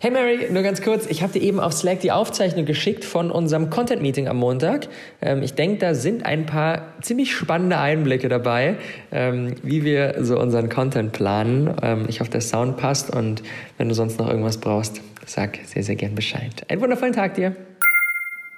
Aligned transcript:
Hey 0.00 0.10
Mary, 0.10 0.48
nur 0.50 0.62
ganz 0.62 0.82
kurz. 0.82 1.06
Ich 1.06 1.22
habe 1.22 1.32
dir 1.32 1.42
eben 1.42 1.60
auf 1.60 1.72
Slack 1.72 2.00
die 2.00 2.12
Aufzeichnung 2.12 2.64
geschickt 2.64 3.04
von 3.04 3.30
unserem 3.30 3.70
Content 3.70 4.02
Meeting 4.02 4.28
am 4.28 4.38
Montag. 4.38 4.88
Ähm, 5.20 5.42
ich 5.42 5.54
denke, 5.54 5.78
da 5.78 5.94
sind 5.94 6.24
ein 6.24 6.46
paar 6.46 6.94
ziemlich 7.02 7.34
spannende 7.34 7.78
Einblicke 7.78 8.28
dabei, 8.28 8.76
ähm, 9.10 9.54
wie 9.62 9.84
wir 9.84 10.24
so 10.24 10.38
unseren 10.38 10.68
Content 10.68 11.12
planen. 11.12 11.76
Ähm, 11.82 12.06
ich 12.08 12.20
hoffe, 12.20 12.30
der 12.30 12.40
Sound 12.40 12.76
passt 12.76 13.14
und 13.14 13.42
wenn 13.76 13.88
du 13.88 13.94
sonst 13.94 14.18
noch 14.18 14.28
irgendwas 14.28 14.58
brauchst, 14.58 15.00
sag 15.26 15.58
sehr, 15.64 15.82
sehr 15.82 15.96
gern 15.96 16.14
Bescheid. 16.14 16.64
Einen 16.68 16.80
wundervollen 16.80 17.14
Tag 17.14 17.34
dir. 17.34 17.54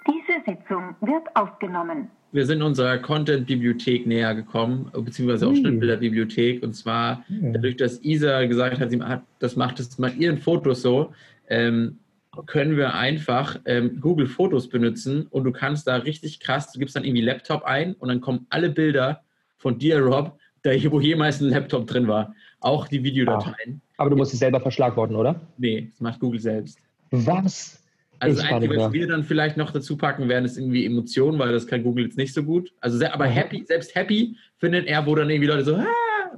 Diese 0.06 0.44
Sitzung 0.46 0.94
wird 1.00 1.24
aufgenommen. 1.34 2.10
Wir 2.32 2.46
sind 2.46 2.62
unserer 2.62 2.98
Content-Bibliothek 2.98 4.06
näher 4.06 4.34
gekommen, 4.34 4.90
beziehungsweise 4.92 5.48
auch. 5.48 5.54
Schnittbilder-Bibliothek. 5.54 6.62
Und 6.62 6.74
zwar 6.74 7.24
dadurch, 7.28 7.76
dass 7.76 8.02
Isa 8.02 8.44
gesagt 8.46 8.78
hat, 8.78 8.90
sie 8.90 9.02
hat, 9.02 9.22
das 9.40 9.56
macht 9.56 9.80
es 9.80 9.98
mit 9.98 10.16
ihren 10.16 10.38
Fotos 10.38 10.82
so, 10.82 11.12
ähm, 11.48 11.98
können 12.46 12.76
wir 12.76 12.94
einfach 12.94 13.58
ähm, 13.64 14.00
Google 14.00 14.26
Fotos 14.26 14.68
benutzen 14.68 15.26
und 15.30 15.44
du 15.44 15.50
kannst 15.50 15.88
da 15.88 15.96
richtig 15.96 16.38
krass, 16.38 16.72
du 16.72 16.78
gibst 16.78 16.94
dann 16.94 17.04
irgendwie 17.04 17.22
Laptop 17.22 17.64
ein 17.64 17.94
und 17.94 18.08
dann 18.08 18.20
kommen 18.20 18.46
alle 18.50 18.70
Bilder 18.70 19.22
von 19.56 19.78
dir, 19.78 19.98
Rob, 20.00 20.38
da 20.62 20.70
wo 20.90 21.00
jemals 21.00 21.40
ein 21.40 21.48
Laptop 21.48 21.86
drin 21.86 22.06
war. 22.06 22.34
Auch 22.60 22.86
die 22.86 23.02
Videodateien. 23.02 23.80
Aber 23.96 24.10
du 24.10 24.16
musst 24.16 24.32
es 24.32 24.38
selber 24.38 24.60
verschlagworten, 24.60 25.16
oder? 25.16 25.40
Nee, 25.58 25.88
das 25.90 26.00
macht 26.00 26.20
Google 26.20 26.40
selbst. 26.40 26.78
Was? 27.10 27.79
Also 28.20 28.36
Ich 28.36 28.46
das 28.46 28.52
Einzige, 28.52 28.76
was 28.76 28.92
wir 28.92 29.08
dann 29.08 29.24
vielleicht 29.24 29.56
noch 29.56 29.70
dazu 29.70 29.96
packen 29.96 30.28
werden, 30.28 30.44
ist 30.44 30.58
irgendwie 30.58 30.84
Emotionen, 30.84 31.38
weil 31.38 31.52
das 31.52 31.66
kann 31.66 31.82
Google 31.82 32.04
jetzt 32.04 32.18
nicht 32.18 32.34
so 32.34 32.42
gut. 32.42 32.70
Also 32.80 32.98
sehr, 32.98 33.14
aber 33.14 33.24
happy, 33.24 33.64
selbst 33.66 33.94
happy 33.94 34.36
findet 34.58 34.86
er, 34.86 35.06
wo 35.06 35.14
dann 35.14 35.30
irgendwie 35.30 35.48
Leute 35.48 35.64
so 35.64 35.74
ah, 35.76 35.86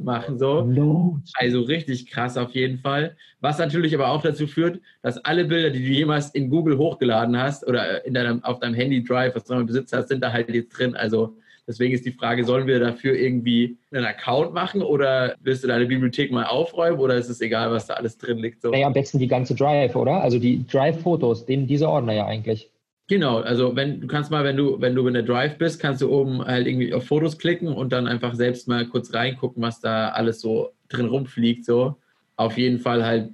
machen 0.01 0.39
so. 0.39 0.63
No. 0.63 1.21
Also 1.35 1.63
richtig 1.63 2.07
krass 2.07 2.37
auf 2.37 2.53
jeden 2.53 2.79
Fall. 2.79 3.17
Was 3.41 3.59
natürlich 3.59 3.95
aber 3.95 4.11
auch 4.11 4.23
dazu 4.23 4.47
führt, 4.47 4.81
dass 5.03 5.19
alle 5.25 5.45
Bilder, 5.45 5.71
die 5.71 5.81
du 5.81 5.91
jemals 5.91 6.31
in 6.31 6.51
Google 6.51 6.79
hochgeladen 6.79 7.37
hast 7.37 7.67
oder 7.67 8.07
in 8.07 8.15
deinem, 8.15 8.45
auf 8.45 8.61
deinem 8.61 8.75
Handy 8.75 9.03
Drive, 9.03 9.35
was 9.35 9.45
du 9.45 9.55
noch 9.55 9.61
im 9.61 9.67
Besitz 9.67 9.93
hast, 9.93 10.09
sind 10.09 10.23
da 10.23 10.33
halt 10.33 10.49
jetzt 10.51 10.79
drin. 10.79 10.95
Also 10.95 11.37
deswegen 11.67 11.95
ist 11.95 12.05
die 12.05 12.13
Frage, 12.13 12.45
sollen 12.45 12.67
wir 12.67 12.81
dafür 12.81 13.15
irgendwie 13.15 13.77
einen 13.93 14.05
Account 14.05 14.53
machen 14.53 14.83
oder 14.83 15.37
willst 15.41 15.65
du 15.65 15.69
deine 15.69 15.87
Bibliothek 15.87 16.33
mal 16.33 16.45
aufräumen 16.45 16.99
oder 16.99 17.17
ist 17.17 17.29
es 17.29 17.41
egal, 17.41 17.71
was 17.71 17.87
da 17.87 17.95
alles 17.95 18.19
drin 18.19 18.39
liegt? 18.39 18.63
So? 18.63 18.71
Naja, 18.71 18.87
am 18.87 18.93
besten 18.93 19.19
die 19.19 19.29
ganze 19.29 19.55
Drive, 19.55 19.97
oder? 19.97 20.21
Also 20.23 20.39
die 20.39 20.67
Drive-Fotos, 20.67 21.47
den, 21.47 21.67
diese 21.67 21.89
Ordner 21.89 22.15
ja 22.15 22.27
eigentlich. 22.27 22.71
Genau, 23.09 23.41
also 23.41 23.77
wenn 23.77 24.01
du 24.01 24.07
kannst 24.07 24.31
mal, 24.31 24.45
wenn 24.45 24.57
du, 24.57 24.81
wenn 24.81 24.95
du 24.95 25.07
in 25.07 25.15
der 25.15 25.23
Drive 25.23 25.59
bist, 25.59 25.81
kannst 25.81 26.01
du 26.03 26.11
oben 26.11 26.45
halt 26.45 26.67
irgendwie 26.67 26.95
auf 26.95 27.05
Fotos 27.05 27.37
klicken 27.37 27.69
und 27.69 27.93
dann 27.93 28.07
einfach 28.07 28.35
selbst 28.35 28.69
mal 28.69 28.87
kurz 28.87 29.13
reingucken, 29.13 29.63
was 29.63 29.81
da 29.81 30.11
alles 30.11 30.41
so 30.41 30.71
drin 30.89 31.07
rumfliegt. 31.07 31.65
So. 31.65 31.97
Auf 32.37 32.57
jeden 32.57 32.79
Fall 32.79 33.05
halt 33.05 33.31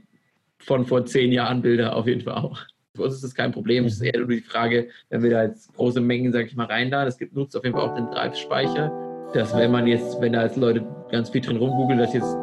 von 0.59 0.85
vor 0.85 1.05
zehn 1.07 1.33
Jahren 1.33 1.63
Bilder, 1.63 1.95
auf 1.95 2.07
jeden 2.07 2.23
Fall 2.23 2.35
auch. 2.35 2.61
Für 2.99 3.05
uns 3.05 3.15
ist 3.15 3.23
das 3.23 3.33
kein 3.33 3.53
Problem. 3.53 3.85
Es 3.85 3.93
ist 3.95 4.03
eher 4.03 4.19
nur 4.19 4.27
die 4.27 4.41
Frage, 4.41 4.89
wenn 5.09 5.23
wir 5.23 5.31
da 5.31 5.45
jetzt 5.45 5.73
große 5.77 6.01
Mengen, 6.01 6.33
sag 6.33 6.47
ich 6.47 6.57
mal, 6.57 6.67
reinladen, 6.67 7.07
es 7.07 7.17
gibt 7.17 7.33
nutzt 7.33 7.57
auf 7.57 7.63
jeden 7.63 7.77
Fall 7.77 7.89
auch 7.89 7.95
den 7.95 8.11
Drive-Speicher, 8.11 8.91
dass 9.35 9.57
wenn 9.57 9.71
man 9.71 9.87
jetzt, 9.87 10.21
wenn 10.21 10.33
da 10.33 10.43
jetzt 10.43 10.57
Leute 10.57 10.85
ganz 11.13 11.31
viel 11.31 11.41
drin 11.41 11.59
rumgoogeln, 11.59 12.01
das 12.01 12.13
jetzt 12.13 12.37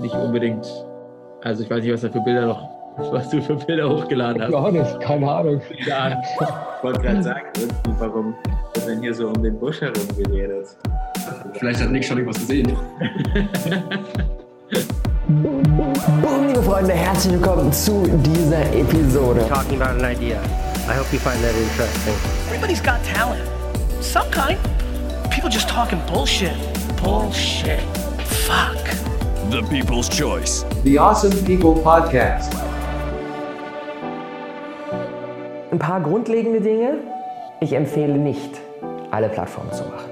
nicht 0.00 0.14
unbedingt, 0.14 0.66
also 1.42 1.62
ich 1.62 1.68
weiß 1.68 1.84
nicht, 1.84 1.92
was 1.92 2.00
da 2.00 2.08
für 2.08 2.20
Bilder 2.20 2.46
noch, 2.46 2.66
was 3.12 3.28
du 3.28 3.42
für 3.42 3.56
Bilder 3.56 3.90
hochgeladen 3.90 4.40
hast. 4.42 4.52
Gar 4.52 4.72
nicht, 4.72 5.00
keine 5.00 5.30
Ahnung. 5.30 5.60
Ja, 5.86 6.18
Ich 6.22 6.82
wollte 6.82 7.00
gerade 7.02 7.22
sagen, 7.22 7.46
warum 7.98 8.34
wird 8.72 8.88
denn 8.88 9.02
hier 9.02 9.12
so 9.12 9.28
um 9.28 9.42
den 9.42 9.58
Busch 9.58 9.82
herum 9.82 10.08
geredet? 10.16 10.78
Vielleicht 11.58 11.82
hat 11.82 11.90
Nick 11.90 12.06
schon 12.06 12.16
irgendwas 12.16 12.40
gesehen. 12.40 12.74
Boom, 16.18 16.48
liebe 16.48 16.60
Freunde, 16.60 16.92
herzlich 16.92 17.34
willkommen 17.34 17.72
zu 17.72 18.02
dieser 18.02 18.62
Episode. 18.74 19.46
talking 19.48 19.80
about 19.80 19.96
an 20.02 20.04
idea. 20.04 20.40
I 20.88 20.94
hope 20.98 21.06
you 21.12 21.20
find 21.20 21.40
that 21.40 21.54
interesting. 21.54 22.14
Everybody's 22.48 22.82
got 22.82 22.98
talent. 23.04 23.40
Some 24.00 24.28
kind. 24.32 24.58
People 25.30 25.48
just 25.48 25.68
talking 25.68 26.00
bullshit. 26.12 26.52
Bullshit. 27.00 27.80
Fuck. 28.26 28.76
The 29.50 29.62
People's 29.70 30.08
Choice. 30.08 30.64
The 30.82 30.98
Awesome 30.98 31.32
People 31.44 31.80
Podcast. 31.80 32.52
Ein 35.70 35.78
paar 35.78 36.00
grundlegende 36.00 36.60
Dinge. 36.60 36.94
Ich 37.60 37.72
empfehle 37.72 38.18
nicht, 38.18 38.60
alle 39.12 39.28
Plattformen 39.28 39.72
zu 39.72 39.84
machen. 39.84 40.09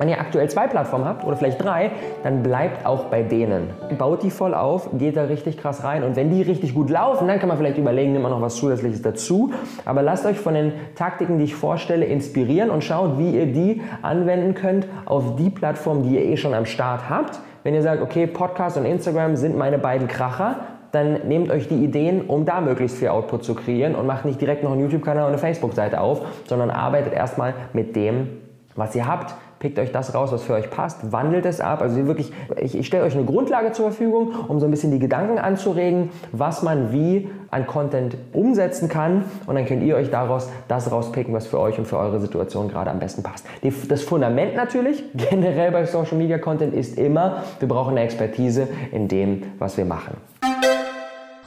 Wenn 0.00 0.08
ihr 0.08 0.18
aktuell 0.18 0.48
zwei 0.48 0.66
Plattformen 0.66 1.04
habt 1.04 1.26
oder 1.26 1.36
vielleicht 1.36 1.62
drei, 1.62 1.90
dann 2.22 2.42
bleibt 2.42 2.86
auch 2.86 3.04
bei 3.04 3.22
denen. 3.22 3.68
Baut 3.98 4.22
die 4.22 4.30
voll 4.30 4.54
auf, 4.54 4.88
geht 4.94 5.14
da 5.14 5.24
richtig 5.24 5.58
krass 5.58 5.84
rein 5.84 6.04
und 6.04 6.16
wenn 6.16 6.30
die 6.30 6.40
richtig 6.40 6.74
gut 6.74 6.88
laufen, 6.88 7.28
dann 7.28 7.38
kann 7.38 7.50
man 7.50 7.58
vielleicht 7.58 7.76
überlegen, 7.76 8.12
nimmt 8.12 8.22
man 8.22 8.32
noch 8.32 8.40
was 8.40 8.56
Zusätzliches 8.56 9.02
dazu. 9.02 9.52
Aber 9.84 10.00
lasst 10.00 10.24
euch 10.24 10.38
von 10.38 10.54
den 10.54 10.72
Taktiken, 10.94 11.36
die 11.36 11.44
ich 11.44 11.54
vorstelle, 11.54 12.06
inspirieren 12.06 12.70
und 12.70 12.82
schaut, 12.82 13.18
wie 13.18 13.32
ihr 13.36 13.44
die 13.44 13.82
anwenden 14.00 14.54
könnt 14.54 14.88
auf 15.04 15.36
die 15.36 15.50
Plattform, 15.50 16.02
die 16.02 16.14
ihr 16.14 16.24
eh 16.24 16.38
schon 16.38 16.54
am 16.54 16.64
Start 16.64 17.10
habt. 17.10 17.38
Wenn 17.62 17.74
ihr 17.74 17.82
sagt, 17.82 18.00
okay, 18.00 18.26
Podcast 18.26 18.78
und 18.78 18.86
Instagram 18.86 19.36
sind 19.36 19.58
meine 19.58 19.76
beiden 19.76 20.08
Kracher, 20.08 20.60
dann 20.92 21.28
nehmt 21.28 21.50
euch 21.50 21.68
die 21.68 21.84
Ideen, 21.84 22.22
um 22.22 22.46
da 22.46 22.62
möglichst 22.62 22.96
viel 22.96 23.08
Output 23.08 23.44
zu 23.44 23.54
kreieren 23.54 23.94
und 23.94 24.06
macht 24.06 24.24
nicht 24.24 24.40
direkt 24.40 24.64
noch 24.64 24.72
einen 24.72 24.80
YouTube-Kanal 24.80 25.24
und 25.24 25.32
eine 25.32 25.38
Facebook-Seite 25.38 26.00
auf, 26.00 26.22
sondern 26.48 26.70
arbeitet 26.70 27.12
erstmal 27.12 27.52
mit 27.74 27.94
dem, 27.96 28.28
was 28.76 28.94
ihr 28.96 29.06
habt. 29.06 29.34
Pickt 29.60 29.78
euch 29.78 29.92
das 29.92 30.14
raus, 30.14 30.32
was 30.32 30.42
für 30.42 30.54
euch 30.54 30.70
passt, 30.70 31.12
wandelt 31.12 31.44
es 31.44 31.60
ab. 31.60 31.82
Also 31.82 32.06
wirklich, 32.06 32.32
ich, 32.58 32.74
ich 32.74 32.86
stelle 32.86 33.04
euch 33.04 33.14
eine 33.14 33.26
Grundlage 33.26 33.72
zur 33.72 33.90
Verfügung, 33.90 34.32
um 34.48 34.58
so 34.58 34.64
ein 34.64 34.70
bisschen 34.70 34.90
die 34.90 34.98
Gedanken 34.98 35.38
anzuregen, 35.38 36.08
was 36.32 36.62
man 36.62 36.92
wie 36.92 37.30
an 37.50 37.66
Content 37.66 38.16
umsetzen 38.32 38.88
kann. 38.88 39.26
Und 39.46 39.56
dann 39.56 39.66
könnt 39.66 39.82
ihr 39.82 39.96
euch 39.96 40.10
daraus 40.10 40.48
das 40.66 40.90
rauspicken, 40.90 41.34
was 41.34 41.46
für 41.46 41.60
euch 41.60 41.78
und 41.78 41.84
für 41.84 41.98
eure 41.98 42.20
Situation 42.20 42.68
gerade 42.68 42.90
am 42.90 43.00
besten 43.00 43.22
passt. 43.22 43.44
Die, 43.62 43.70
das 43.86 44.02
Fundament 44.02 44.56
natürlich, 44.56 45.04
generell 45.14 45.72
bei 45.72 45.84
Social 45.84 46.16
Media 46.16 46.38
Content, 46.38 46.72
ist 46.72 46.96
immer, 46.96 47.42
wir 47.58 47.68
brauchen 47.68 47.90
eine 47.90 48.00
Expertise 48.00 48.66
in 48.92 49.08
dem, 49.08 49.42
was 49.58 49.76
wir 49.76 49.84
machen. 49.84 50.16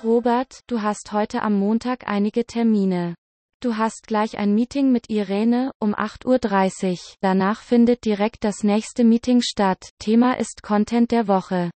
Robert, 0.04 0.60
du 0.68 0.84
hast 0.84 1.14
heute 1.14 1.42
am 1.42 1.58
Montag 1.58 2.04
einige 2.06 2.46
Termine. 2.46 3.16
Du 3.64 3.78
hast 3.78 4.08
gleich 4.08 4.38
ein 4.38 4.54
Meeting 4.54 4.92
mit 4.92 5.10
Irene 5.10 5.72
um 5.80 5.96
8.30 5.96 6.92
Uhr. 6.92 6.98
Danach 7.22 7.62
findet 7.62 8.04
direkt 8.04 8.44
das 8.44 8.62
nächste 8.66 9.06
Meeting 9.06 9.40
statt. 9.42 9.92
Thema 10.00 10.38
ist 10.38 10.64
Content 10.64 11.12
der 11.12 11.30
Woche. 11.30 11.72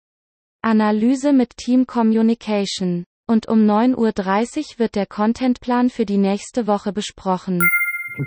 Analyse 0.63 1.35
mit 1.35 1.59
Team 1.59 1.87
Communication. 1.87 3.05
Und 3.29 3.49
um 3.49 3.67
9.30 3.67 3.97
Uhr 3.97 4.79
wird 4.79 4.95
der 4.95 5.05
Contentplan 5.05 5.91
für 5.91 6.07
die 6.07 6.17
nächste 6.17 6.67
Woche 6.67 6.95
besprochen. 6.95 7.61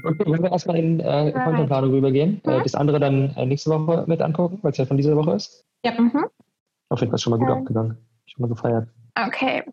Wenn 0.04 0.44
wir 0.44 0.52
erstmal 0.52 0.78
in 0.78 1.00
äh, 1.00 1.32
Contentplanung 1.32 1.90
rübergehen, 1.90 2.44
äh, 2.44 2.62
das 2.62 2.76
andere 2.76 3.00
dann 3.00 3.32
äh, 3.38 3.48
nächste 3.48 3.72
Woche 3.72 4.06
mit 4.06 4.22
angucken, 4.22 4.60
weil 4.62 4.70
es 4.70 4.78
ja 4.78 4.86
von 4.86 4.98
dieser 4.98 5.16
Woche 5.16 5.34
ist. 5.34 5.66
Ja, 5.84 6.00
mhm. 6.00 6.28
Auf 6.90 7.00
jeden 7.00 7.10
Fall 7.10 7.18
schon 7.18 7.32
mal 7.32 7.40
gut 7.40 7.50
Ja. 7.50 7.56
abgegangen. 7.56 7.98
Schon 8.28 8.44
mal 8.44 8.50
gefeiert. 8.50 8.88
Okay. 9.20 9.64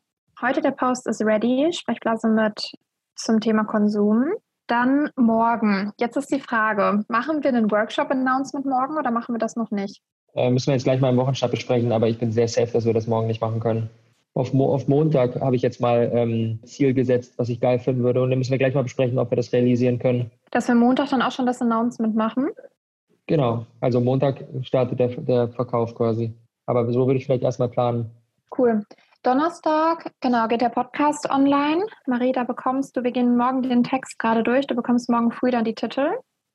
Heute 0.41 0.63
der 0.63 0.71
Post 0.71 1.07
ist 1.07 1.21
ready. 1.23 1.71
Sprechblase 1.71 2.29
mit 2.29 2.73
zum 3.17 3.41
Thema 3.41 3.65
Konsum. 3.65 4.27
Dann 4.67 5.11
morgen. 5.17 5.93
Jetzt 5.99 6.17
ist 6.17 6.33
die 6.33 6.41
Frage, 6.41 7.05
machen 7.09 7.43
wir 7.43 7.51
einen 7.51 7.71
Workshop-Announcement 7.71 8.65
morgen 8.65 8.97
oder 8.97 9.11
machen 9.11 9.35
wir 9.35 9.39
das 9.39 9.57
noch 9.57 9.71
nicht? 9.71 10.01
Äh, 10.35 10.51
müssen 10.51 10.69
wir 10.69 10.75
jetzt 10.75 10.85
gleich 10.85 11.01
mal 11.01 11.11
im 11.11 11.17
Wochenstart 11.17 11.51
besprechen, 11.53 11.93
aber 11.93 12.09
ich 12.09 12.19
bin 12.19 12.33
sehr 12.33 12.49
safe, 12.49 12.73
dass 12.73 12.85
wir 12.85 12.95
das 12.95 13.07
morgen 13.07 13.27
nicht 13.27 13.41
machen 13.41 13.61
können. 13.61 13.91
Auf, 14.33 14.53
Mo 14.53 14.75
auf 14.75 14.89
Montag 14.89 15.41
habe 15.41 15.55
ich 15.55 15.63
jetzt 15.63 15.81
mal 15.81 16.11
ähm, 16.13 16.59
Ziel 16.65 16.93
gesetzt, 16.93 17.35
was 17.37 17.49
ich 17.49 17.61
geil 17.61 17.79
finden 17.79 18.03
würde. 18.03 18.21
Und 18.21 18.31
dann 18.31 18.39
müssen 18.39 18.51
wir 18.51 18.59
gleich 18.59 18.75
mal 18.75 18.83
besprechen, 18.83 19.19
ob 19.19 19.31
wir 19.31 19.37
das 19.37 19.53
realisieren 19.53 20.01
können. 20.01 20.31
Dass 20.51 20.67
wir 20.67 20.75
Montag 20.75 21.11
dann 21.11 21.23
auch 21.23 21.31
schon 21.31 21.47
das 21.47 21.63
Announcement 21.63 22.17
machen? 22.17 22.49
Genau. 23.27 23.65
Also 23.81 24.01
Montag 24.01 24.45
startet 24.63 24.99
der, 24.99 25.09
der 25.09 25.49
Verkauf 25.49 25.95
quasi. 25.95 26.33
Aber 26.67 26.91
so 26.93 27.07
würde 27.07 27.19
ich 27.19 27.27
vielleicht 27.27 27.45
erstmal 27.45 27.69
planen. 27.69 28.11
Cool. 28.57 28.85
Donnerstag, 29.25 30.13
genau, 30.21 30.47
geht 30.49 30.61
der 30.61 30.69
Podcast 30.69 31.31
online. 31.31 31.83
Marie, 32.07 32.33
da 32.33 32.45
bekommst 32.45 32.95
du, 32.95 33.03
wir 33.05 33.11
gehen 33.11 33.39
morgen 33.39 33.63
den 33.63 33.83
Text 33.83 34.19
gerade 34.19 34.43
durch, 34.43 34.67
du 34.67 34.75
bekommst 34.75 35.09
morgen 35.09 35.33
früh 35.33 35.51
dann 35.51 35.65
die 35.65 35.75
Titel. 35.75 36.09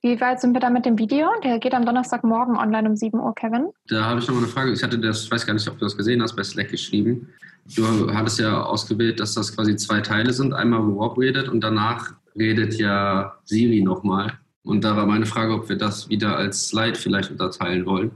Wie 0.04 0.22
weit 0.22 0.40
sind 0.40 0.54
wir 0.54 0.62
da 0.62 0.70
mit 0.70 0.86
dem 0.86 1.00
Video? 1.00 1.28
Der 1.44 1.58
geht 1.58 1.74
am 1.74 1.84
Donnerstagmorgen 1.84 2.56
online 2.56 2.90
um 2.90 2.96
7 2.96 3.20
Uhr, 3.20 3.34
Kevin. 3.34 3.70
Da 3.88 4.06
habe 4.06 4.20
ich 4.20 4.28
noch 4.28 4.36
mal 4.36 4.44
eine 4.44 4.52
Frage. 4.52 4.72
Ich 4.72 4.84
hatte 4.84 5.00
das, 5.00 5.24
ich 5.24 5.32
weiß 5.32 5.48
gar 5.48 5.56
nicht, 5.56 5.68
ob 5.68 5.80
du 5.80 5.86
das 5.86 5.98
gesehen 5.98 6.22
hast, 6.22 6.36
bei 6.36 6.44
Slack 6.44 6.70
geschrieben. 6.70 7.30
Du 7.76 8.14
hattest 8.14 8.40
ja 8.40 8.62
ausgewählt, 8.62 9.20
dass 9.20 9.34
das 9.34 9.56
quasi 9.56 9.76
zwei 9.76 10.02
Teile 10.02 10.32
sind. 10.32 10.54
Einmal, 10.54 10.86
wo 10.86 11.02
Rob 11.02 11.18
redet 11.18 11.50
und 11.50 11.62
danach 11.62 12.14
redet 12.38 12.76
ja 12.76 13.34
Siri 13.46 13.82
nochmal. 13.82 14.34
Und 14.62 14.84
da 14.84 14.96
war 14.96 15.08
meine 15.08 15.26
Frage, 15.26 15.54
ob 15.56 15.70
wir 15.70 15.76
das 15.76 16.08
wieder 16.08 16.38
als 16.38 16.68
Slide 16.68 16.96
vielleicht 16.96 17.32
unterteilen 17.32 17.88
wollen. 17.88 18.12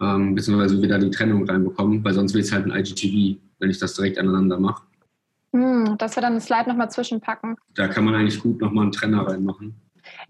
Ähm, 0.00 0.36
beziehungsweise 0.36 0.80
wieder 0.80 0.98
die 0.98 1.10
Trennung 1.10 1.44
reinbekommen, 1.48 2.04
weil 2.04 2.14
sonst 2.14 2.34
wird 2.34 2.44
es 2.44 2.52
halt 2.52 2.66
ein 2.66 2.78
IGTV, 2.78 3.40
wenn 3.58 3.70
ich 3.70 3.78
das 3.78 3.94
direkt 3.94 4.18
aneinander 4.18 4.58
mache. 4.58 4.82
Hm, 5.52 5.96
dass 5.98 6.16
wir 6.16 6.20
dann 6.22 6.34
ein 6.34 6.40
Slide 6.40 6.68
nochmal 6.68 6.90
zwischenpacken. 6.90 7.56
Da 7.74 7.88
kann 7.88 8.04
man 8.04 8.14
eigentlich 8.14 8.40
gut 8.40 8.60
nochmal 8.60 8.84
einen 8.84 8.92
Trenner 8.92 9.26
reinmachen. 9.26 9.74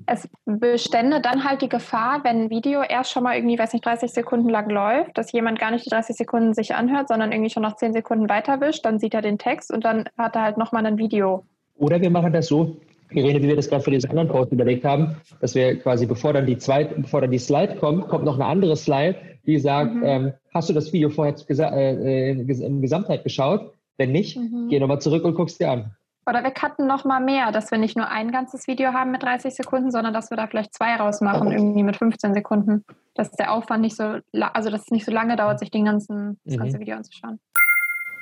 es 0.06 0.28
bestände 0.44 1.20
dann 1.20 1.44
halt 1.44 1.62
die 1.62 1.68
Gefahr, 1.68 2.22
wenn 2.24 2.44
ein 2.44 2.50
Video 2.50 2.82
erst 2.82 3.10
schon 3.10 3.24
mal 3.24 3.36
irgendwie, 3.36 3.58
weiß 3.58 3.72
nicht, 3.72 3.84
30 3.84 4.10
Sekunden 4.10 4.48
lang 4.48 4.70
läuft, 4.70 5.18
dass 5.18 5.32
jemand 5.32 5.58
gar 5.58 5.70
nicht 5.70 5.84
die 5.84 5.90
30 5.90 6.16
Sekunden 6.16 6.54
sich 6.54 6.74
anhört, 6.74 7.08
sondern 7.08 7.32
irgendwie 7.32 7.50
schon 7.50 7.62
nach 7.62 7.76
10 7.76 7.92
Sekunden 7.92 8.28
weiterwischt, 8.28 8.84
dann 8.84 8.98
sieht 8.98 9.14
er 9.14 9.22
den 9.22 9.38
Text 9.38 9.72
und 9.72 9.84
dann 9.84 10.08
hat 10.16 10.36
er 10.36 10.42
halt 10.42 10.58
nochmal 10.58 10.86
ein 10.86 10.98
Video. 10.98 11.44
Oder 11.76 12.00
wir 12.00 12.10
machen 12.10 12.32
das 12.32 12.46
so, 12.46 12.76
Irene, 13.10 13.42
wie 13.42 13.48
wir 13.48 13.56
das 13.56 13.68
gerade 13.68 13.82
für 13.82 13.90
diesen 13.90 14.10
anderen 14.10 14.28
Post 14.28 14.52
überlegt 14.52 14.84
haben, 14.84 15.16
dass 15.40 15.54
wir 15.54 15.78
quasi, 15.78 16.06
bevor 16.06 16.32
dann 16.32 16.46
die 16.46 16.58
zweite, 16.58 16.94
bevor 17.00 17.20
dann 17.20 17.30
die 17.30 17.38
Slide 17.38 17.76
kommt, 17.76 18.08
kommt 18.08 18.24
noch 18.24 18.34
eine 18.34 18.46
andere 18.46 18.76
Slide, 18.76 19.16
die 19.46 19.58
sagt, 19.58 19.94
mhm. 19.94 20.02
ähm, 20.04 20.32
hast 20.52 20.68
du 20.68 20.72
das 20.72 20.92
Video 20.92 21.08
vorher 21.08 21.34
äh, 21.50 22.30
in 22.30 22.82
Gesamtheit 22.82 23.24
geschaut? 23.24 23.72
Wenn 23.96 24.12
nicht, 24.12 24.36
mhm. 24.36 24.68
geh 24.68 24.80
nochmal 24.80 25.00
zurück 25.00 25.24
und 25.24 25.34
guckst 25.34 25.60
dir 25.60 25.70
an. 25.70 25.92
Oder 26.28 26.42
wir 26.42 26.50
cutten 26.50 26.88
noch 26.88 27.04
mal 27.04 27.20
mehr, 27.20 27.52
dass 27.52 27.70
wir 27.70 27.78
nicht 27.78 27.96
nur 27.96 28.08
ein 28.08 28.32
ganzes 28.32 28.66
Video 28.66 28.92
haben 28.92 29.12
mit 29.12 29.22
30 29.22 29.54
Sekunden, 29.54 29.92
sondern 29.92 30.12
dass 30.12 30.30
wir 30.30 30.36
da 30.36 30.48
vielleicht 30.48 30.74
zwei 30.74 30.96
rausmachen, 30.96 31.52
irgendwie 31.52 31.84
mit 31.84 31.96
15 31.96 32.34
Sekunden. 32.34 32.84
Dass 33.14 33.30
der 33.30 33.52
Aufwand 33.52 33.82
nicht 33.82 33.96
so, 33.96 34.18
also 34.32 34.70
dass 34.70 34.82
es 34.82 34.90
nicht 34.90 35.04
so 35.04 35.12
lange 35.12 35.36
dauert, 35.36 35.60
sich 35.60 35.70
den 35.70 35.84
ganzen, 35.84 36.40
das 36.44 36.58
ganze 36.58 36.78
mhm. 36.78 36.80
Video 36.80 36.96
anzuschauen. 36.96 37.38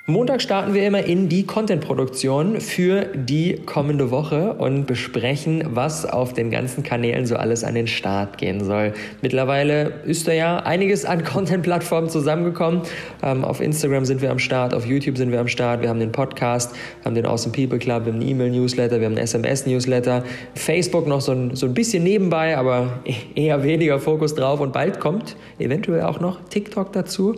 Montag 0.06 0.42
starten 0.42 0.74
wir 0.74 0.86
immer 0.86 1.02
in 1.06 1.30
die 1.30 1.46
Content-Produktion 1.46 2.60
für 2.60 3.06
die 3.14 3.62
kommende 3.64 4.10
Woche 4.10 4.52
und 4.52 4.84
besprechen, 4.84 5.64
was 5.70 6.04
auf 6.04 6.34
den 6.34 6.50
ganzen 6.50 6.82
Kanälen 6.82 7.24
so 7.24 7.36
alles 7.36 7.64
an 7.64 7.74
den 7.74 7.86
Start 7.86 8.36
gehen 8.36 8.62
soll. 8.62 8.92
Mittlerweile 9.22 9.94
ist 10.04 10.28
da 10.28 10.32
ja 10.34 10.58
einiges 10.58 11.06
an 11.06 11.24
Content-Plattformen 11.24 12.10
zusammengekommen. 12.10 12.82
Ähm, 13.22 13.44
auf 13.44 13.62
Instagram 13.62 14.04
sind 14.04 14.20
wir 14.20 14.30
am 14.30 14.38
Start, 14.38 14.74
auf 14.74 14.84
YouTube 14.84 15.16
sind 15.16 15.32
wir 15.32 15.40
am 15.40 15.48
Start, 15.48 15.80
wir 15.80 15.88
haben 15.88 16.00
den 16.00 16.12
Podcast, 16.12 16.74
wir 17.00 17.06
haben 17.06 17.14
den 17.14 17.24
Awesome 17.24 17.54
People 17.54 17.78
Club, 17.78 18.04
wir 18.04 18.12
haben 18.12 18.20
einen 18.20 18.28
E-Mail-Newsletter, 18.28 19.00
wir 19.00 19.06
haben 19.06 19.14
einen 19.16 19.24
SMS-Newsletter, 19.24 20.22
Facebook 20.54 21.06
noch 21.06 21.22
so 21.22 21.32
ein, 21.32 21.56
so 21.56 21.64
ein 21.64 21.72
bisschen 21.72 22.02
nebenbei, 22.02 22.58
aber 22.58 22.98
eher 23.34 23.62
weniger 23.64 23.98
Fokus 23.98 24.34
drauf 24.34 24.60
und 24.60 24.74
bald 24.74 25.00
kommt 25.00 25.34
eventuell 25.58 26.02
auch 26.02 26.20
noch 26.20 26.40
TikTok 26.50 26.92
dazu. 26.92 27.36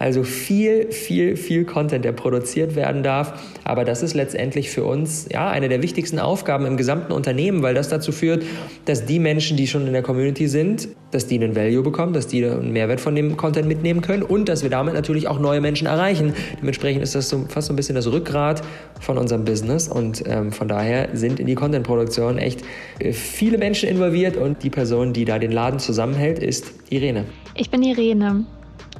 Also 0.00 0.22
viel, 0.22 0.90
viel, 0.92 1.36
viel 1.36 1.66
Content, 1.66 2.06
der 2.06 2.12
produziert 2.12 2.74
werden 2.74 3.02
darf. 3.02 3.34
Aber 3.64 3.84
das 3.84 4.02
ist 4.02 4.14
letztendlich 4.14 4.70
für 4.70 4.82
uns 4.82 5.28
ja 5.30 5.50
eine 5.50 5.68
der 5.68 5.82
wichtigsten 5.82 6.18
Aufgaben 6.18 6.64
im 6.64 6.78
gesamten 6.78 7.12
Unternehmen, 7.12 7.62
weil 7.62 7.74
das 7.74 7.90
dazu 7.90 8.10
führt, 8.10 8.42
dass 8.86 9.04
die 9.04 9.18
Menschen, 9.18 9.58
die 9.58 9.66
schon 9.66 9.86
in 9.86 9.92
der 9.92 10.02
Community 10.02 10.48
sind, 10.48 10.88
dass 11.10 11.26
die 11.26 11.34
einen 11.34 11.54
Value 11.54 11.82
bekommen, 11.82 12.14
dass 12.14 12.28
die 12.28 12.42
einen 12.42 12.72
Mehrwert 12.72 12.98
von 12.98 13.14
dem 13.14 13.36
Content 13.36 13.68
mitnehmen 13.68 14.00
können 14.00 14.22
und 14.22 14.48
dass 14.48 14.62
wir 14.62 14.70
damit 14.70 14.94
natürlich 14.94 15.28
auch 15.28 15.38
neue 15.38 15.60
Menschen 15.60 15.86
erreichen. 15.86 16.32
Dementsprechend 16.62 17.02
ist 17.02 17.14
das 17.14 17.28
so, 17.28 17.44
fast 17.48 17.66
so 17.66 17.74
ein 17.74 17.76
bisschen 17.76 17.94
das 17.94 18.10
Rückgrat 18.10 18.62
von 19.00 19.18
unserem 19.18 19.44
Business 19.44 19.86
und 19.86 20.22
ähm, 20.26 20.50
von 20.50 20.66
daher 20.66 21.10
sind 21.12 21.38
in 21.38 21.46
die 21.46 21.56
Content-Produktion 21.56 22.38
echt 22.38 22.62
äh, 23.00 23.12
viele 23.12 23.58
Menschen 23.58 23.86
involviert 23.86 24.38
und 24.38 24.62
die 24.62 24.70
Person, 24.70 25.12
die 25.12 25.26
da 25.26 25.38
den 25.38 25.52
Laden 25.52 25.78
zusammenhält, 25.78 26.38
ist 26.38 26.72
Irene. 26.88 27.26
Ich 27.54 27.68
bin 27.68 27.82
Irene 27.82 28.46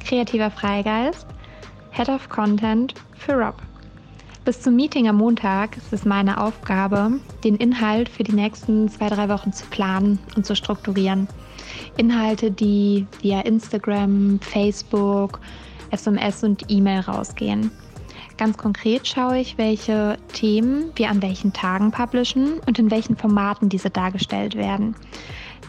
kreativer 0.01 0.51
Freigeist, 0.51 1.27
Head 1.91 2.09
of 2.09 2.29
Content 2.29 2.95
für 3.17 3.35
Rob. 3.35 3.57
Bis 4.45 4.63
zum 4.63 4.75
Meeting 4.75 5.07
am 5.07 5.17
Montag 5.17 5.77
ist 5.77 5.93
es 5.93 6.05
meine 6.05 6.43
Aufgabe, 6.43 7.21
den 7.45 7.57
Inhalt 7.57 8.09
für 8.09 8.23
die 8.23 8.33
nächsten 8.33 8.89
zwei, 8.89 9.09
drei 9.09 9.29
Wochen 9.29 9.53
zu 9.53 9.67
planen 9.67 10.19
und 10.35 10.47
zu 10.47 10.57
strukturieren. 10.57 11.29
Inhalte, 11.97 12.51
die 12.51 13.07
via 13.21 13.41
Instagram, 13.41 14.41
Facebook, 14.41 15.41
SMS 15.91 16.43
und 16.43 16.65
E-Mail 16.69 17.01
rausgehen. 17.01 17.71
Ganz 18.39 18.57
konkret 18.57 19.07
schaue 19.07 19.39
ich, 19.39 19.59
welche 19.59 20.17
Themen 20.33 20.93
wir 20.97 21.11
an 21.11 21.21
welchen 21.21 21.53
Tagen 21.53 21.91
publishen 21.91 22.61
und 22.67 22.79
in 22.79 22.91
welchen 22.91 23.17
Formaten 23.17 23.69
diese 23.69 23.91
dargestellt 23.91 24.55
werden. 24.55 24.95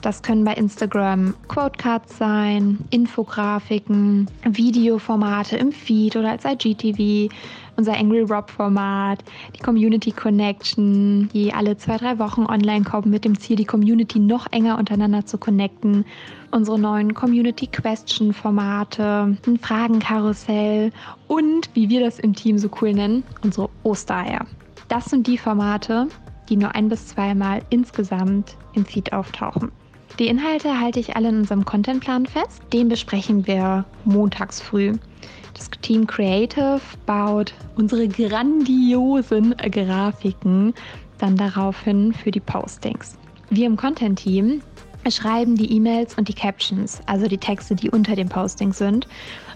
Das 0.01 0.23
können 0.23 0.43
bei 0.43 0.55
Instagram 0.55 1.35
Quotecards 1.47 2.17
sein, 2.17 2.79
Infografiken, 2.89 4.27
Videoformate 4.43 5.57
im 5.57 5.71
Feed 5.71 6.15
oder 6.15 6.31
als 6.31 6.43
IGTV, 6.43 7.31
unser 7.77 7.95
Angry 7.95 8.21
Rob 8.21 8.49
Format, 8.49 9.23
die 9.55 9.61
Community 9.61 10.11
Connection, 10.11 11.29
die 11.33 11.53
alle 11.53 11.77
zwei, 11.77 11.97
drei 11.97 12.17
Wochen 12.17 12.47
online 12.47 12.83
kommen 12.83 13.11
mit 13.11 13.25
dem 13.25 13.39
Ziel, 13.39 13.57
die 13.57 13.65
Community 13.65 14.17
noch 14.17 14.51
enger 14.51 14.79
untereinander 14.79 15.27
zu 15.27 15.37
connecten, 15.37 16.03
unsere 16.49 16.79
neuen 16.79 17.13
Community 17.13 17.67
Question 17.67 18.33
Formate, 18.33 19.37
ein 19.45 19.59
Fragenkarussell 19.59 20.91
und, 21.27 21.69
wie 21.75 21.89
wir 21.89 22.01
das 22.01 22.17
im 22.17 22.33
Team 22.33 22.57
so 22.57 22.71
cool 22.81 22.93
nennen, 22.93 23.23
unsere 23.43 23.69
Ostereier. 23.83 24.47
Das 24.87 25.05
sind 25.05 25.27
die 25.27 25.37
Formate, 25.37 26.07
die 26.49 26.57
nur 26.57 26.73
ein 26.73 26.89
bis 26.89 27.07
zweimal 27.07 27.61
insgesamt 27.69 28.57
im 28.73 28.83
Feed 28.83 29.13
auftauchen. 29.13 29.71
Die 30.19 30.27
Inhalte 30.27 30.79
halte 30.79 30.99
ich 30.99 31.15
alle 31.15 31.29
in 31.29 31.37
unserem 31.37 31.65
Contentplan 31.65 32.25
fest. 32.25 32.61
Den 32.73 32.89
besprechen 32.89 33.47
wir 33.47 33.85
montags 34.05 34.61
früh. 34.61 34.93
Das 35.53 35.69
Team 35.81 36.07
Creative 36.07 36.81
baut 37.05 37.53
unsere 37.75 38.07
grandiosen 38.07 39.55
Grafiken 39.57 40.73
dann 41.17 41.35
daraufhin 41.37 42.13
für 42.13 42.31
die 42.31 42.39
Postings. 42.39 43.17
Wir 43.49 43.67
im 43.67 43.77
Content-Team 43.77 44.61
schreiben 45.09 45.55
die 45.55 45.71
E-Mails 45.75 46.17
und 46.17 46.27
die 46.27 46.33
Captions, 46.33 47.01
also 47.05 47.27
die 47.27 47.37
Texte, 47.37 47.75
die 47.75 47.89
unter 47.89 48.15
dem 48.15 48.29
Posting 48.29 48.73
sind, 48.73 49.07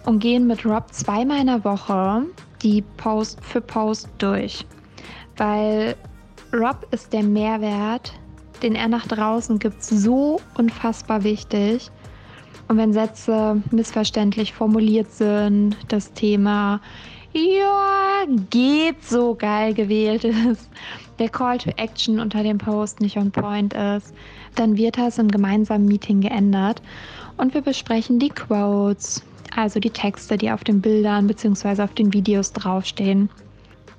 und 0.06 0.20
gehen 0.20 0.48
mit 0.48 0.66
Rob 0.66 0.92
zweimal 0.92 1.40
in 1.42 1.48
der 1.48 1.64
Woche 1.64 2.24
die 2.62 2.82
Post 2.98 3.40
für 3.44 3.62
Post 3.62 4.10
durch. 4.18 4.66
Weil 5.38 5.96
Rob 6.54 6.88
ist 6.92 7.14
der 7.14 7.24
Mehrwert 7.24 8.14
den 8.66 8.76
er 8.76 8.88
nach 8.88 9.06
draußen 9.06 9.60
gibt, 9.60 9.84
so 9.84 10.42
unfassbar 10.58 11.24
wichtig. 11.24 11.92
Und 12.68 12.78
wenn 12.78 12.94
Sätze 12.94 13.62
missverständlich 13.70 14.54
formuliert 14.54 15.12
sind, 15.12 15.78
das 15.88 16.12
Thema 16.14 16.82
ja, 17.32 18.26
geht 18.50 19.04
so 19.04 19.36
geil 19.36 19.76
gewählt 19.76 20.24
ist, 20.24 20.68
der 21.20 21.30
Call 21.30 21.60
to 21.60 21.70
Action 21.78 22.20
unter 22.20 22.42
dem 22.42 22.58
Post 22.58 23.02
nicht 23.02 23.18
on 23.18 23.30
point 23.30 23.74
ist, 23.74 24.16
dann 24.56 24.78
wird 24.78 24.98
das 24.98 25.20
im 25.20 25.28
gemeinsamen 25.28 25.86
Meeting 25.86 26.22
geändert 26.22 26.82
und 27.38 27.54
wir 27.54 27.62
besprechen 27.62 28.18
die 28.18 28.30
Quotes, 28.30 29.24
also 29.56 29.80
die 29.80 29.92
Texte, 29.92 30.38
die 30.38 30.50
auf 30.50 30.64
den 30.64 30.82
Bildern 30.82 31.28
bzw. 31.28 31.84
auf 31.84 31.94
den 31.94 32.14
Videos 32.14 32.52
draufstehen. 32.52 33.30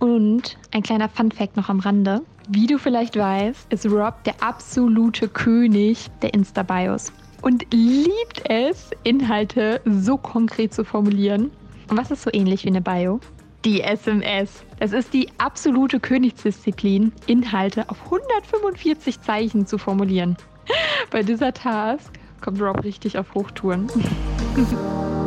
Und 0.01 0.59
ein 0.73 0.83
kleiner 0.83 1.09
Fun 1.09 1.31
fact 1.31 1.57
noch 1.57 1.69
am 1.69 1.81
Rande. 1.81 2.23
Wie 2.49 2.69
du 2.69 2.79
vielleicht 2.79 3.17
weißt, 3.17 3.73
ist 3.73 3.87
Rob 3.87 4.23
der 4.23 4.35
absolute 4.41 5.27
König 5.29 6.07
der 6.23 6.33
Insta-Bios 6.33 7.13
und 7.43 7.67
liebt 7.73 8.49
es, 8.49 8.91
Inhalte 9.03 9.81
so 9.85 10.17
konkret 10.17 10.73
zu 10.73 10.85
formulieren. 10.85 11.51
Und 11.91 11.97
was 11.97 12.13
ist 12.13 12.23
so 12.23 12.31
ähnlich 12.33 12.65
wie 12.65 12.69
eine 12.69 12.81
Bio? 12.81 13.19
Die 13.65 13.81
SMS. 13.81 14.63
Das 14.79 14.93
ist 14.93 15.13
die 15.13 15.29
absolute 15.39 15.99
Königsdisziplin, 15.99 17.13
Inhalte 17.27 17.91
auf 17.91 18.05
145 18.05 19.21
Zeichen 19.23 19.67
zu 19.67 19.77
formulieren. 19.77 20.37
Bei 21.11 21.25
dieser 21.25 21.53
Task 21.53 22.13
kommt 22.41 22.61
Rob 22.61 22.85
richtig 22.85 23.19
auf 23.19 23.35
Hochtouren. 23.35 23.89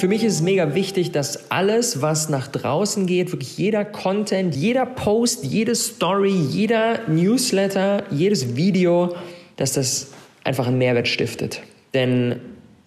Für 0.00 0.08
mich 0.08 0.24
ist 0.24 0.36
es 0.36 0.40
mega 0.40 0.74
wichtig, 0.74 1.12
dass 1.12 1.50
alles, 1.50 2.00
was 2.00 2.30
nach 2.30 2.48
draußen 2.48 3.04
geht, 3.04 3.32
wirklich 3.32 3.58
jeder 3.58 3.84
Content, 3.84 4.56
jeder 4.56 4.86
Post, 4.86 5.44
jede 5.44 5.74
Story, 5.74 6.30
jeder 6.30 7.06
Newsletter, 7.06 8.04
jedes 8.10 8.56
Video, 8.56 9.14
dass 9.56 9.74
das 9.74 10.12
einfach 10.42 10.66
einen 10.66 10.78
Mehrwert 10.78 11.06
stiftet. 11.06 11.60
Denn 11.92 12.36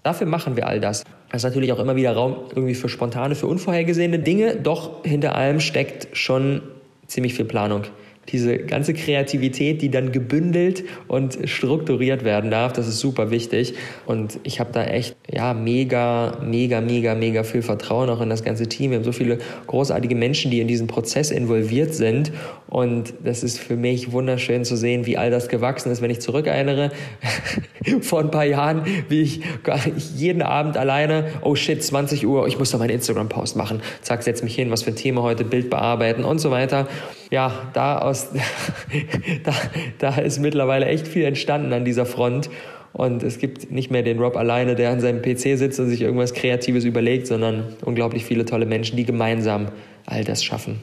dafür 0.01 0.25
machen 0.25 0.55
wir 0.55 0.65
all 0.65 0.79
das. 0.79 1.03
Es 1.29 1.35
ist 1.35 1.43
natürlich 1.43 1.71
auch 1.71 1.77
immer 1.77 1.95
wieder 1.95 2.13
Raum 2.13 2.35
irgendwie 2.49 2.73
für 2.73 2.89
spontane, 2.89 3.35
für 3.35 3.45
unvorhergesehene 3.45 4.17
Dinge, 4.17 4.55
doch 4.55 5.03
hinter 5.05 5.35
allem 5.35 5.59
steckt 5.59 6.17
schon 6.17 6.63
ziemlich 7.05 7.35
viel 7.35 7.45
Planung 7.45 7.83
diese 8.29 8.57
ganze 8.57 8.93
Kreativität, 8.93 9.81
die 9.81 9.89
dann 9.89 10.11
gebündelt 10.11 10.83
und 11.07 11.37
strukturiert 11.45 12.23
werden 12.23 12.51
darf, 12.51 12.73
das 12.73 12.87
ist 12.87 12.99
super 12.99 13.31
wichtig. 13.31 13.75
Und 14.05 14.39
ich 14.43 14.59
habe 14.59 14.71
da 14.71 14.85
echt 14.85 15.15
ja 15.31 15.53
mega, 15.53 16.37
mega, 16.43 16.81
mega, 16.81 17.15
mega 17.15 17.43
viel 17.43 17.61
Vertrauen 17.61 18.09
auch 18.09 18.21
in 18.21 18.29
das 18.29 18.43
ganze 18.43 18.67
Team. 18.67 18.91
Wir 18.91 18.97
haben 18.97 19.03
so 19.03 19.11
viele 19.11 19.39
großartige 19.67 20.15
Menschen, 20.15 20.51
die 20.51 20.61
in 20.61 20.67
diesen 20.67 20.87
Prozess 20.87 21.31
involviert 21.31 21.93
sind. 21.93 22.31
Und 22.67 23.13
das 23.23 23.43
ist 23.43 23.59
für 23.59 23.75
mich 23.75 24.11
wunderschön 24.11 24.65
zu 24.65 24.77
sehen, 24.77 25.05
wie 25.05 25.17
all 25.17 25.29
das 25.29 25.49
gewachsen 25.49 25.91
ist, 25.91 26.01
wenn 26.01 26.09
ich 26.09 26.21
zurückerinnere 26.21 26.91
vor 28.01 28.21
ein 28.21 28.31
paar 28.31 28.45
Jahren, 28.45 28.83
wie 29.09 29.21
ich 29.21 29.41
jeden 30.15 30.41
Abend 30.41 30.77
alleine, 30.77 31.25
oh 31.41 31.55
shit, 31.55 31.83
20 31.83 32.25
Uhr, 32.25 32.47
ich 32.47 32.57
muss 32.57 32.71
doch 32.71 32.79
meinen 32.79 32.91
Instagram-Post 32.91 33.57
machen. 33.57 33.81
Zack, 34.01 34.23
setz 34.23 34.41
mich 34.41 34.55
hin, 34.55 34.71
was 34.71 34.83
für 34.83 34.91
ein 34.91 34.95
Thema 34.95 35.21
heute, 35.21 35.43
Bild 35.43 35.69
bearbeiten 35.69 36.23
und 36.23 36.39
so 36.39 36.51
weiter. 36.51 36.87
Ja, 37.33 37.71
da 37.73 37.97
aus, 37.97 38.31
da, 39.43 39.53
da 39.97 40.21
ist 40.21 40.37
mittlerweile 40.37 40.85
echt 40.85 41.07
viel 41.07 41.25
entstanden 41.25 41.73
an 41.73 41.83
dieser 41.83 42.05
Front. 42.05 42.51
Und 42.91 43.23
es 43.23 43.39
gibt 43.39 43.71
nicht 43.71 43.89
mehr 43.89 44.03
den 44.03 44.19
Rob 44.19 44.37
alleine, 44.37 44.75
der 44.75 44.91
an 44.91 44.99
seinem 44.99 45.23
PC 45.23 45.57
sitzt 45.57 45.79
und 45.79 45.87
sich 45.87 46.01
irgendwas 46.01 46.35
Kreatives 46.35 46.85
überlegt, 46.85 47.25
sondern 47.25 47.75
unglaublich 47.83 48.23
viele 48.23 48.45
tolle 48.45 48.67
Menschen, 48.67 48.97
die 48.97 49.03
gemeinsam 49.03 49.69
all 50.05 50.23
das 50.23 50.43
schaffen. 50.43 50.79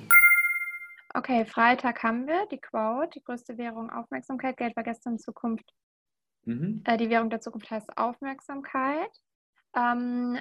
Okay, 1.15 1.45
Freitag 1.45 2.03
haben 2.03 2.27
wir 2.27 2.49
die 2.51 2.59
Quote, 2.59 3.11
die 3.15 3.23
größte 3.23 3.57
Währung 3.57 3.89
Aufmerksamkeit. 3.89 4.57
Geld 4.57 4.75
war 4.75 4.83
gestern 4.83 5.21
Zukunft. 5.21 5.73
Mhm. 6.47 6.83
Äh, 6.85 6.97
die 6.97 7.11
Währung 7.11 7.31
der 7.31 7.41
Zukunft 7.41 7.71
heißt 7.71 7.97
Aufmerksamkeit. 7.97 9.13
Ähm, 9.77 10.37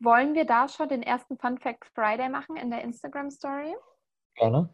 wollen 0.00 0.32
wir 0.32 0.46
da 0.46 0.66
schon 0.66 0.88
den 0.88 1.02
ersten 1.02 1.36
Fun 1.36 1.58
Fact 1.58 1.84
Friday 1.94 2.30
machen 2.30 2.56
in 2.56 2.70
der 2.70 2.80
Instagram 2.80 3.30
Story? 3.30 3.74
Gerne. 4.36 4.70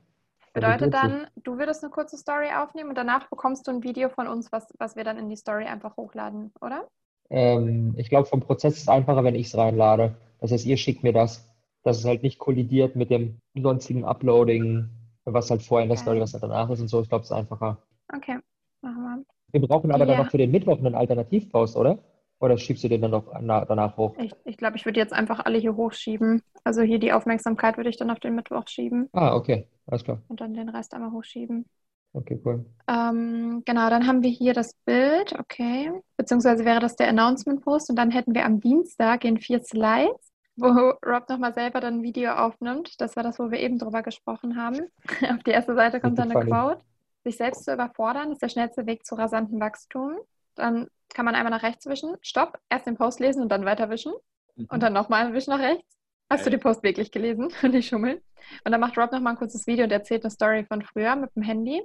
Bedeutet 0.61 0.95
dann, 0.95 1.27
du 1.37 1.59
würdest 1.59 1.83
eine 1.83 1.91
kurze 1.91 2.17
Story 2.17 2.49
aufnehmen 2.57 2.91
und 2.91 2.99
danach 2.99 3.29
bekommst 3.29 3.67
du 3.67 3.73
ein 3.73 3.83
Video 3.83 4.09
von 4.09 4.29
uns, 4.29 4.53
was, 4.53 4.67
was 4.79 4.97
wir 4.97 5.05
dann 5.05 5.19
in 5.19 5.29
die 5.29 5.37
Story 5.37 5.65
einfach 5.65 5.97
hochladen, 5.97 6.53
oder? 6.61 6.87
Ähm, 7.31 7.95
ich 7.97 8.09
glaube, 8.09 8.27
vom 8.27 8.41
Prozess 8.41 8.75
ist 8.75 8.83
es 8.83 8.88
einfacher, 8.88 9.25
wenn 9.25 9.35
ich 9.35 9.49
es 9.49 9.57
reinlade. 9.57 10.15
Das 10.41 10.53
heißt, 10.53 10.67
ihr 10.67 10.77
schickt 10.77 11.03
mir 11.03 11.12
das, 11.12 11.49
dass 11.83 11.99
es 11.99 12.05
halt 12.05 12.23
nicht 12.23 12.38
kollidiert 12.38 12.97
mit 12.97 13.11
dem 13.11 13.38
sonstigen 13.55 14.05
Uploading, 14.05 14.88
was 15.25 15.50
halt 15.50 15.62
vorher 15.62 15.85
in 15.85 15.88
der 15.88 15.97
okay. 15.97 16.03
Story, 16.03 16.21
was 16.21 16.33
halt 16.33 16.43
danach 16.43 16.71
ist 16.71 16.81
und 16.81 16.88
so. 16.88 17.03
Ich 17.03 17.09
glaube, 17.09 17.23
es 17.23 17.31
ist 17.31 17.37
einfacher. 17.37 17.79
Okay, 18.15 18.38
machen 18.81 19.03
wir. 19.03 19.25
Wir 19.53 19.67
brauchen 19.67 19.91
aber 19.91 20.07
ja. 20.07 20.15
dann 20.15 20.25
noch 20.25 20.31
für 20.31 20.38
den 20.38 20.50
Mittwoch 20.50 20.79
einen 20.79 20.95
Alternativpost, 20.95 21.77
oder? 21.77 21.99
Oder 22.41 22.57
schiebst 22.57 22.85
du 22.85 22.88
den 22.88 23.00
dann 23.00 23.11
noch 23.11 23.33
danach 23.33 23.97
hoch? 23.97 24.15
Ich 24.19 24.29
glaube, 24.29 24.43
ich, 24.45 24.57
glaub, 24.57 24.75
ich 24.77 24.85
würde 24.85 25.00
jetzt 25.00 25.12
einfach 25.12 25.45
alle 25.45 25.59
hier 25.59 25.75
hochschieben. 25.75 26.43
Also 26.62 26.83
hier 26.83 26.99
die 26.99 27.12
Aufmerksamkeit 27.12 27.77
würde 27.77 27.91
ich 27.91 27.97
dann 27.97 28.11
auf 28.11 28.21
den 28.21 28.35
Mittwoch 28.35 28.69
schieben. 28.69 29.09
Ah, 29.12 29.35
okay. 29.35 29.67
Alles 29.88 30.04
klar. 30.04 30.23
Und 30.28 30.40
dann 30.40 30.54
den 30.54 30.68
Rest 30.68 30.95
einmal 30.95 31.12
hochschieben. 31.12 31.64
Okay, 32.12 32.40
cool. 32.45 32.64
Ähm, 32.88 33.62
genau, 33.64 33.90
dann 33.90 34.07
haben 34.07 34.23
wir 34.23 34.30
hier 34.30 34.54
das 34.54 34.75
Bild, 34.85 35.38
okay. 35.38 35.92
Beziehungsweise 36.16 36.64
wäre 36.64 36.80
das 36.80 36.97
der 36.97 37.09
Announcement-Post 37.09 37.90
und 37.90 37.97
dann 37.97 38.11
hätten 38.11 38.35
wir 38.35 38.45
am 38.45 38.61
Dienstag 38.61 39.25
in 39.25 39.38
vier 39.38 39.62
Slides, 39.62 40.33
wo 40.57 40.66
Rob 40.66 41.28
nochmal 41.28 41.54
selber 41.54 41.80
dann 41.80 41.99
ein 41.99 42.02
Video 42.02 42.33
aufnimmt. 42.33 43.00
Das 43.00 43.16
war 43.16 43.23
das, 43.23 43.38
wo 43.38 43.50
wir 43.50 43.61
eben 43.61 43.78
drüber 43.78 44.02
gesprochen 44.02 44.57
haben. 44.57 44.78
Auf 45.30 45.42
die 45.45 45.50
erste 45.50 45.75
Seite 45.75 46.00
kommt 46.00 46.18
dann 46.18 46.30
eine 46.30 46.45
Quote. 46.45 46.83
Sich 47.25 47.37
selbst 47.37 47.64
zu 47.64 47.73
überfordern 47.73 48.33
ist 48.33 48.42
der 48.42 48.49
schnellste 48.49 48.87
Weg 48.87 49.04
zu 49.04 49.14
rasantem 49.14 49.61
Wachstum. 49.61 50.16
Dann 50.54 50.88
kann 51.14 51.25
man 51.25 51.35
einmal 51.35 51.50
nach 51.50 51.62
rechts 51.62 51.87
wischen. 51.87 52.16
Stopp, 52.23 52.59
erst 52.68 52.87
den 52.87 52.97
Post 52.97 53.21
lesen 53.21 53.42
und 53.42 53.50
dann 53.50 53.64
weiter 53.64 53.90
wischen. 53.90 54.12
Mhm. 54.57 54.66
Und 54.71 54.83
dann 54.83 54.92
nochmal 54.92 55.33
wischen 55.35 55.50
nach 55.50 55.61
rechts. 55.61 55.98
Hast 56.30 56.44
du 56.44 56.50
den 56.50 56.61
Post 56.61 56.82
wirklich 56.82 57.11
gelesen 57.11 57.49
und 57.62 57.62
nicht 57.73 57.88
schummeln? 57.88 58.18
Und 58.64 58.73
dann 58.73 58.80
macht 58.80 58.99
Rob 58.99 59.11
nochmal 59.12 59.32
ein 59.32 59.38
kurzes 59.38 59.66
Video 59.66 59.85
und 59.85 59.92
erzählt 59.92 60.25
eine 60.25 60.30
Story 60.30 60.64
von 60.64 60.82
früher 60.82 61.16
mit 61.16 61.35
dem 61.35 61.42
Handy, 61.42 61.82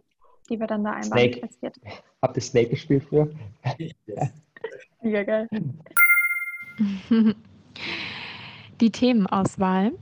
die 0.49 0.59
wir 0.59 0.67
dann 0.67 0.83
da 0.83 0.91
einmal 0.91 1.19
Snake. 1.19 1.39
passiert. 1.39 1.75
Habt 2.21 2.37
ihr 2.37 2.41
Snake 2.41 2.69
gespielt 2.69 3.03
früher? 3.03 3.29
Mega 5.01 5.23
geil. 5.23 5.47
Die 8.81 8.91
Themenauswahl. 8.91 9.93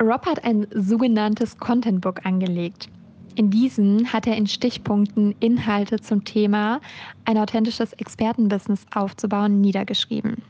Rob 0.00 0.26
hat 0.26 0.44
ein 0.44 0.66
sogenanntes 0.72 1.58
Content 1.58 2.00
Book 2.00 2.24
angelegt. 2.24 2.88
In 3.34 3.50
diesen 3.50 4.12
hat 4.12 4.26
er 4.26 4.36
in 4.36 4.46
Stichpunkten 4.46 5.34
Inhalte 5.40 6.00
zum 6.00 6.24
Thema 6.24 6.80
ein 7.24 7.38
authentisches 7.38 7.92
Expertenbusiness 7.94 8.86
aufzubauen 8.92 9.60
niedergeschrieben. 9.60 10.42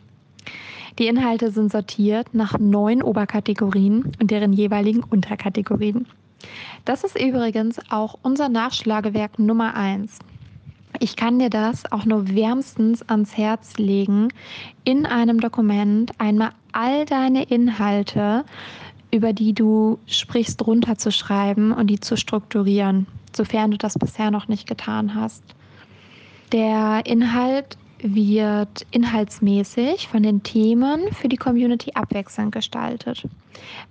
Die 0.99 1.07
Inhalte 1.07 1.51
sind 1.51 1.71
sortiert 1.73 2.35
nach 2.35 2.59
neun 2.59 3.03
Oberkategorien 3.03 4.13
und 4.21 4.31
deren 4.31 4.53
jeweiligen 4.53 5.03
Unterkategorien. 5.03 6.07
Das 6.85 7.05
ist 7.05 7.21
übrigens 7.21 7.79
auch 7.91 8.19
unser 8.23 8.49
Nachschlagewerk 8.49 9.39
Nummer 9.39 9.75
eins. 9.75 10.19
Ich 10.99 11.17
kann 11.17 11.39
dir 11.39 11.51
das 11.51 11.91
auch 11.93 12.05
nur 12.05 12.29
wärmstens 12.35 13.09
ans 13.09 13.37
Herz 13.37 13.77
legen, 13.77 14.29
in 14.85 15.07
einem 15.07 15.41
Dokument 15.41 16.13
einmal 16.19 16.51
all 16.73 17.05
deine 17.05 17.45
Inhalte 17.45 18.45
über 19.11 19.33
die 19.33 19.53
du 19.53 19.99
sprichst, 20.07 20.65
runterzuschreiben 20.67 21.73
und 21.73 21.89
die 21.89 22.01
zu 22.01 22.17
strukturieren, 22.17 23.07
sofern 23.35 23.71
du 23.71 23.77
das 23.77 23.99
bisher 23.99 24.31
noch 24.31 24.49
nicht 24.49 24.69
getan 24.69 25.15
hast. 25.15 25.43
Der 26.53 27.03
Inhalt 27.07 27.77
wird 28.02 28.87
inhaltsmäßig 28.90 30.09
von 30.09 30.23
den 30.23 30.42
Themen 30.42 31.12
für 31.12 31.28
die 31.28 31.37
Community 31.37 31.92
abwechselnd 31.95 32.52
gestaltet. 32.52 33.26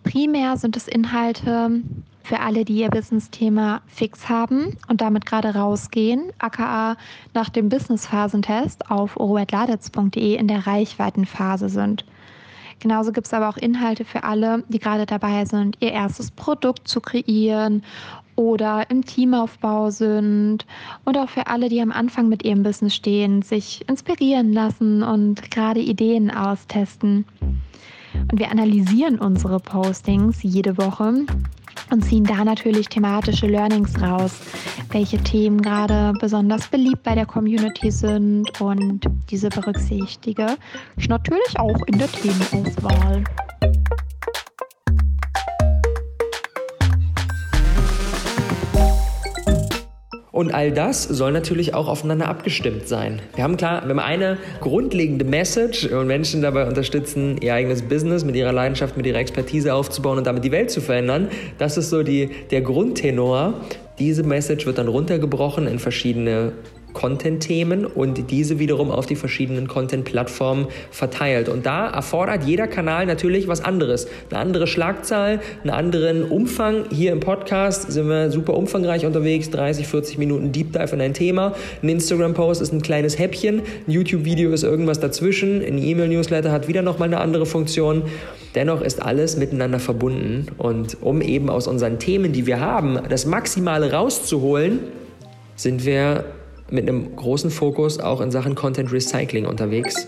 Primär 0.03 0.57
sind 0.57 0.77
es 0.77 0.87
Inhalte 0.87 1.81
für 2.23 2.39
alle, 2.39 2.65
die 2.65 2.79
ihr 2.79 2.89
Business-Thema 2.89 3.81
fix 3.87 4.29
haben 4.29 4.77
und 4.87 5.01
damit 5.01 5.25
gerade 5.25 5.55
rausgehen, 5.55 6.31
aka 6.37 6.95
nach 7.33 7.49
dem 7.49 7.69
Business-Phasentest 7.69 8.91
auf 8.91 9.17
oroetladetz.de 9.17 10.35
in 10.35 10.47
der 10.47 10.67
Reichweitenphase 10.67 11.69
sind. 11.69 12.05
Genauso 12.79 13.12
gibt 13.12 13.27
es 13.27 13.33
aber 13.33 13.50
auch 13.50 13.57
Inhalte 13.57 14.05
für 14.05 14.24
alle, 14.24 14.63
die 14.69 14.79
gerade 14.79 15.05
dabei 15.05 15.45
sind, 15.45 15.77
ihr 15.81 15.91
erstes 15.91 16.31
Produkt 16.31 16.88
zu 16.88 17.01
kreieren 17.01 17.83
oder 18.36 18.89
im 18.89 19.03
Teamaufbau 19.03 19.89
sind 19.89 20.65
und 21.03 21.17
auch 21.17 21.29
für 21.29 21.48
alle, 21.48 21.67
die 21.67 21.81
am 21.81 21.91
Anfang 21.91 22.29
mit 22.29 22.43
ihrem 22.45 22.63
Business 22.63 22.95
stehen, 22.95 23.41
sich 23.41 23.88
inspirieren 23.89 24.53
lassen 24.53 25.03
und 25.03 25.51
gerade 25.51 25.81
Ideen 25.81 26.31
austesten. 26.31 27.25
Und 28.13 28.39
wir 28.39 28.50
analysieren 28.50 29.19
unsere 29.19 29.59
Postings 29.59 30.41
jede 30.41 30.77
Woche 30.77 31.25
und 31.91 32.03
ziehen 32.03 32.24
da 32.24 32.43
natürlich 32.43 32.88
thematische 32.88 33.48
Learnings 33.48 34.00
raus, 34.01 34.33
welche 34.91 35.17
Themen 35.17 35.62
gerade 35.62 36.13
besonders 36.19 36.67
beliebt 36.67 37.03
bei 37.03 37.15
der 37.15 37.25
Community 37.25 37.91
sind 37.91 38.50
und 38.62 39.05
diese 39.29 39.50
berücksichtige 39.50 40.57
ich 40.98 41.07
natürlich 41.07 41.59
auch 41.59 41.81
in 41.88 41.98
der 41.98 42.12
Themenauswahl. 42.12 43.24
Und 50.39 50.53
all 50.53 50.72
das 50.72 51.03
soll 51.03 51.34
natürlich 51.34 51.74
auch 51.74 51.89
aufeinander 51.89 52.29
abgestimmt 52.29 52.88
sein. 52.88 53.22
Wir 53.36 53.43
haben 53.43 53.58
klar, 53.58 53.81
wir 53.84 53.89
haben 53.89 54.00
eine 54.00 54.38
grundlegende 54.62 55.25
Message 55.25 55.86
und 55.88 56.08
Menschen 56.08 56.41
dabei 56.41 56.65
unterstützen, 56.65 57.36
ihr 57.41 57.53
eigenes 57.53 57.81
Business 57.81 58.24
mit 58.24 58.38
ihrer 58.38 58.53
Leidenschaft, 58.53 58.96
mit 58.96 59.05
ihrer 59.05 59.17
Expertise 59.17 59.74
aufzubauen 59.74 60.17
und 60.17 60.25
damit 60.25 60.46
die 60.46 60.53
Welt 60.53 60.72
zu 60.72 60.79
verändern. 60.79 61.27
Das 61.58 61.75
ist 61.75 61.89
so 61.89 62.03
die, 62.03 62.29
der 62.51 62.62
Grundtenor. 62.62 63.55
Diese 64.00 64.24
Message 64.24 64.65
wird 64.65 64.77
dann 64.77 64.88
runtergebrochen 64.88 65.67
in 65.67 65.77
verschiedene 65.77 66.53
Content-Themen 66.93 67.86
und 67.86 68.31
diese 68.31 68.60
wiederum 68.60 68.91
auf 68.91 69.05
die 69.05 69.15
verschiedenen 69.15 69.67
Content-Plattformen 69.67 70.67
verteilt. 70.91 71.50
Und 71.50 71.65
da 71.65 71.89
erfordert 71.89 72.43
jeder 72.43 72.67
Kanal 72.67 73.05
natürlich 73.05 73.48
was 73.48 73.63
anderes. 73.63 74.08
Eine 74.29 74.39
andere 74.39 74.67
Schlagzahl, 74.67 75.39
einen 75.63 75.69
anderen 75.69 76.24
Umfang. 76.24 76.86
Hier 76.91 77.12
im 77.12 77.19
Podcast 77.19 77.91
sind 77.91 78.08
wir 78.08 78.31
super 78.31 78.55
umfangreich 78.55 79.05
unterwegs, 79.05 79.50
30, 79.50 79.88
40 79.88 80.17
Minuten 80.17 80.51
Deep 80.51 80.74
Dive 80.74 80.93
in 80.93 81.01
ein 81.01 81.13
Thema. 81.13 81.53
Ein 81.81 81.89
Instagram-Post 81.89 82.62
ist 82.62 82.74
ein 82.74 82.81
kleines 82.81 83.19
Häppchen, 83.19 83.62
ein 83.88 83.91
YouTube-Video 83.91 84.51
ist 84.51 84.63
irgendwas 84.63 85.00
dazwischen, 85.00 85.62
ein 85.63 85.77
E-Mail-Newsletter 85.77 86.51
hat 86.51 86.67
wieder 86.67 86.81
nochmal 86.81 87.08
eine 87.08 87.19
andere 87.19 87.46
Funktion. 87.46 88.03
Dennoch 88.55 88.81
ist 88.81 89.01
alles 89.01 89.38
miteinander 89.38 89.79
verbunden 89.79 90.48
und 90.58 90.98
um 91.01 91.22
eben 91.22 91.50
aus 91.50 91.67
unseren 91.67 92.00
Themen, 92.00 92.31
die 92.31 92.48
wir 92.48 92.60
haben, 92.60 93.00
das 93.08 93.25
Maximale 93.25 93.91
rauszuholen, 93.91 94.79
sind 95.55 95.86
wir 95.86 96.25
mit 96.71 96.88
einem 96.88 97.15
großen 97.15 97.51
Fokus 97.51 97.99
auch 97.99 98.21
in 98.21 98.31
Sachen 98.31 98.55
Content 98.55 98.91
Recycling 98.91 99.45
unterwegs. 99.45 100.05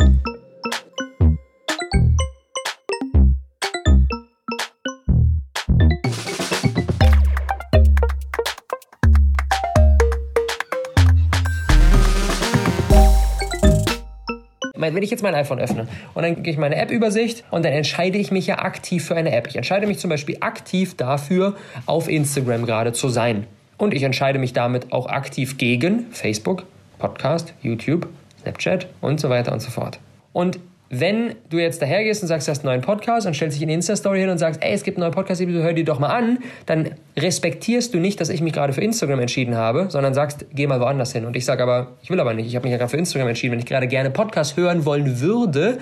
wenn 15.02 15.04
ich 15.04 15.12
jetzt 15.12 15.24
mein 15.24 15.34
iPhone 15.34 15.60
öffne 15.60 15.88
und 16.14 16.24
dann 16.24 16.44
gehe 16.44 16.54
ich 16.54 16.60
meine 16.60 16.76
App-Übersicht 16.76 17.44
und 17.50 17.66
dann 17.66 17.74
entscheide 17.74 18.18
ich 18.18 18.32
mich 18.32 18.48
ja 18.48 18.60
aktiv 18.60 19.04
für 19.04 19.16
eine 19.16 19.32
App. 19.32 19.48
Ich 19.48 19.56
entscheide 19.56 19.88
mich 19.88 20.00
zum 20.00 20.10
Beispiel 20.10 20.38
aktiv 20.42 20.96
dafür, 20.96 21.56
auf 21.86 22.08
Instagram 22.08 22.66
gerade 22.66 22.94
zu 22.94 23.10
sein. 23.10 23.48
Und 23.82 23.96
ich 23.96 24.04
entscheide 24.04 24.38
mich 24.38 24.54
damit 24.54 24.94
auch 24.94 25.08
aktiv 25.08 25.58
gegen 25.58 26.06
Facebook, 26.12 26.66
Podcast, 27.00 27.56
YouTube, 27.64 28.08
Snapchat 28.40 28.86
und 29.02 29.20
so 29.20 29.32
weiter 29.32 29.52
und 29.52 29.60
so 29.60 29.72
fort. 29.72 29.98
Und 30.34 30.60
wenn 30.92 31.34
du 31.50 31.58
jetzt 31.58 31.82
dahergehst 31.82 32.22
und 32.22 32.28
sagst, 32.28 32.48
du 32.48 32.52
hast 32.52 32.60
einen 32.60 32.76
neuen 32.76 32.82
Podcast 32.82 33.26
und 33.26 33.34
stellst 33.34 33.56
dich 33.56 33.64
in 33.64 33.70
die 33.70 33.74
Insta-Story 33.74 34.20
hin 34.20 34.30
und 34.30 34.38
sagst, 34.38 34.62
ey, 34.62 34.74
es 34.74 34.84
gibt 34.84 34.98
einen 34.98 35.06
neuen 35.06 35.16
Podcast, 35.16 35.42
hör 35.42 35.74
die 35.74 35.84
doch 35.84 35.98
mal 35.98 36.10
an, 36.10 36.38
dann 36.68 36.92
respektierst 37.18 37.92
du 37.96 37.98
nicht, 37.98 38.22
dass 38.22 38.30
ich 38.30 38.42
mich 38.42 38.54
gerade 38.54 38.72
für 38.72 38.82
Instagram 38.82 39.20
entschieden 39.20 39.56
habe, 39.56 39.88
sondern 39.90 40.14
sagst, 40.14 40.46
geh 40.54 40.68
mal 40.68 40.80
woanders 40.80 41.14
hin. 41.14 41.26
Und 41.26 41.36
ich 41.36 41.46
sage 41.46 41.64
aber, 41.64 41.94
ich 42.04 42.12
will 42.12 42.20
aber 42.20 42.36
nicht, 42.36 42.46
ich 42.46 42.56
habe 42.56 42.66
mich 42.66 42.74
ja 42.74 42.78
gerade 42.78 42.92
für 42.92 42.98
Instagram 42.98 43.30
entschieden. 43.30 43.54
Wenn 43.54 43.60
ich 43.62 43.66
gerade 43.66 43.88
gerne 43.88 44.12
Podcast 44.12 44.58
hören 44.58 44.86
wollen 44.86 45.22
würde, 45.22 45.80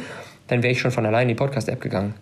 dann 0.47 0.63
wäre 0.63 0.71
ich 0.71 0.79
schon 0.79 0.91
von 0.91 1.05
allein 1.05 1.23
in 1.23 1.35
die 1.35 1.35
Podcast-App 1.35 1.81
gegangen. 1.81 2.13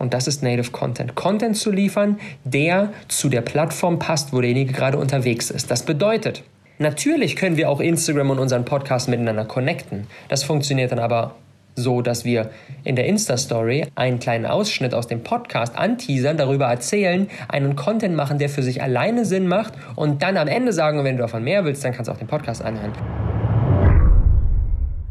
Und 0.00 0.14
das 0.14 0.26
ist 0.26 0.42
Native 0.42 0.72
Content. 0.72 1.14
Content 1.14 1.56
zu 1.56 1.70
liefern, 1.70 2.18
der 2.42 2.92
zu 3.06 3.28
der 3.28 3.42
Plattform 3.42 4.00
passt, 4.00 4.32
wo 4.32 4.40
derjenige 4.40 4.72
gerade 4.72 4.98
unterwegs 4.98 5.50
ist. 5.50 5.70
Das 5.70 5.84
bedeutet, 5.84 6.42
Natürlich 6.82 7.36
können 7.36 7.58
wir 7.58 7.68
auch 7.68 7.78
Instagram 7.78 8.30
und 8.30 8.38
unseren 8.38 8.64
Podcast 8.64 9.06
miteinander 9.06 9.44
connecten. 9.44 10.06
Das 10.28 10.44
funktioniert 10.44 10.90
dann 10.90 10.98
aber 10.98 11.34
so, 11.76 12.00
dass 12.00 12.24
wir 12.24 12.48
in 12.84 12.96
der 12.96 13.04
Insta-Story 13.04 13.86
einen 13.96 14.18
kleinen 14.18 14.46
Ausschnitt 14.46 14.94
aus 14.94 15.06
dem 15.06 15.22
Podcast 15.22 15.76
anteasern, 15.76 16.38
darüber 16.38 16.68
erzählen, 16.68 17.28
einen 17.48 17.76
Content 17.76 18.16
machen, 18.16 18.38
der 18.38 18.48
für 18.48 18.62
sich 18.62 18.82
alleine 18.82 19.26
Sinn 19.26 19.46
macht 19.46 19.74
und 19.94 20.22
dann 20.22 20.38
am 20.38 20.48
Ende 20.48 20.72
sagen, 20.72 21.04
wenn 21.04 21.16
du 21.16 21.22
davon 21.22 21.44
mehr 21.44 21.66
willst, 21.66 21.84
dann 21.84 21.92
kannst 21.92 22.08
du 22.08 22.12
auch 22.12 22.18
den 22.18 22.28
Podcast 22.28 22.62
anhören. 22.62 23.29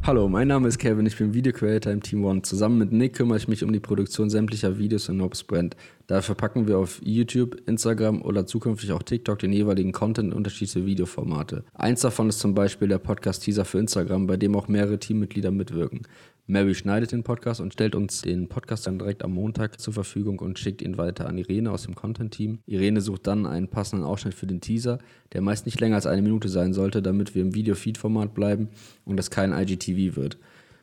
Hallo, 0.02 0.30
mein 0.30 0.48
Name 0.48 0.70
ist 0.70 0.80
Kevin, 0.80 1.06
ich 1.06 1.18
bin 1.18 1.34
Video 1.34 1.52
Creator 1.52 1.92
im 1.92 2.02
Team 2.02 2.24
One. 2.24 2.42
Zusammen 2.42 2.78
mit 2.78 2.94
Nick 2.94 3.16
kümmere 3.16 3.38
ich 3.38 3.50
mich 3.50 3.66
um 3.66 3.74
die 3.74 3.82
Produktion 3.82 4.30
sämtlicher 4.30 4.78
Videos 4.78 5.10
in 5.10 5.18
Nobs 5.18 5.44
Brand. 5.44 5.76
Dafür 6.10 6.34
packen 6.34 6.68
wir 6.68 6.80
auf 6.80 7.00
YouTube, 7.04 7.62
Instagram 7.68 8.24
oder 8.24 8.48
zukünftig 8.48 8.92
auch 8.94 9.04
TikTok 9.04 9.38
den 9.38 9.54
jeweiligen 9.54 9.92
Content 9.92 10.32
in 10.32 10.34
unterschiedliche 10.36 10.84
Videoformate. 10.88 11.66
Eins 11.76 12.02
davon 12.02 12.30
ist 12.30 12.40
zum 12.40 12.56
Beispiel 12.56 12.88
der 12.88 12.98
Podcast-Teaser 12.98 13.64
für 13.64 13.78
Instagram, 13.78 14.26
bei 14.26 14.36
dem 14.36 14.56
auch 14.56 14.68
mehrere 14.68 14.98
Teammitglieder 14.98 15.52
mitwirken. 15.52 16.08
Mary 16.48 16.74
schneidet 16.74 17.12
den 17.12 17.22
Podcast 17.22 17.62
und 17.62 17.74
stellt 17.74 17.94
uns 17.94 18.24
den 18.24 18.50
Podcast 18.50 18.88
dann 18.88 18.98
direkt 18.98 19.24
am 19.24 19.34
Montag 19.34 19.80
zur 19.80 19.94
Verfügung 19.94 20.40
und 20.40 20.58
schickt 20.58 20.82
ihn 20.82 20.98
weiter 20.98 21.28
an 21.28 21.38
Irene 21.38 21.70
aus 21.70 21.84
dem 21.84 21.94
Content-Team. 21.94 22.58
Irene 22.66 23.02
sucht 23.02 23.28
dann 23.28 23.46
einen 23.46 23.68
passenden 23.68 24.04
Ausschnitt 24.04 24.34
für 24.34 24.48
den 24.48 24.62
Teaser, 24.62 24.98
der 25.34 25.42
meist 25.42 25.68
nicht 25.68 25.80
länger 25.80 25.98
als 25.98 26.08
eine 26.08 26.24
Minute 26.24 26.50
sein 26.50 26.74
sollte, 26.74 27.04
damit 27.04 27.36
wir 27.36 27.44
im 27.44 27.54
Video-Feed-Format 27.54 28.34
bleiben 28.34 28.70
und 29.06 29.20
es 29.20 29.30
kein 29.30 29.54
IGTV 29.54 30.16
wird. 30.16 30.40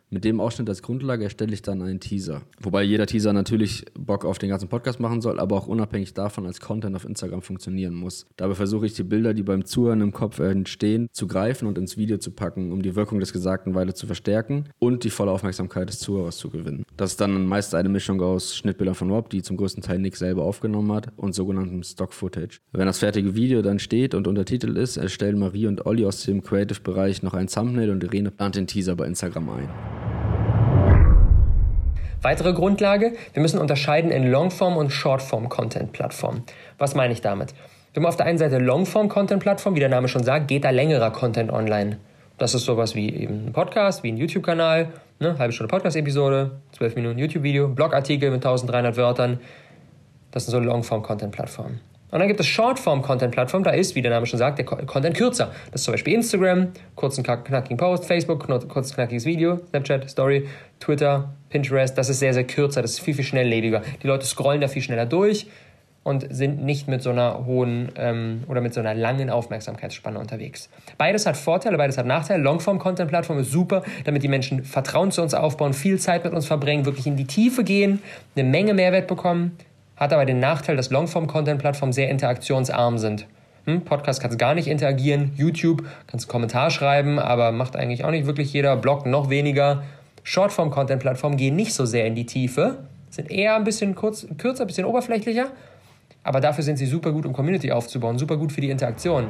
Mit 0.08 0.24
dem 0.24 0.38
Ausschnitt 0.38 0.68
als 0.68 0.82
Grundlage 0.82 1.24
erstelle 1.24 1.52
ich 1.52 1.62
dann 1.62 1.82
einen 1.82 1.98
Teaser. 1.98 2.42
Wobei 2.60 2.84
jeder 2.84 3.06
Teaser 3.06 3.32
natürlich 3.32 3.84
Bock 3.98 4.24
auf 4.24 4.38
den 4.38 4.50
ganzen 4.50 4.68
Podcast 4.68 5.00
machen 5.00 5.20
soll, 5.20 5.40
aber 5.40 5.56
auch 5.56 5.66
unabhängig 5.66 6.14
davon 6.14 6.46
als 6.46 6.60
Content 6.60 6.94
auf 6.94 7.04
Instagram 7.04 7.42
funktionieren 7.42 7.92
muss. 7.92 8.24
Dabei 8.36 8.54
versuche 8.54 8.86
ich 8.86 8.94
die 8.94 9.02
Bilder, 9.02 9.34
die 9.34 9.42
beim 9.42 9.64
Zuhören 9.64 10.00
im 10.00 10.12
Kopf 10.12 10.38
entstehen, 10.38 11.08
zu 11.10 11.26
greifen 11.26 11.66
und 11.66 11.76
ins 11.76 11.96
Video 11.96 12.18
zu 12.18 12.30
packen, 12.30 12.70
um 12.70 12.82
die 12.82 12.94
Wirkung 12.94 13.18
des 13.18 13.32
Gesagten 13.32 13.74
weiter 13.74 13.96
zu 13.96 14.06
verstärken 14.06 14.68
und 14.78 15.02
die 15.02 15.10
volle 15.10 15.32
Aufmerksamkeit 15.32 15.88
des 15.88 15.98
Zuhörers 15.98 16.36
zu 16.36 16.50
gewinnen. 16.50 16.84
Das 16.96 17.10
ist 17.10 17.20
dann 17.20 17.44
meist 17.44 17.74
eine 17.74 17.88
Mischung 17.88 18.20
aus 18.22 18.56
Schnittbildern 18.56 18.94
von 18.94 19.10
Rob, 19.10 19.28
die 19.30 19.42
zum 19.42 19.56
größten 19.56 19.82
Teil 19.82 19.98
Nick 19.98 20.16
selber 20.16 20.44
aufgenommen 20.44 20.92
hat, 20.92 21.08
und 21.16 21.34
sogenanntem 21.34 21.82
Stock-Footage. 21.82 22.60
Wenn 22.72 22.86
das 22.86 23.00
fertige 23.00 23.34
Video 23.34 23.60
dann 23.60 23.80
steht 23.80 24.14
und 24.14 24.28
untertitelt 24.28 24.76
ist, 24.78 24.98
erstellen 24.98 25.38
Marie 25.38 25.66
und 25.66 25.84
Olli 25.84 26.06
aus 26.06 26.22
dem 26.22 26.42
Creative-Bereich 26.42 27.22
noch 27.22 27.34
ein 27.34 27.48
Thumbnail 27.48 27.90
und 27.90 28.04
Irene 28.04 28.30
plant 28.30 28.54
den 28.54 28.66
Teaser 28.66 28.94
bei 28.94 29.06
Instagram 29.06 29.48
ein. 29.50 29.95
Weitere 32.22 32.54
Grundlage, 32.54 33.12
wir 33.34 33.42
müssen 33.42 33.60
unterscheiden 33.60 34.10
in 34.10 34.30
Longform- 34.30 34.76
und 34.76 34.90
Shortform-Content-Plattformen. 34.90 36.42
Was 36.76 36.96
meine 36.96 37.12
ich 37.12 37.20
damit? 37.20 37.54
Wir 37.92 38.02
haben 38.02 38.08
auf 38.08 38.16
der 38.16 38.26
einen 38.26 38.38
Seite 38.38 38.58
Longform-Content-Plattform, 38.58 39.76
wie 39.76 39.80
der 39.80 39.88
Name 39.88 40.08
schon 40.08 40.24
sagt, 40.24 40.48
geht 40.48 40.64
da 40.64 40.70
längerer 40.70 41.12
Content 41.12 41.52
online. 41.52 41.98
Das 42.36 42.54
ist 42.54 42.64
sowas 42.64 42.94
wie 42.94 43.14
eben 43.14 43.46
ein 43.46 43.52
Podcast, 43.52 44.02
wie 44.02 44.10
ein 44.10 44.16
YouTube-Kanal, 44.16 44.88
ne, 45.20 45.38
halbe 45.38 45.52
Stunde 45.52 45.70
Podcast-Episode, 45.70 46.50
12 46.72 46.96
Minuten 46.96 47.18
YouTube-Video, 47.18 47.68
Blogartikel 47.68 48.30
mit 48.30 48.44
1300 48.44 48.96
Wörtern. 48.96 49.40
Das 50.32 50.44
sind 50.44 50.52
so 50.52 50.58
Longform-Content-Plattformen. 50.58 51.80
Und 52.10 52.20
dann 52.20 52.28
gibt 52.28 52.38
es 52.38 52.46
Shortform-Content-Plattformen, 52.46 53.64
da 53.64 53.70
ist, 53.70 53.94
wie 53.96 54.02
der 54.02 54.12
Name 54.12 54.26
schon 54.26 54.38
sagt, 54.38 54.58
der 54.58 54.64
Content 54.64 55.16
kürzer. 55.16 55.50
Das 55.72 55.80
ist 55.80 55.84
zum 55.84 55.92
Beispiel 55.92 56.14
Instagram, 56.14 56.68
kurzen 56.94 57.24
knackigen 57.24 57.76
Post, 57.76 58.04
Facebook, 58.04 58.46
kurzes 58.68 58.94
knackiges 58.94 59.24
Video, 59.24 59.58
Snapchat, 59.70 60.08
Story, 60.08 60.46
Twitter, 60.78 61.30
Pinterest. 61.50 61.98
Das 61.98 62.08
ist 62.08 62.20
sehr, 62.20 62.32
sehr 62.32 62.44
kürzer, 62.44 62.80
das 62.82 62.92
ist 62.92 63.00
viel, 63.00 63.14
viel 63.14 63.24
schnelllebiger. 63.24 63.82
Die 64.02 64.06
Leute 64.06 64.24
scrollen 64.24 64.60
da 64.60 64.68
viel 64.68 64.82
schneller 64.82 65.06
durch 65.06 65.48
und 66.04 66.24
sind 66.30 66.64
nicht 66.64 66.86
mit 66.86 67.02
so 67.02 67.10
einer 67.10 67.44
hohen 67.44 67.90
ähm, 67.96 68.44
oder 68.46 68.60
mit 68.60 68.72
so 68.72 68.78
einer 68.78 68.94
langen 68.94 69.28
Aufmerksamkeitsspanne 69.28 70.20
unterwegs. 70.20 70.70
Beides 70.98 71.26
hat 71.26 71.36
Vorteile, 71.36 71.76
beides 71.76 71.98
hat 71.98 72.06
Nachteile. 72.06 72.40
Longform-Content-Plattform 72.44 73.40
ist 73.40 73.50
super, 73.50 73.82
damit 74.04 74.22
die 74.22 74.28
Menschen 74.28 74.62
Vertrauen 74.62 75.10
zu 75.10 75.22
uns 75.22 75.34
aufbauen, 75.34 75.72
viel 75.72 75.98
Zeit 75.98 76.22
mit 76.22 76.32
uns 76.32 76.46
verbringen, 76.46 76.86
wirklich 76.86 77.08
in 77.08 77.16
die 77.16 77.26
Tiefe 77.26 77.64
gehen, 77.64 78.00
eine 78.36 78.48
Menge 78.48 78.74
Mehrwert 78.74 79.08
bekommen 79.08 79.58
hat 79.96 80.12
aber 80.12 80.24
den 80.24 80.38
Nachteil, 80.38 80.76
dass 80.76 80.90
Longform-Content-Plattformen 80.90 81.92
sehr 81.92 82.10
interaktionsarm 82.10 82.98
sind. 82.98 83.26
Hm, 83.64 83.82
Podcast 83.82 84.20
kannst 84.20 84.38
gar 84.38 84.54
nicht 84.54 84.68
interagieren, 84.68 85.32
YouTube 85.36 85.84
kannst 86.06 86.26
du 86.26 86.30
Kommentar 86.30 86.70
schreiben, 86.70 87.18
aber 87.18 87.50
macht 87.50 87.74
eigentlich 87.74 88.04
auch 88.04 88.10
nicht 88.10 88.26
wirklich 88.26 88.52
jeder, 88.52 88.76
Blog 88.76 89.06
noch 89.06 89.28
weniger. 89.28 89.82
Shortform-Content-Plattformen 90.22 91.36
gehen 91.36 91.56
nicht 91.56 91.72
so 91.72 91.84
sehr 91.84 92.06
in 92.06 92.14
die 92.14 92.26
Tiefe, 92.26 92.78
sind 93.10 93.30
eher 93.30 93.56
ein 93.56 93.64
bisschen 93.64 93.94
kurz, 93.94 94.26
kürzer, 94.38 94.64
ein 94.64 94.66
bisschen 94.68 94.84
oberflächlicher, 94.84 95.46
aber 96.22 96.40
dafür 96.40 96.62
sind 96.62 96.76
sie 96.76 96.86
super 96.86 97.12
gut, 97.12 97.26
um 97.26 97.32
Community 97.32 97.72
aufzubauen, 97.72 98.18
super 98.18 98.36
gut 98.36 98.52
für 98.52 98.60
die 98.60 98.70
Interaktion. 98.70 99.28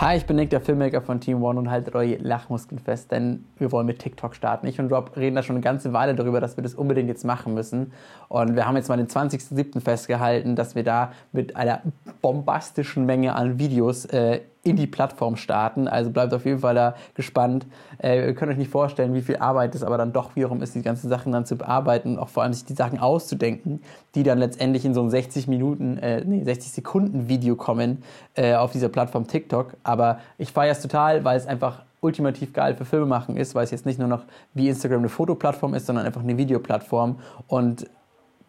Hi, 0.00 0.16
ich 0.16 0.26
bin 0.26 0.36
Nick, 0.36 0.50
der 0.50 0.60
Filmmaker 0.60 1.02
von 1.02 1.20
Team 1.20 1.42
One 1.42 1.58
und 1.58 1.72
haltet 1.72 1.96
eure 1.96 2.14
Lachmuskeln 2.18 2.78
fest, 2.78 3.10
denn 3.10 3.44
wir 3.56 3.72
wollen 3.72 3.84
mit 3.84 3.98
TikTok 3.98 4.36
starten. 4.36 4.68
Ich 4.68 4.78
und 4.78 4.92
Rob 4.92 5.16
reden 5.16 5.34
da 5.34 5.42
schon 5.42 5.56
eine 5.56 5.60
ganze 5.60 5.92
Weile 5.92 6.14
darüber, 6.14 6.40
dass 6.40 6.56
wir 6.56 6.62
das 6.62 6.76
unbedingt 6.76 7.08
jetzt 7.08 7.24
machen 7.24 7.52
müssen. 7.52 7.92
Und 8.28 8.54
wir 8.54 8.64
haben 8.64 8.76
jetzt 8.76 8.88
mal 8.88 8.96
den 8.96 9.08
20.07. 9.08 9.80
festgehalten, 9.80 10.54
dass 10.54 10.76
wir 10.76 10.84
da 10.84 11.10
mit 11.32 11.56
einer 11.56 11.82
bombastischen 12.22 13.06
Menge 13.06 13.34
an 13.34 13.58
Videos 13.58 14.04
äh, 14.04 14.42
in 14.68 14.76
die 14.76 14.86
Plattform 14.86 15.36
starten. 15.36 15.88
Also 15.88 16.10
bleibt 16.10 16.34
auf 16.34 16.44
jeden 16.44 16.60
Fall 16.60 16.74
da 16.74 16.94
gespannt. 17.14 17.66
Äh, 18.02 18.26
ihr 18.26 18.34
könnt 18.34 18.52
euch 18.52 18.58
nicht 18.58 18.70
vorstellen, 18.70 19.14
wie 19.14 19.22
viel 19.22 19.36
Arbeit 19.36 19.74
es 19.74 19.82
aber 19.82 19.98
dann 19.98 20.12
doch 20.12 20.36
wiederum 20.36 20.62
ist, 20.62 20.74
die 20.74 20.82
ganzen 20.82 21.08
Sachen 21.08 21.32
dann 21.32 21.46
zu 21.46 21.56
bearbeiten 21.56 22.12
und 22.12 22.18
auch 22.18 22.28
vor 22.28 22.42
allem 22.42 22.52
sich 22.52 22.64
die 22.64 22.74
Sachen 22.74 22.98
auszudenken, 22.98 23.80
die 24.14 24.22
dann 24.22 24.38
letztendlich 24.38 24.84
in 24.84 24.94
so 24.94 25.02
ein 25.02 25.10
60 25.10 25.48
Minuten, 25.48 25.98
äh, 25.98 26.22
nee, 26.24 26.44
60 26.44 26.72
Sekunden 26.72 27.28
Video 27.28 27.56
kommen 27.56 28.02
äh, 28.34 28.54
auf 28.54 28.72
dieser 28.72 28.88
Plattform 28.88 29.26
TikTok. 29.26 29.74
Aber 29.82 30.18
ich 30.36 30.52
feiere 30.52 30.72
es 30.72 30.82
total, 30.82 31.24
weil 31.24 31.36
es 31.36 31.46
einfach 31.46 31.82
ultimativ 32.00 32.52
geil 32.52 32.76
für 32.76 32.84
Filme 32.84 33.06
machen 33.06 33.36
ist, 33.36 33.54
weil 33.54 33.64
es 33.64 33.70
jetzt 33.70 33.86
nicht 33.86 33.98
nur 33.98 34.08
noch 34.08 34.24
wie 34.54 34.68
Instagram 34.68 35.00
eine 35.00 35.08
Fotoplattform 35.08 35.74
ist, 35.74 35.86
sondern 35.86 36.06
einfach 36.06 36.22
eine 36.22 36.36
Videoplattform. 36.36 37.18
Und 37.48 37.88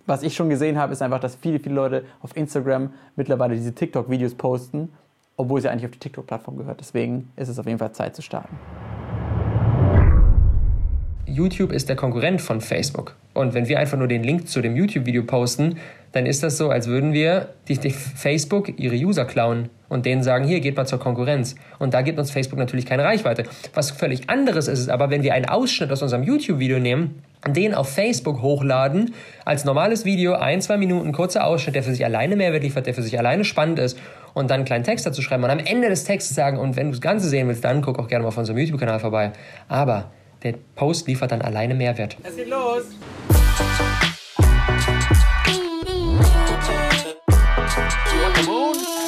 was 0.06 0.24
ich 0.24 0.36
schon 0.36 0.50
gesehen 0.50 0.78
habe, 0.78 0.94
ist 0.94 1.02
einfach, 1.02 1.20
dass 1.20 1.36
viele, 1.36 1.60
viele 1.60 1.76
Leute 1.76 2.04
auf 2.22 2.36
Instagram 2.36 2.92
mittlerweile 3.16 3.56
diese 3.56 3.74
TikTok-Videos 3.74 4.36
posten 4.36 4.90
obwohl 5.40 5.62
sie 5.62 5.70
eigentlich 5.70 5.86
auf 5.86 5.92
die 5.92 6.00
TikTok-Plattform 6.00 6.58
gehört. 6.58 6.82
Deswegen 6.82 7.32
ist 7.38 7.48
es 7.48 7.58
auf 7.58 7.66
jeden 7.66 7.80
Fall 7.80 7.94
Zeit 7.94 8.14
zu 8.14 8.22
starten. 8.22 8.58
YouTube 11.26 11.72
ist 11.72 11.88
der 11.88 11.96
Konkurrent 11.96 12.42
von 12.42 12.60
Facebook. 12.60 13.16
Und 13.34 13.54
wenn 13.54 13.70
wir 13.70 13.80
einfach 13.80 13.98
nur 13.98 14.10
den 14.10 14.24
Link 14.24 14.50
zu 14.50 14.62
dem 14.62 14.76
YouTube-Video 14.76 15.24
posten, 15.24 15.78
dann 16.12 16.26
ist 16.26 16.44
das 16.44 16.58
so, 16.58 16.70
als 16.70 16.88
würden 16.88 17.14
wir 17.14 17.54
die, 17.70 17.78
die 17.78 17.92
Facebook 17.92 18.78
ihre 18.80 18.96
User 18.96 19.24
klauen 19.24 19.70
und 19.88 20.06
denen 20.06 20.24
sagen, 20.24 20.44
hier 20.46 20.60
geht 20.60 20.76
mal 20.76 20.88
zur 20.88 21.00
Konkurrenz. 21.00 21.56
Und 21.78 21.94
da 21.94 22.02
gibt 22.02 22.20
uns 22.20 22.32
Facebook 22.32 22.60
natürlich 22.60 22.86
keine 22.86 23.06
Reichweite. 23.06 23.44
Was 23.74 23.92
völlig 23.92 24.30
anderes 24.30 24.68
ist 24.68 24.80
es 24.80 24.90
aber, 24.90 25.10
wenn 25.10 25.24
wir 25.24 25.36
einen 25.36 25.46
Ausschnitt 25.46 25.92
aus 25.92 26.02
unserem 26.02 26.24
YouTube-Video 26.24 26.80
nehmen, 26.80 27.24
den 27.48 27.74
auf 27.74 27.88
Facebook 27.88 28.42
hochladen, 28.42 29.14
als 29.46 29.64
normales 29.64 30.04
Video, 30.04 30.34
ein, 30.34 30.60
zwei 30.60 30.76
Minuten, 30.78 31.14
kurzer 31.14 31.46
Ausschnitt, 31.46 31.76
der 31.76 31.84
für 31.84 31.92
sich 31.92 32.04
alleine 32.04 32.36
Mehrwert 32.36 32.64
liefert, 32.64 32.88
der 32.88 32.94
für 32.94 33.04
sich 33.04 33.18
alleine 33.18 33.46
spannend 33.46 33.80
ist 33.80 33.98
und 34.40 34.50
dann 34.50 34.56
einen 34.56 34.66
kleinen 34.66 34.84
Text 34.84 35.06
dazu 35.06 35.22
schreiben 35.22 35.44
und 35.44 35.50
am 35.50 35.60
Ende 35.60 35.90
des 35.90 36.06
Textes 36.06 36.36
sagen, 36.36 36.58
und 36.58 36.76
wenn 36.76 36.88
du 36.88 36.92
das 36.92 37.02
Ganze 37.02 37.28
sehen 37.28 37.48
willst, 37.48 37.64
dann 37.64 37.82
guck 37.82 38.00
auch 38.00 38.08
gerne 38.08 38.24
mal 38.24 38.30
auf 38.30 38.38
unserem 38.38 38.58
YouTube-Kanal 38.58 39.00
vorbei. 39.00 39.32
Aber 39.68 40.12
der 40.44 40.56
Post 40.76 41.08
liefert 41.08 41.32
dann 41.32 41.42
alleine 41.42 41.76
Mehrwert. 41.76 42.18
Es 42.24 42.36
geht 42.36 42.50
los! 42.50 42.84
Damit 48.34 48.48
ihr 48.48 48.99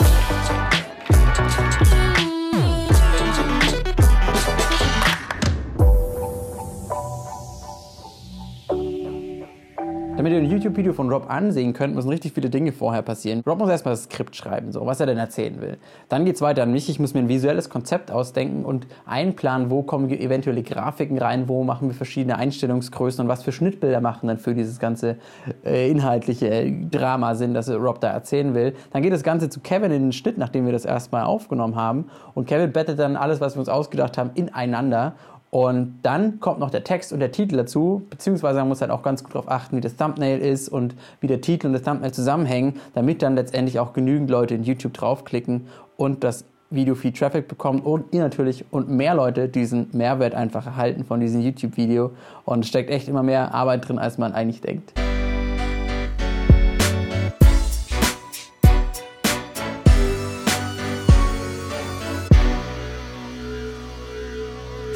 YouTube-Video 10.62 10.94
von 10.94 11.10
Rob 11.10 11.26
ansehen 11.30 11.74
könnt, 11.74 11.96
müssen 11.96 12.10
richtig 12.10 12.34
viele 12.34 12.50
Dinge 12.50 12.72
vorher 12.72 13.02
passieren. 13.02 13.42
Rob 13.48 13.58
muss 13.58 13.70
erstmal 13.70 13.94
das 13.94 14.04
Skript 14.04 14.36
schreiben, 14.36 14.72
so, 14.72 14.86
was 14.86 15.00
er 15.00 15.08
denn 15.08 15.18
erzählen 15.18 15.60
will. 15.60 15.78
Dann 16.08 16.24
geht 16.24 16.36
es 16.36 16.42
weiter 16.42 16.64
an 16.64 16.72
mich. 16.72 16.88
Ich 16.88 17.00
muss 17.00 17.14
mir 17.14 17.22
ein 17.22 17.30
visuelles 17.30 17.70
Konzept 17.70 18.12
ausdenken 18.12 18.64
und 18.64 18.86
einplanen, 19.06 19.72
wo 19.72 19.82
kommen 19.82 20.10
eventuelle 20.10 20.62
Grafiken 20.62 21.18
rein, 21.18 21.48
wo 21.48 21.64
machen 21.64 21.88
wir 21.90 21.96
verschiedene 21.96 22.38
Einstellungsgrößen 22.38 23.24
und 23.24 23.30
was 23.30 23.44
für 23.44 23.52
Schnittbilder 23.52 24.02
machen 24.02 24.28
dann 24.28 24.38
für 24.38 24.54
dieses 24.54 24.80
ganze 24.80 25.18
äh, 25.66 25.90
inhaltliche 25.90 26.72
Drama 26.92 27.34
Sinn, 27.36 27.54
das 27.54 27.70
Rob 27.70 28.00
da 28.00 28.10
erzählen 28.10 28.54
will. 28.54 28.76
Dann 28.92 29.02
geht 29.02 29.14
das 29.14 29.24
Ganze 29.24 29.50
zu 29.50 29.62
Kevin 29.62 29.92
in 29.92 30.04
den 30.04 30.12
Schnitt, 30.12 30.38
nachdem 30.38 30.66
wir 30.66 30.74
das 30.74 30.86
erstmal 30.86 31.24
aufgenommen 31.24 31.76
haben. 31.76 32.06
Und 32.36 32.48
Kevin 32.48 32.72
bettet 32.72 33.00
dann 33.00 33.16
alles, 33.16 33.42
was 33.42 33.56
wir 33.56 33.62
uns 33.62 33.70
ausgedacht 33.70 34.18
haben, 34.18 34.32
ineinander 34.36 35.16
und 35.52 36.00
dann 36.02 36.40
kommt 36.40 36.60
noch 36.60 36.70
der 36.70 36.86
Text 36.86 37.12
und 37.12 37.20
der 37.20 37.34
Titel 37.34 37.58
dazu, 37.58 38.04
beziehungsweise 38.10 38.60
man 38.60 38.70
muss 38.70 38.80
halt 38.80 38.90
auch 38.90 39.04
ganz 39.04 39.22
gut 39.22 39.36
darauf 39.36 39.52
achten, 39.52 39.76
wie 39.76 39.82
das 39.82 39.98
Thumbnail 39.98 40.40
ist 40.40 40.70
und 40.70 40.96
wie 41.20 41.28
der 41.28 41.42
Titel 41.42 41.68
und 41.68 41.74
das 41.74 41.82
Thumbnail 41.82 42.14
zusammenhängen, 42.14 42.80
damit 42.94 43.22
dann 43.22 43.36
letztendlich 43.36 43.78
auch 43.78 43.92
genügend 43.92 44.30
Leute 44.30 44.56
in 44.56 44.64
YouTube 44.64 44.94
draufklicken 44.94 45.68
und 45.98 46.24
das 46.24 46.46
Video 46.70 46.96
viel 46.96 47.12
Traffic 47.12 47.50
bekommt 47.50 47.86
und 47.86 48.14
ihr 48.14 48.22
natürlich 48.22 48.64
und 48.72 48.90
mehr 48.90 49.14
Leute 49.14 49.50
diesen 49.50 49.90
Mehrwert 49.92 50.34
einfach 50.34 50.66
erhalten 50.66 51.04
von 51.04 51.20
diesem 51.20 51.42
YouTube-Video. 51.42 52.12
Und 52.46 52.62
es 52.62 52.70
steckt 52.70 52.90
echt 52.90 53.10
immer 53.10 53.24
mehr 53.24 53.54
Arbeit 53.54 53.90
drin, 53.90 54.00
als 54.00 54.18
man 54.18 54.32
eigentlich 54.32 54.62
denkt. 54.62 54.94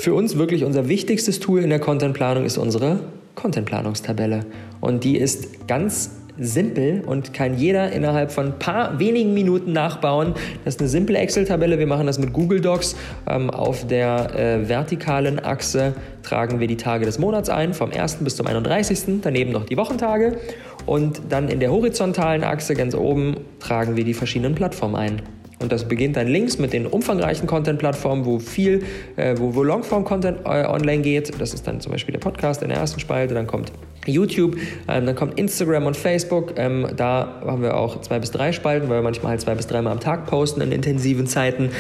Für 0.06 0.14
uns 0.14 0.38
wirklich 0.38 0.64
unser 0.64 0.88
wichtigstes 0.88 1.40
Tool 1.40 1.62
in 1.62 1.72
der 1.72 1.80
Contentplanung 1.80 2.46
ist 2.46 2.60
unsere 2.60 3.00
Contentplanungstabelle. 3.34 4.46
Und 4.80 5.04
die 5.04 5.18
ist 5.18 5.68
ganz 5.68 6.12
simpel 6.38 7.02
und 7.04 7.34
kann 7.34 7.58
jeder 7.58 7.92
innerhalb 7.92 8.32
von 8.32 8.46
ein 8.46 8.60
paar 8.60 9.00
wenigen 9.00 9.34
Minuten 9.34 9.74
nachbauen. 9.74 10.36
Das 10.64 10.76
ist 10.76 10.80
eine 10.80 10.90
simple 10.90 11.18
Excel-Tabelle. 11.18 11.80
Wir 11.80 11.88
machen 11.88 12.06
das 12.06 12.20
mit 12.20 12.34
Google 12.34 12.62
Docs. 12.62 12.96
Ähm, 13.28 13.50
auf 13.50 13.88
der 13.88 14.36
äh, 14.36 14.70
vertikalen 14.70 15.44
Achse 15.44 15.96
tragen 16.22 16.60
wir 16.60 16.68
die 16.68 16.78
Tage 16.78 17.06
des 17.06 17.18
Monats 17.18 17.50
ein, 17.50 17.74
vom 17.74 17.90
1. 17.92 18.18
bis 18.18 18.36
zum 18.36 18.46
31. 18.46 19.22
Daneben 19.24 19.52
noch 19.54 19.66
die 19.66 19.76
Wochentage. 19.76 20.38
Und 20.86 21.20
dann 21.30 21.50
in 21.50 21.60
der 21.60 21.72
horizontalen 21.72 22.44
Achse 22.44 22.76
ganz 22.76 22.94
oben 22.94 23.38
tragen 23.60 23.96
wir 23.96 24.04
die 24.04 24.14
verschiedenen 24.14 24.54
Plattformen 24.54 24.98
ein. 24.98 25.22
Und 25.60 25.72
das 25.72 25.88
beginnt 25.88 26.18
dann 26.18 26.28
links 26.28 26.58
mit 26.58 26.74
den 26.74 26.86
umfangreichen 26.86 27.48
Content-Plattformen, 27.48 28.26
wo 28.26 28.40
viel, 28.40 28.84
äh, 29.16 29.36
wo, 29.38 29.56
wo 29.56 29.64
Longform-Content 29.64 30.40
äh, 30.46 30.66
online 30.66 31.02
geht. 31.02 31.40
Das 31.40 31.54
ist 31.54 31.66
dann 31.66 31.80
zum 31.80 31.94
Beispiel 31.94 32.12
der 32.12 32.20
Podcast 32.20 32.62
in 32.62 32.70
der 32.70 32.78
ersten 32.78 33.00
Spalte. 33.00 33.34
Dann 33.34 33.48
kommt 33.48 33.72
YouTube, 34.06 34.58
ähm, 34.88 35.06
dann 35.06 35.16
kommt 35.16 35.40
Instagram 35.40 35.86
und 35.86 35.96
Facebook. 35.96 36.54
Ähm, 36.58 36.88
da 36.96 37.42
haben 37.46 37.62
wir 37.62 37.78
auch 37.78 38.02
zwei 38.02 38.20
bis 38.20 38.32
drei 38.32 38.52
Spalten, 38.52 38.90
weil 38.90 38.98
wir 38.98 39.04
manchmal 39.04 39.32
halt 39.32 39.42
zwei 39.42 39.56
bis 39.56 39.68
dreimal 39.68 39.94
am 39.94 40.00
Tag 40.00 40.28
posten 40.28 40.62
in 40.62 40.72
intensiven 40.72 41.26
Zeiten. 41.26 41.72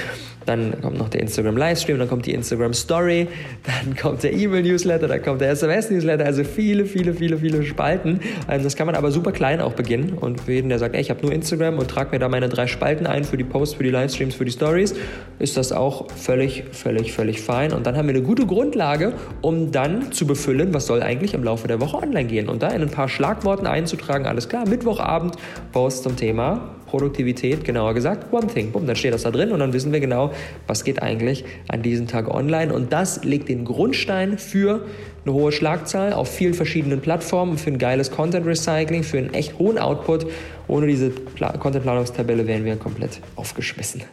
Dann 0.46 0.80
kommt 0.82 0.98
noch 0.98 1.10
der 1.10 1.22
Instagram 1.22 1.58
Livestream, 1.58 1.98
dann 1.98 2.08
kommt 2.08 2.26
die 2.26 2.34
Instagram 2.34 2.74
Story, 2.74 3.28
dann 3.64 3.96
kommt 3.96 4.24
der 4.24 4.34
E-Mail 4.34 4.64
Newsletter, 4.64 5.08
dann 5.08 5.22
kommt 5.22 5.42
der 5.42 5.50
SMS 5.50 5.90
Newsletter, 5.90 6.26
also 6.26 6.44
viele, 6.44 6.86
viele, 6.86 7.14
viele, 7.14 7.38
viele 7.38 7.64
Spalten. 7.64 8.20
Ähm, 8.50 8.64
das 8.64 8.76
kann 8.76 8.86
man 8.86 8.96
aber 8.96 9.12
super 9.12 9.32
klein 9.32 9.62
auch 9.62 9.74
beginnen 9.74 10.14
und 10.14 10.42
für 10.42 10.54
jeden, 10.54 10.70
der 10.70 10.80
sagt, 10.80 10.96
ey, 10.96 11.02
ich 11.02 11.10
habe 11.10 11.22
nur 11.22 11.32
Instagram 11.32 11.80
und 11.80 11.88
trage 11.90 12.12
mir 12.12 12.20
da 12.20 12.30
meine 12.30 12.50
drei 12.50 12.68
Spalten 12.68 13.08
ein 13.08 13.24
für 13.24 13.38
die 13.38 13.44
Posts, 13.44 13.76
für 13.76 13.84
die 13.84 13.90
Livestreams, 13.90 14.36
für 14.36 14.46
die 14.46 14.52
Stories, 14.52 14.96
ist 15.40 15.58
das 15.58 15.72
auch 15.72 16.10
völlig, 16.12 16.64
völlig, 16.72 17.14
völlig 17.14 17.42
fein. 17.42 17.74
Und 17.74 17.86
dann 17.88 17.98
haben 17.98 18.08
wir 18.08 18.16
eine 18.16 18.24
gute 18.24 18.46
Grundlage, 18.46 19.14
um 19.42 19.72
dann 19.72 20.12
zu 20.12 20.28
befüllen, 20.28 20.74
was 20.74 20.86
soll 20.86 21.02
eigentlich 21.02 21.34
im 21.34 21.44
Laufe 21.44 21.68
der 21.68 21.82
Woche 21.82 21.98
online 21.98 22.26
gehen 22.26 22.50
und 22.50 22.64
da 22.64 22.70
in 22.70 22.82
ein 22.82 22.90
paar 22.90 23.10
Schlagworten 23.10 23.68
einzutragen, 23.68 24.26
alles 24.26 24.50
klar, 24.50 24.68
Mittwochabend, 24.68 25.36
Post 25.72 26.04
zum 26.04 26.16
Thema 26.16 26.75
Produktivität, 26.88 27.64
genauer 27.64 27.94
gesagt, 27.94 28.32
One 28.32 28.48
Thing. 28.48 28.72
Bumm, 28.72 28.88
dann 28.88 28.96
steht 28.96 29.14
das 29.14 29.24
da 29.24 29.32
drin 29.32 29.52
und 29.52 29.60
dann 29.60 29.74
wissen 29.74 29.92
wir 29.92 30.00
genau, 30.00 30.32
was 30.68 30.84
geht 30.84 31.02
eigentlich 31.02 31.46
an 31.68 31.82
diesem 31.82 32.08
Tag 32.08 32.34
online. 32.34 32.74
Und 32.74 32.94
das 32.94 33.24
legt 33.24 33.50
den 33.50 33.66
Grundstein 33.66 34.38
für 34.38 34.86
eine 35.26 35.34
hohe 35.34 35.52
Schlagzahl 35.52 36.14
auf 36.14 36.30
vielen 36.30 36.54
verschiedenen 36.54 37.02
Plattformen, 37.02 37.58
für 37.58 37.72
ein 37.72 37.78
geiles 37.78 38.12
Content 38.12 38.46
Recycling, 38.46 39.04
für 39.04 39.18
einen 39.18 39.34
echt 39.34 39.58
hohen 39.58 39.78
Output. 39.78 40.28
Ohne 40.68 40.88
diese 40.88 41.12
Content-Planungstabelle 41.60 42.48
wären 42.48 42.66
wir 42.66 42.76
komplett 42.76 43.20
aufgeschmissen. 43.36 44.04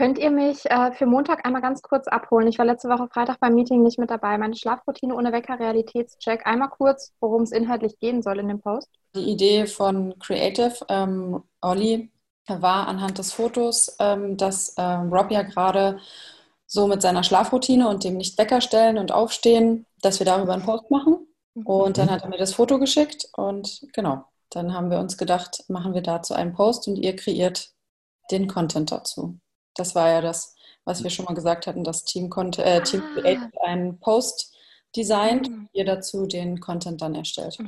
Könnt 0.00 0.18
ihr 0.18 0.30
mich 0.30 0.64
äh, 0.64 0.92
für 0.92 1.04
Montag 1.04 1.44
einmal 1.44 1.60
ganz 1.60 1.82
kurz 1.82 2.08
abholen? 2.08 2.48
Ich 2.48 2.58
war 2.58 2.64
letzte 2.64 2.88
Woche 2.88 3.06
Freitag 3.12 3.38
beim 3.38 3.54
Meeting 3.54 3.82
nicht 3.82 3.98
mit 3.98 4.08
dabei. 4.08 4.38
Meine 4.38 4.56
Schlafroutine 4.56 5.14
ohne 5.14 5.30
Wecker, 5.30 5.60
Realitätscheck. 5.60 6.46
Einmal 6.46 6.70
kurz, 6.70 7.12
worum 7.20 7.42
es 7.42 7.52
inhaltlich 7.52 7.98
gehen 7.98 8.22
soll 8.22 8.38
in 8.38 8.48
dem 8.48 8.62
Post. 8.62 8.88
Die 9.14 9.30
Idee 9.30 9.66
von 9.66 10.18
Creative, 10.18 10.72
ähm, 10.88 11.42
Olli, 11.60 12.10
war 12.48 12.88
anhand 12.88 13.18
des 13.18 13.34
Fotos, 13.34 13.94
ähm, 14.00 14.38
dass 14.38 14.74
ähm, 14.78 15.12
Rob 15.12 15.30
ja 15.30 15.42
gerade 15.42 15.98
so 16.64 16.86
mit 16.86 17.02
seiner 17.02 17.22
Schlafroutine 17.22 17.86
und 17.86 18.02
dem 18.02 18.16
Nicht-Wecker 18.16 18.62
stellen 18.62 18.96
und 18.96 19.12
aufstehen, 19.12 19.84
dass 20.00 20.18
wir 20.18 20.24
darüber 20.24 20.54
einen 20.54 20.64
Post 20.64 20.90
machen. 20.90 21.26
Und 21.62 21.98
dann 21.98 22.10
hat 22.10 22.22
er 22.22 22.30
mir 22.30 22.38
das 22.38 22.54
Foto 22.54 22.78
geschickt 22.78 23.28
und 23.36 23.86
genau, 23.92 24.24
dann 24.48 24.72
haben 24.72 24.90
wir 24.90 24.98
uns 24.98 25.18
gedacht, 25.18 25.64
machen 25.68 25.92
wir 25.92 26.00
dazu 26.00 26.32
einen 26.32 26.54
Post 26.54 26.88
und 26.88 26.96
ihr 26.96 27.14
kreiert 27.16 27.68
den 28.30 28.48
Content 28.48 28.92
dazu. 28.92 29.38
Das 29.76 29.94
war 29.94 30.08
ja 30.08 30.20
das, 30.20 30.54
was 30.84 31.02
wir 31.02 31.10
schon 31.10 31.24
mal 31.26 31.34
gesagt 31.34 31.66
hatten, 31.66 31.84
dass 31.84 32.04
Team, 32.04 32.30
äh, 32.58 32.80
Team 32.82 33.02
Ah. 33.02 33.20
Creative 33.20 33.50
einen 33.64 33.98
Post 34.00 34.54
designt 34.96 35.48
Mhm. 35.48 35.54
und 35.54 35.68
ihr 35.72 35.84
dazu 35.84 36.26
den 36.26 36.60
Content 36.60 37.00
dann 37.00 37.14
erstellt. 37.14 37.58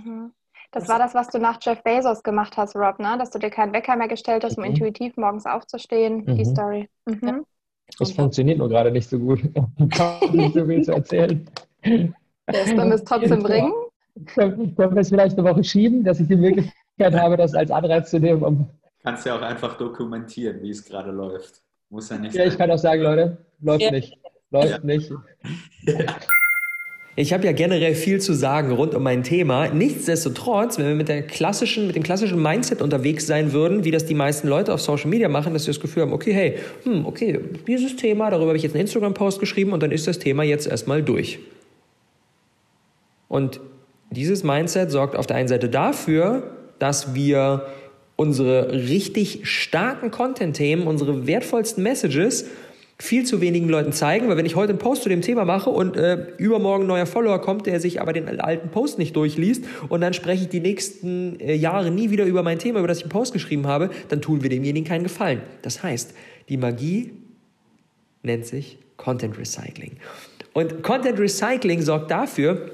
Das 0.72 0.88
war 0.88 0.98
das, 0.98 1.14
was 1.14 1.28
du 1.28 1.38
nach 1.38 1.58
Jeff 1.62 1.82
Bezos 1.82 2.22
gemacht 2.22 2.56
hast, 2.56 2.74
Rob, 2.74 2.98
ne? 2.98 3.16
Dass 3.18 3.30
du 3.30 3.38
dir 3.38 3.50
keinen 3.50 3.72
Wecker 3.72 3.94
mehr 3.96 4.08
gestellt 4.08 4.42
hast, 4.42 4.56
um 4.56 4.64
Mhm. 4.64 4.70
intuitiv 4.70 5.16
morgens 5.16 5.44
aufzustehen. 5.46 6.24
Die 6.26 6.44
Mhm. 6.44 6.50
Story. 6.50 6.88
Mhm. 7.06 7.44
Das 7.98 8.10
funktioniert 8.12 8.58
nur 8.58 8.68
gerade 8.70 8.90
nicht 8.90 9.08
so 9.08 9.18
gut. 9.18 9.40
Nicht 10.32 10.54
so 10.54 10.66
viel 10.66 10.82
zu 10.82 10.92
erzählen. 10.92 11.48
Sollen 11.84 12.14
wir 12.88 12.94
es 12.94 13.04
trotzdem 13.04 13.42
bringen? 13.42 13.72
Können 14.26 14.74
können 14.76 14.94
wir 14.94 15.00
es 15.02 15.08
vielleicht 15.10 15.38
eine 15.38 15.48
Woche 15.48 15.62
schieben, 15.64 16.02
dass 16.04 16.20
ich 16.20 16.28
die 16.28 16.36
Möglichkeit 16.36 17.14
habe, 17.14 17.36
das 17.36 17.54
als 17.54 17.70
Anreiz 17.70 18.10
zu 18.10 18.18
nehmen, 18.18 18.42
um 18.42 18.68
Kannst 19.02 19.26
ja 19.26 19.36
auch 19.36 19.42
einfach 19.42 19.76
dokumentieren, 19.76 20.62
wie 20.62 20.70
es 20.70 20.84
gerade 20.84 21.10
läuft. 21.10 21.60
Muss 21.92 22.08
ja 22.08 22.16
nicht 22.16 22.34
Ja, 22.34 22.46
ich 22.46 22.56
kann 22.56 22.70
auch 22.70 22.78
sagen, 22.78 23.02
Leute, 23.02 23.36
läuft 23.60 23.82
Ja. 23.82 23.90
nicht. 23.90 24.16
Läuft 24.50 24.70
Ja. 24.70 24.78
nicht. 24.82 25.12
Ich 27.16 27.34
habe 27.34 27.44
ja 27.44 27.52
generell 27.52 27.94
viel 27.94 28.18
zu 28.18 28.32
sagen 28.32 28.72
rund 28.72 28.94
um 28.94 29.02
mein 29.02 29.22
Thema. 29.22 29.68
Nichtsdestotrotz, 29.68 30.78
wenn 30.78 30.86
wir 30.86 30.94
mit, 30.94 31.10
der 31.10 31.20
klassischen, 31.20 31.86
mit 31.86 31.94
dem 31.94 32.02
klassischen 32.02 32.40
Mindset 32.40 32.80
unterwegs 32.80 33.26
sein 33.26 33.52
würden, 33.52 33.84
wie 33.84 33.90
das 33.90 34.06
die 34.06 34.14
meisten 34.14 34.48
Leute 34.48 34.72
auf 34.72 34.80
Social 34.80 35.10
Media 35.10 35.28
machen, 35.28 35.52
dass 35.52 35.64
sie 35.64 35.70
das 35.70 35.80
Gefühl 35.80 36.04
haben, 36.04 36.14
okay, 36.14 36.32
hey, 36.32 36.58
hm, 36.84 37.04
okay, 37.04 37.38
dieses 37.66 37.96
Thema, 37.96 38.30
darüber 38.30 38.48
habe 38.48 38.56
ich 38.56 38.62
jetzt 38.62 38.72
einen 38.74 38.80
Instagram-Post 38.82 39.38
geschrieben 39.38 39.74
und 39.74 39.82
dann 39.82 39.92
ist 39.92 40.06
das 40.06 40.18
Thema 40.18 40.44
jetzt 40.44 40.66
erstmal 40.66 41.02
durch. 41.02 41.40
Und 43.28 43.60
dieses 44.10 44.44
Mindset 44.44 44.90
sorgt 44.90 45.14
auf 45.14 45.26
der 45.26 45.36
einen 45.36 45.48
Seite 45.48 45.68
dafür, 45.68 46.56
dass 46.78 47.14
wir 47.14 47.66
unsere 48.16 48.72
richtig 48.72 49.40
starken 49.48 50.10
Content-Themen, 50.10 50.86
unsere 50.86 51.26
wertvollsten 51.26 51.82
Messages 51.82 52.46
viel 53.02 53.24
zu 53.24 53.40
wenigen 53.40 53.68
Leuten 53.68 53.92
zeigen, 53.92 54.28
weil 54.28 54.36
wenn 54.36 54.46
ich 54.46 54.54
heute 54.54 54.70
einen 54.70 54.78
Post 54.78 55.02
zu 55.02 55.08
dem 55.08 55.22
Thema 55.22 55.44
mache 55.44 55.70
und 55.70 55.96
äh, 55.96 56.26
übermorgen 56.36 56.84
ein 56.84 56.86
neuer 56.86 57.06
Follower 57.06 57.40
kommt, 57.40 57.66
der 57.66 57.80
sich 57.80 58.00
aber 58.00 58.12
den 58.12 58.40
alten 58.40 58.68
Post 58.68 58.98
nicht 58.98 59.16
durchliest 59.16 59.64
und 59.88 60.00
dann 60.00 60.14
spreche 60.14 60.44
ich 60.44 60.50
die 60.50 60.60
nächsten 60.60 61.40
äh, 61.40 61.54
Jahre 61.54 61.90
nie 61.90 62.10
wieder 62.10 62.24
über 62.24 62.44
mein 62.44 62.60
Thema, 62.60 62.78
über 62.78 62.86
das 62.86 62.98
ich 62.98 63.04
einen 63.04 63.10
Post 63.10 63.32
geschrieben 63.32 63.66
habe, 63.66 63.90
dann 64.08 64.20
tun 64.20 64.42
wir 64.44 64.50
demjenigen 64.50 64.86
keinen 64.86 65.02
Gefallen. 65.02 65.40
Das 65.62 65.82
heißt, 65.82 66.14
die 66.48 66.56
Magie 66.56 67.12
nennt 68.22 68.46
sich 68.46 68.78
Content 68.98 69.36
Recycling. 69.36 69.96
Und 70.52 70.82
Content 70.84 71.18
Recycling 71.18 71.82
sorgt 71.82 72.10
dafür, 72.10 72.70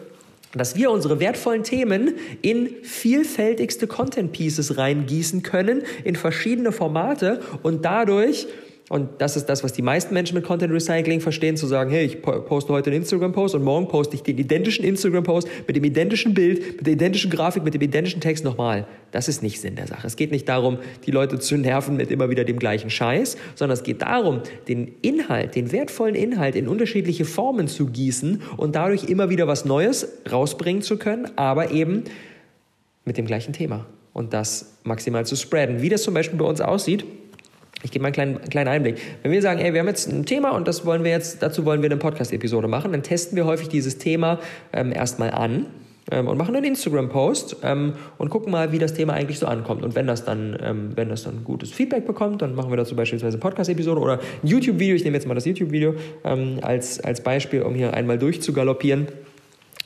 dass 0.55 0.77
wir 0.77 0.91
unsere 0.91 1.21
wertvollen 1.21 1.63
Themen 1.63 2.15
in 2.43 2.83
vielfältigste 2.83 3.87
Content 3.87 4.33
Pieces 4.33 4.79
reingießen 4.79 5.43
können, 5.43 5.83
in 6.05 6.17
verschiedene 6.17 6.73
Formate 6.73 7.41
und 7.63 7.85
dadurch 7.85 8.47
und 8.89 9.09
das 9.19 9.37
ist 9.37 9.47
das, 9.47 9.63
was 9.63 9.73
die 9.73 9.83
meisten 9.83 10.15
Menschen 10.15 10.35
mit 10.35 10.45
Content 10.45 10.73
Recycling 10.73 11.21
verstehen, 11.21 11.57
zu 11.57 11.67
sagen, 11.67 11.91
hey, 11.91 12.07
ich 12.07 12.23
po- 12.23 12.41
poste 12.41 12.73
heute 12.73 12.91
einen 12.91 13.01
Instagram-Post 13.01 13.55
und 13.55 13.63
morgen 13.63 13.89
poste 13.89 14.17
ich 14.17 14.23
den 14.23 14.39
identischen 14.39 14.85
Instagram-Post 14.85 15.49
mit 15.67 15.77
dem 15.77 15.85
identischen 15.85 16.33
Bild, 16.33 16.77
mit 16.77 16.87
der 16.87 16.95
identischen 16.95 17.31
Grafik, 17.31 17.65
mit 17.65 17.75
dem 17.75 17.83
identischen 17.83 18.21
Text 18.21 18.45
nochmal. 18.45 18.87
Das 19.11 19.29
ist 19.29 19.43
nicht 19.43 19.61
Sinn 19.61 19.77
der 19.77 19.87
Sache. 19.87 20.07
Es 20.07 20.17
geht 20.17 20.31
nicht 20.31 20.49
darum, 20.49 20.79
die 21.05 21.11
Leute 21.11 21.39
zu 21.39 21.57
nerven 21.57 21.97
mit 21.97 22.11
immer 22.11 22.31
wieder 22.31 22.45
dem 22.45 22.59
gleichen 22.59 22.89
Scheiß, 22.91 23.37
sondern 23.55 23.77
es 23.77 23.83
geht 23.83 24.03
darum, 24.03 24.41
den 24.69 24.95
Inhalt, 25.03 25.55
den 25.55 25.71
wertvollen 25.73 26.15
Inhalt 26.15 26.57
in 26.57 26.67
unterschiedliche 26.69 27.25
Formen 27.25 27.69
zu 27.69 27.87
gießen 27.87 28.43
und 28.57 28.75
dadurch 28.75 29.05
immer 29.05 29.29
wieder 29.29 29.47
was 29.47 29.65
Neues 29.65 30.09
rausbringen 30.31 30.83
zu 30.83 30.97
können, 30.97 31.29
aber 31.37 31.71
eben 31.73 32.05
mit 33.05 33.19
dem 33.19 33.27
gleichen 33.27 33.53
Thema 33.53 33.87
und 34.13 34.33
das 34.33 34.79
maximal 34.85 35.27
zu 35.27 35.37
spreaden. 35.37 35.83
Wie 35.83 35.89
das 35.89 36.03
zum 36.03 36.15
Beispiel 36.15 36.39
bei 36.39 36.45
uns 36.45 36.61
aussieht, 36.61 37.05
ich 37.83 37.93
gebe 37.93 38.03
mal 38.03 38.09
einen 38.09 38.15
kleinen, 38.15 38.37
einen 38.39 38.49
kleinen 38.51 38.69
Einblick. 38.69 38.99
Wenn 39.23 39.33
wir 39.33 39.43
sagen, 39.43 39.61
ey, 39.61 39.73
wir 39.73 39.81
haben 39.81 39.87
jetzt 39.87 40.11
ein 40.11 40.25
Thema 40.27 40.51
und 40.51 40.67
das 40.67 40.85
wollen 40.85 41.05
wir 41.05 41.11
jetzt, 41.11 41.43
dazu 41.43 41.65
wollen 41.65 41.83
wir 41.83 41.89
eine 41.89 41.99
Podcast-Episode 41.99 42.69
machen, 42.69 42.93
dann 42.93 43.03
testen 43.03 43.37
wir 43.37 43.45
häufig 43.47 43.69
dieses 43.69 43.99
Thema 43.99 44.39
ähm, 44.73 44.93
erstmal 44.93 45.31
an 45.31 45.67
ähm, 46.11 46.27
und 46.27 46.39
machen 46.39 46.57
einen 46.57 46.65
Instagram-Post 46.65 47.59
ähm, 47.63 47.93
und 48.19 48.31
gucken 48.31 48.51
mal, 48.51 48.73
wie 48.73 48.79
das 48.79 48.95
Thema 48.95 49.13
eigentlich 49.13 49.39
so 49.39 49.47
ankommt. 49.47 49.85
Und 49.85 49.95
wenn 49.95 50.07
das 50.07 50.25
dann, 50.25 50.59
ähm, 50.63 50.91
wenn 50.97 51.09
das 51.09 51.25
dann 51.25 51.45
gutes 51.45 51.71
Feedback 51.71 52.07
bekommt, 52.07 52.43
dann 52.43 52.55
machen 52.55 52.71
wir 52.71 52.77
dazu 52.77 52.97
beispielsweise 52.97 53.37
eine 53.37 53.41
Podcast-Episode 53.41 54.01
oder 54.01 54.15
ein 54.15 54.49
YouTube-Video. 54.49 54.97
Ich 54.97 55.05
nehme 55.05 55.17
jetzt 55.17 55.27
mal 55.27 55.35
das 55.35 55.45
YouTube-Video 55.45 55.95
ähm, 56.25 56.59
als, 56.63 57.01
als 57.01 57.23
Beispiel, 57.23 57.63
um 57.63 57.75
hier 57.75 57.95
einmal 57.95 58.19
durchzugaloppieren. 58.19 59.07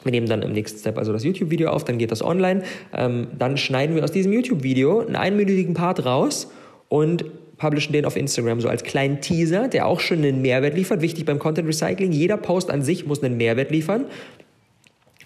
Wir 0.04 0.12
nehmen 0.12 0.28
dann 0.28 0.42
im 0.42 0.52
nächsten 0.52 0.78
Step 0.80 0.98
also 0.98 1.12
das 1.12 1.22
YouTube-Video 1.24 1.70
auf, 1.70 1.84
dann 1.84 1.98
geht 1.98 2.10
das 2.10 2.24
online. 2.24 2.62
Ähm, 2.92 3.28
dann 3.38 3.56
schneiden 3.56 3.94
wir 3.94 4.02
aus 4.02 4.12
diesem 4.12 4.32
YouTube-Video 4.32 5.00
einen 5.00 5.16
einminütigen 5.16 5.74
Part 5.74 6.04
raus 6.04 6.50
und 6.88 7.24
publishen 7.62 7.92
den 7.92 8.04
auf 8.04 8.16
Instagram 8.16 8.60
so 8.60 8.68
als 8.68 8.82
kleinen 8.82 9.20
Teaser, 9.20 9.68
der 9.68 9.86
auch 9.86 10.00
schon 10.00 10.18
einen 10.18 10.42
Mehrwert 10.42 10.74
liefert. 10.74 11.00
Wichtig 11.00 11.24
beim 11.24 11.38
Content 11.38 11.68
Recycling, 11.68 12.10
jeder 12.10 12.36
Post 12.36 12.70
an 12.70 12.82
sich 12.82 13.06
muss 13.06 13.22
einen 13.22 13.36
Mehrwert 13.36 13.70
liefern 13.70 14.06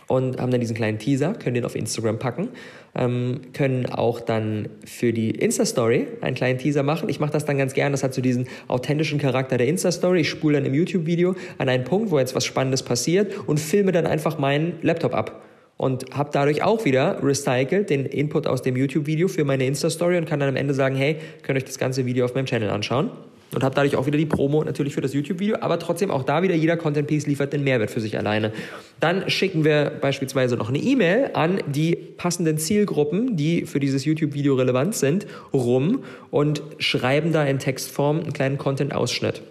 und 0.06 0.38
haben 0.38 0.50
dann 0.50 0.60
diesen 0.60 0.76
kleinen 0.76 0.98
Teaser, 0.98 1.32
können 1.32 1.54
den 1.54 1.64
auf 1.64 1.74
Instagram 1.74 2.18
packen, 2.18 2.50
ähm, 2.94 3.40
können 3.54 3.86
auch 3.86 4.20
dann 4.20 4.68
für 4.84 5.14
die 5.14 5.30
Insta-Story 5.30 6.08
einen 6.20 6.36
kleinen 6.36 6.58
Teaser 6.58 6.82
machen. 6.82 7.08
Ich 7.08 7.20
mache 7.20 7.32
das 7.32 7.46
dann 7.46 7.56
ganz 7.56 7.72
gern, 7.72 7.92
das 7.92 8.02
hat 8.02 8.12
so 8.12 8.20
diesen 8.20 8.46
authentischen 8.68 9.18
Charakter 9.18 9.56
der 9.56 9.66
Insta-Story. 9.68 10.20
Ich 10.20 10.28
spule 10.28 10.58
dann 10.58 10.66
im 10.66 10.74
YouTube-Video 10.74 11.36
an 11.56 11.70
einen 11.70 11.84
Punkt, 11.84 12.10
wo 12.10 12.18
jetzt 12.18 12.34
was 12.34 12.44
Spannendes 12.44 12.82
passiert 12.82 13.32
und 13.48 13.58
filme 13.58 13.92
dann 13.92 14.06
einfach 14.06 14.38
meinen 14.38 14.74
Laptop 14.82 15.14
ab. 15.14 15.42
Und 15.76 16.16
habe 16.16 16.30
dadurch 16.32 16.62
auch 16.62 16.84
wieder 16.84 17.22
recycelt 17.22 17.90
den 17.90 18.06
Input 18.06 18.46
aus 18.46 18.62
dem 18.62 18.76
YouTube-Video 18.76 19.28
für 19.28 19.44
meine 19.44 19.66
Insta-Story 19.66 20.16
und 20.16 20.26
kann 20.26 20.40
dann 20.40 20.48
am 20.48 20.56
Ende 20.56 20.72
sagen, 20.72 20.96
hey, 20.96 21.16
könnt 21.42 21.58
euch 21.58 21.64
das 21.64 21.78
ganze 21.78 22.06
Video 22.06 22.24
auf 22.24 22.34
meinem 22.34 22.46
Channel 22.46 22.70
anschauen. 22.70 23.10
und 23.54 23.62
habe 23.62 23.74
dadurch 23.74 23.96
auch 23.96 24.06
wieder 24.06 24.18
die 24.18 24.26
Promo 24.26 24.64
natürlich 24.64 24.94
für 24.94 25.00
das 25.00 25.14
YouTube-Video, 25.14 25.56
aber 25.60 25.78
trotzdem 25.78 26.10
auch 26.10 26.24
da 26.24 26.42
wieder 26.42 26.54
jeder 26.54 26.76
Content-Piece 26.76 27.26
liefert 27.26 27.52
den 27.52 27.64
Mehrwert 27.64 27.90
für 27.90 28.00
sich 28.00 28.18
alleine. 28.18 28.52
Dann 29.00 29.30
schicken 29.30 29.64
wir 29.64 29.92
beispielsweise 30.00 30.56
noch 30.56 30.68
eine 30.68 30.78
E-Mail 30.78 31.30
an 31.34 31.60
die 31.66 31.94
passenden 31.94 32.58
Zielgruppen, 32.58 33.36
die 33.36 33.66
für 33.66 33.80
dieses 33.80 34.04
YouTube-Video 34.04 34.54
relevant 34.54 34.94
sind, 34.94 35.26
rum 35.52 36.04
und 36.30 36.62
schreiben 36.78 37.32
da 37.32 37.44
in 37.44 37.58
Textform 37.58 38.20
einen 38.20 38.32
kleinen 38.32 38.58
Content-Ausschnitt. 38.58 39.42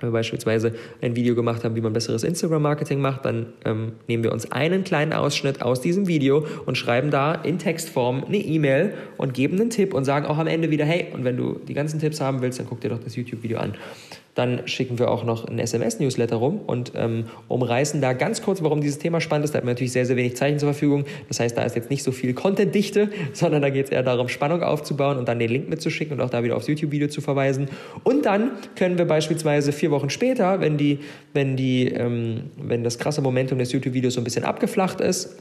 Wenn 0.00 0.10
wir 0.10 0.12
beispielsweise 0.12 0.74
ein 1.00 1.16
Video 1.16 1.34
gemacht 1.34 1.64
haben, 1.64 1.74
wie 1.74 1.80
man 1.80 1.92
besseres 1.92 2.22
Instagram-Marketing 2.22 3.00
macht, 3.00 3.24
dann 3.24 3.46
ähm, 3.64 3.92
nehmen 4.08 4.22
wir 4.22 4.32
uns 4.32 4.52
einen 4.52 4.84
kleinen 4.84 5.14
Ausschnitt 5.14 5.62
aus 5.62 5.80
diesem 5.80 6.06
Video 6.06 6.46
und 6.66 6.76
schreiben 6.76 7.10
da 7.10 7.34
in 7.34 7.58
Textform 7.58 8.24
eine 8.24 8.36
E-Mail 8.36 8.92
und 9.16 9.32
geben 9.32 9.58
einen 9.58 9.70
Tipp 9.70 9.94
und 9.94 10.04
sagen 10.04 10.26
auch 10.26 10.38
am 10.38 10.46
Ende 10.46 10.70
wieder, 10.70 10.84
hey, 10.84 11.06
und 11.12 11.24
wenn 11.24 11.36
du 11.36 11.58
die 11.66 11.74
ganzen 11.74 11.98
Tipps 11.98 12.20
haben 12.20 12.42
willst, 12.42 12.58
dann 12.58 12.66
guck 12.66 12.80
dir 12.82 12.90
doch 12.90 13.00
das 13.02 13.16
YouTube-Video 13.16 13.58
an. 13.58 13.74
Dann 14.36 14.68
schicken 14.68 14.98
wir 14.98 15.10
auch 15.10 15.24
noch 15.24 15.48
ein 15.48 15.58
SMS-Newsletter 15.58 16.36
rum 16.36 16.60
und 16.66 16.92
ähm, 16.94 17.24
umreißen 17.48 18.02
da 18.02 18.12
ganz 18.12 18.42
kurz, 18.42 18.62
warum 18.62 18.82
dieses 18.82 18.98
Thema 18.98 19.22
spannend 19.22 19.46
ist. 19.46 19.54
Da 19.54 19.56
hat 19.56 19.64
man 19.64 19.72
natürlich 19.72 19.92
sehr, 19.92 20.04
sehr 20.04 20.14
wenig 20.16 20.36
Zeichen 20.36 20.58
zur 20.58 20.68
Verfügung. 20.72 21.06
Das 21.28 21.40
heißt, 21.40 21.56
da 21.56 21.62
ist 21.62 21.74
jetzt 21.74 21.88
nicht 21.88 22.02
so 22.02 22.12
viel 22.12 22.34
Content-Dichte, 22.34 23.08
sondern 23.32 23.62
da 23.62 23.70
geht 23.70 23.86
es 23.86 23.90
eher 23.90 24.02
darum, 24.02 24.28
Spannung 24.28 24.62
aufzubauen 24.62 25.16
und 25.16 25.26
dann 25.26 25.38
den 25.38 25.48
Link 25.48 25.70
mitzuschicken 25.70 26.18
und 26.18 26.24
auch 26.24 26.28
da 26.28 26.44
wieder 26.44 26.54
aufs 26.56 26.66
YouTube-Video 26.68 27.08
zu 27.08 27.22
verweisen. 27.22 27.68
Und 28.04 28.26
dann 28.26 28.50
können 28.76 28.98
wir 28.98 29.06
beispielsweise 29.06 29.72
vier 29.72 29.90
Wochen 29.90 30.10
später, 30.10 30.60
wenn, 30.60 30.76
die, 30.76 30.98
wenn, 31.32 31.56
die, 31.56 31.88
ähm, 31.88 32.50
wenn 32.56 32.84
das 32.84 32.98
krasse 32.98 33.22
Momentum 33.22 33.58
des 33.58 33.72
YouTube-Videos 33.72 34.14
so 34.14 34.20
ein 34.20 34.24
bisschen 34.24 34.44
abgeflacht 34.44 35.00
ist, 35.00 35.36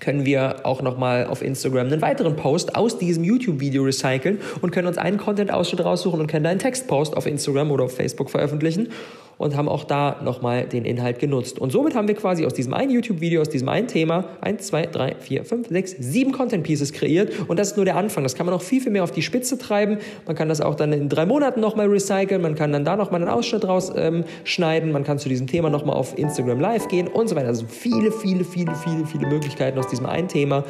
können 0.00 0.24
wir 0.24 0.64
auch 0.64 0.82
nochmal 0.82 1.26
auf 1.26 1.42
Instagram 1.42 1.86
einen 1.86 2.02
weiteren 2.02 2.36
Post 2.36 2.76
aus 2.76 2.98
diesem 2.98 3.24
YouTube-Video 3.24 3.82
recyceln 3.82 4.40
und 4.60 4.70
können 4.70 4.88
uns 4.88 4.98
einen 4.98 5.18
Content-Ausschnitt 5.18 5.84
raussuchen 5.84 6.20
und 6.20 6.26
können 6.26 6.44
da 6.44 6.50
einen 6.50 6.60
Textpost 6.60 7.16
auf 7.16 7.26
Instagram 7.26 7.70
oder 7.70 7.84
auf 7.84 7.94
Facebook 7.94 8.30
veröffentlichen 8.30 8.88
und 9.38 9.56
haben 9.56 9.68
auch 9.68 9.84
da 9.84 10.20
nochmal 10.24 10.66
den 10.66 10.84
Inhalt 10.84 11.18
genutzt. 11.18 11.58
Und 11.58 11.70
somit 11.70 11.94
haben 11.94 12.08
wir 12.08 12.14
quasi 12.14 12.46
aus 12.46 12.54
diesem 12.54 12.72
einen 12.74 12.90
YouTube-Video, 12.90 13.40
aus 13.40 13.48
diesem 13.48 13.68
einen 13.68 13.86
Thema, 13.86 14.24
1, 14.40 14.66
2, 14.66 14.86
3, 14.86 15.14
4, 15.18 15.44
5, 15.44 15.68
6, 15.68 15.96
7 15.98 16.32
Content-Pieces 16.32 16.92
kreiert. 16.92 17.32
Und 17.48 17.58
das 17.58 17.72
ist 17.72 17.76
nur 17.76 17.84
der 17.84 17.96
Anfang. 17.96 18.22
Das 18.22 18.34
kann 18.34 18.46
man 18.46 18.54
noch 18.54 18.62
viel, 18.62 18.80
viel 18.80 18.92
mehr 18.92 19.04
auf 19.04 19.12
die 19.12 19.22
Spitze 19.22 19.58
treiben. 19.58 19.98
Man 20.26 20.36
kann 20.36 20.48
das 20.48 20.60
auch 20.60 20.74
dann 20.74 20.92
in 20.92 21.08
drei 21.08 21.26
Monaten 21.26 21.60
nochmal 21.60 21.86
recyceln. 21.86 22.40
Man 22.40 22.54
kann 22.54 22.72
dann 22.72 22.84
da 22.84 22.96
nochmal 22.96 23.20
einen 23.20 23.30
Ausschnitt 23.30 23.66
rausschneiden. 23.66 24.88
Ähm, 24.88 24.92
man 24.92 25.04
kann 25.04 25.18
zu 25.18 25.28
diesem 25.28 25.46
Thema 25.46 25.68
nochmal 25.68 25.96
auf 25.96 26.16
Instagram 26.18 26.60
Live 26.60 26.88
gehen 26.88 27.08
und 27.08 27.28
so 27.28 27.36
weiter. 27.36 27.48
Also 27.48 27.66
viele, 27.66 28.12
viele, 28.12 28.44
viele, 28.44 28.74
viele, 28.74 29.06
viele 29.06 29.26
Möglichkeiten 29.26 29.78
aus 29.78 29.88
diesem 29.88 30.06
einen 30.06 30.28
Thema 30.28 30.64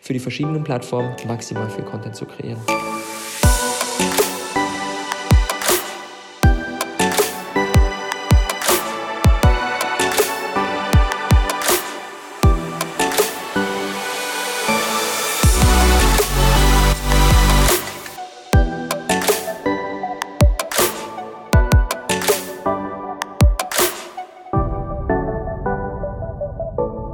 für 0.00 0.12
die 0.12 0.18
verschiedenen 0.18 0.64
Plattformen 0.64 1.14
maximal 1.26 1.70
viel 1.70 1.84
Content 1.84 2.16
zu 2.16 2.26
kreieren. 2.26 2.58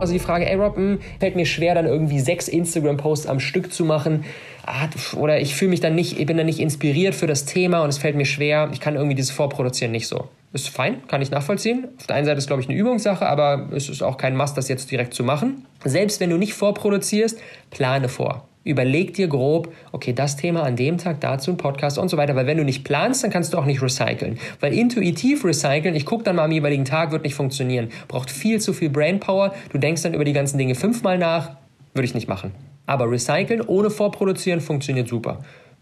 Also 0.08 0.16
die 0.16 0.24
Frage, 0.24 0.48
ey 0.48 0.56
Rob, 0.56 0.78
mh, 0.78 0.82
hm, 0.82 1.00
fällt 1.20 1.36
mir 1.36 1.44
schwer, 1.44 1.74
dann 1.74 1.84
irgendwie 1.84 2.18
sechs 2.18 2.48
Instagram-Posts 2.48 3.26
am 3.26 3.40
Stück 3.40 3.74
zu 3.74 3.84
machen. 3.84 4.24
Ah, 4.64 4.88
oder 5.18 5.38
ich 5.38 5.54
fühle 5.54 5.68
mich 5.68 5.80
dann 5.80 5.94
nicht, 5.94 6.18
ich 6.18 6.24
bin 6.24 6.38
dann 6.38 6.46
nicht 6.46 6.60
inspiriert 6.60 7.14
für 7.14 7.26
das 7.26 7.44
Thema 7.44 7.82
und 7.82 7.90
es 7.90 7.98
fällt 7.98 8.16
mir 8.16 8.24
schwer. 8.24 8.70
Ich 8.72 8.80
kann 8.80 8.94
irgendwie 8.94 9.14
dieses 9.14 9.30
Vorproduzieren 9.30 9.92
nicht 9.92 10.08
so. 10.08 10.28
Ist 10.54 10.70
fein, 10.70 11.06
kann 11.08 11.20
ich 11.20 11.30
nachvollziehen. 11.30 11.88
Auf 11.98 12.06
der 12.06 12.16
einen 12.16 12.24
Seite 12.24 12.38
ist, 12.38 12.46
glaube 12.46 12.62
ich, 12.62 12.70
eine 12.70 12.78
Übungssache, 12.78 13.26
aber 13.26 13.68
es 13.70 13.90
ist 13.90 14.02
auch 14.02 14.16
kein 14.16 14.34
Must, 14.34 14.56
das 14.56 14.68
jetzt 14.68 14.90
direkt 14.90 15.12
zu 15.12 15.24
machen. 15.24 15.66
Selbst 15.84 16.20
wenn 16.20 16.30
du 16.30 16.38
nicht 16.38 16.54
vorproduzierst, 16.54 17.38
plane 17.70 18.08
vor. 18.08 18.48
Überleg 18.68 19.14
dir 19.14 19.28
grob, 19.28 19.72
okay, 19.92 20.12
das 20.12 20.36
Thema 20.36 20.62
an 20.62 20.76
dem 20.76 20.98
Tag, 20.98 21.22
dazu 21.22 21.52
ein 21.52 21.56
Podcast 21.56 21.96
und 21.96 22.10
so 22.10 22.18
weiter. 22.18 22.36
Weil 22.36 22.46
wenn 22.46 22.58
du 22.58 22.64
nicht 22.64 22.84
planst, 22.84 23.24
dann 23.24 23.30
kannst 23.30 23.54
du 23.54 23.56
auch 23.56 23.64
nicht 23.64 23.80
recyceln. 23.80 24.38
Weil 24.60 24.74
intuitiv 24.74 25.42
recyceln, 25.42 25.94
ich 25.94 26.04
gucke 26.04 26.22
dann 26.22 26.36
mal 26.36 26.44
am 26.44 26.52
jeweiligen 26.52 26.84
Tag, 26.84 27.10
wird 27.10 27.24
nicht 27.24 27.34
funktionieren. 27.34 27.88
Braucht 28.08 28.30
viel 28.30 28.60
zu 28.60 28.74
viel 28.74 28.90
Brainpower. 28.90 29.54
Du 29.72 29.78
denkst 29.78 30.02
dann 30.02 30.12
über 30.12 30.24
die 30.24 30.34
ganzen 30.34 30.58
Dinge 30.58 30.74
fünfmal 30.74 31.16
nach, 31.16 31.52
würde 31.94 32.04
ich 32.04 32.14
nicht 32.14 32.28
machen. 32.28 32.52
Aber 32.84 33.10
recyceln 33.10 33.62
ohne 33.62 33.88
vorproduzieren 33.88 34.60
funktioniert 34.60 35.08
super. 35.08 35.38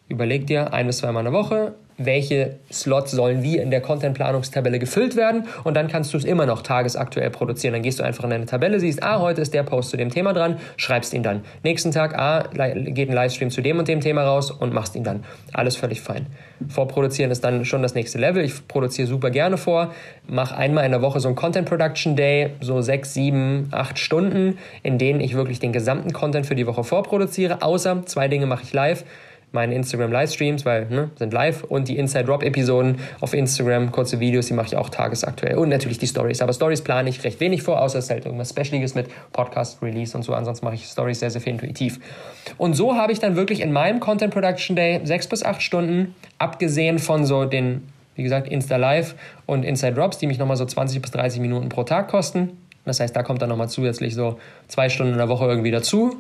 Überleg 0.09 0.47
dir 0.47 0.73
ein 0.73 0.87
bis 0.87 0.99
zweimal 0.99 1.27
eine 1.27 1.35
Woche, 1.35 1.75
welche 1.99 2.57
Slots 2.71 3.13
sollen 3.13 3.43
wie 3.43 3.57
in 3.57 3.71
der 3.71 3.81
Content-Planungstabelle 3.81 4.79
gefüllt 4.79 5.17
werden 5.17 5.45
und 5.65 5.75
dann 5.75 5.89
kannst 5.89 6.13
du 6.13 6.19
es 6.19 6.25
immer 6.25 6.47
noch 6.47 6.63
tagesaktuell 6.63 7.31
produzieren. 7.31 7.73
Dann 7.73 7.83
gehst 7.83 7.99
du 7.99 8.03
einfach 8.03 8.25
in 8.25 8.31
deine 8.31 8.47
Tabelle, 8.47 8.81
siehst, 8.81 9.03
ah, 9.03 9.21
heute 9.21 9.41
ist 9.41 9.55
der 9.55 9.63
Post 9.63 9.91
zu 9.91 9.97
dem 9.97 10.11
Thema 10.11 10.33
dran, 10.33 10.59
schreibst 10.77 11.15
ihn 11.15 11.23
dann. 11.23 11.43
Nächsten 11.63 11.93
Tag, 11.93 12.19
ah, 12.19 12.45
geht 12.53 13.09
ein 13.09 13.15
Livestream 13.15 13.51
zu 13.51 13.63
dem 13.63 13.79
und 13.79 13.89
dem 13.89 14.01
Thema 14.01 14.25
raus 14.25 14.51
und 14.51 14.73
machst 14.73 14.95
ihn 14.95 15.05
dann. 15.05 15.25
Alles 15.53 15.77
völlig 15.77 16.01
fein. 16.01 16.27
Vorproduzieren 16.69 17.31
ist 17.31 17.45
dann 17.45 17.65
schon 17.65 17.83
das 17.83 17.95
nächste 17.95 18.19
Level. 18.19 18.43
Ich 18.45 18.67
produziere 18.67 19.07
super 19.07 19.31
gerne 19.31 19.59
vor, 19.59 19.93
mache 20.27 20.57
einmal 20.57 20.85
in 20.85 20.91
der 20.91 21.03
Woche 21.03 21.21
so 21.21 21.29
ein 21.29 21.35
Content 21.35 21.69
Production 21.69 22.17
Day, 22.17 22.51
so 22.61 22.81
sechs, 22.81 23.15
sieben, 23.15 23.69
acht 23.73 23.99
Stunden, 23.99 24.59
in 24.83 24.99
denen 24.99 25.21
ich 25.21 25.35
wirklich 25.35 25.61
den 25.61 25.73
gesamten 25.73 26.13
Content 26.13 26.47
für 26.47 26.55
die 26.55 26.67
Woche 26.67 26.85
vorproduziere, 26.85 27.63
außer 27.63 28.05
zwei 28.07 28.29
Dinge 28.29 28.47
mache 28.47 28.65
ich 28.65 28.73
live 28.73 29.05
meine 29.57 29.75
Instagram-Livestreams, 29.75 30.65
weil 30.65 30.87
ne, 30.87 31.11
sind 31.17 31.33
live 31.33 31.65
und 31.65 31.89
die 31.89 31.99
Inside 31.99 32.25
Drop-Episoden 32.25 33.01
auf 33.21 33.35
Instagram, 33.35 33.91
kurze 33.91 34.21
Videos, 34.21 34.47
die 34.47 34.55
mache 34.55 34.67
ich 34.67 34.77
auch 34.77 34.91
tagesaktuell 34.91 35.57
und 35.57 35.71
natürlich 35.71 35.99
die 35.99 36.07
Stories. 36.07 36.41
Aber 36.43 36.53
Stories 36.53 36.83
plane 36.83 37.09
ich 37.09 37.25
recht 37.25 37.41
wenig 37.41 37.63
vor, 37.63 37.83
außer 37.83 37.99
es 37.99 38.05
ist 38.05 38.11
halt 38.11 38.27
irgendwas 38.27 38.51
Specialiges 38.51 38.95
mit 38.95 39.09
Podcast-Release 39.33 40.17
und 40.17 40.23
so. 40.23 40.35
Ansonsten 40.35 40.65
mache 40.65 40.77
ich 40.77 40.85
Stories 40.85 41.19
sehr, 41.19 41.31
sehr 41.31 41.41
viel 41.41 41.55
intuitiv. 41.55 41.99
Und 42.59 42.75
so 42.75 42.95
habe 42.95 43.13
ich 43.13 43.19
dann 43.19 43.35
wirklich 43.35 43.61
in 43.61 43.73
meinem 43.73 43.99
Content 43.99 44.33
Production 44.33 44.77
Day 44.77 45.01
sechs 45.05 45.27
bis 45.27 45.43
acht 45.43 45.63
Stunden, 45.63 46.15
abgesehen 46.39 46.99
von 46.99 47.25
so 47.25 47.47
den, 47.47 47.89
wie 48.15 48.23
gesagt, 48.23 48.47
Insta 48.47 48.77
Live 48.77 49.15
und 49.47 49.65
Inside 49.65 49.95
Drops, 49.95 50.19
die 50.19 50.27
mich 50.27 50.39
nochmal 50.39 50.57
so 50.57 50.67
20 50.67 51.03
bis 51.03 51.11
30 51.11 51.41
Minuten 51.41 51.71
pro 51.71 51.83
Tag 51.83 52.09
kosten. 52.09 52.51
Das 52.85 53.01
heißt, 53.01 53.17
da 53.17 53.25
kommt 53.25 53.43
dann 53.43 53.49
nochmal 53.49 53.69
zusätzlich 53.69 54.15
so 54.15 54.39
zwei 54.69 54.89
Stunden 54.89 55.13
in 55.13 55.19
der 55.19 55.29
Woche 55.29 55.47
irgendwie 55.47 55.73
dazu 55.73 56.17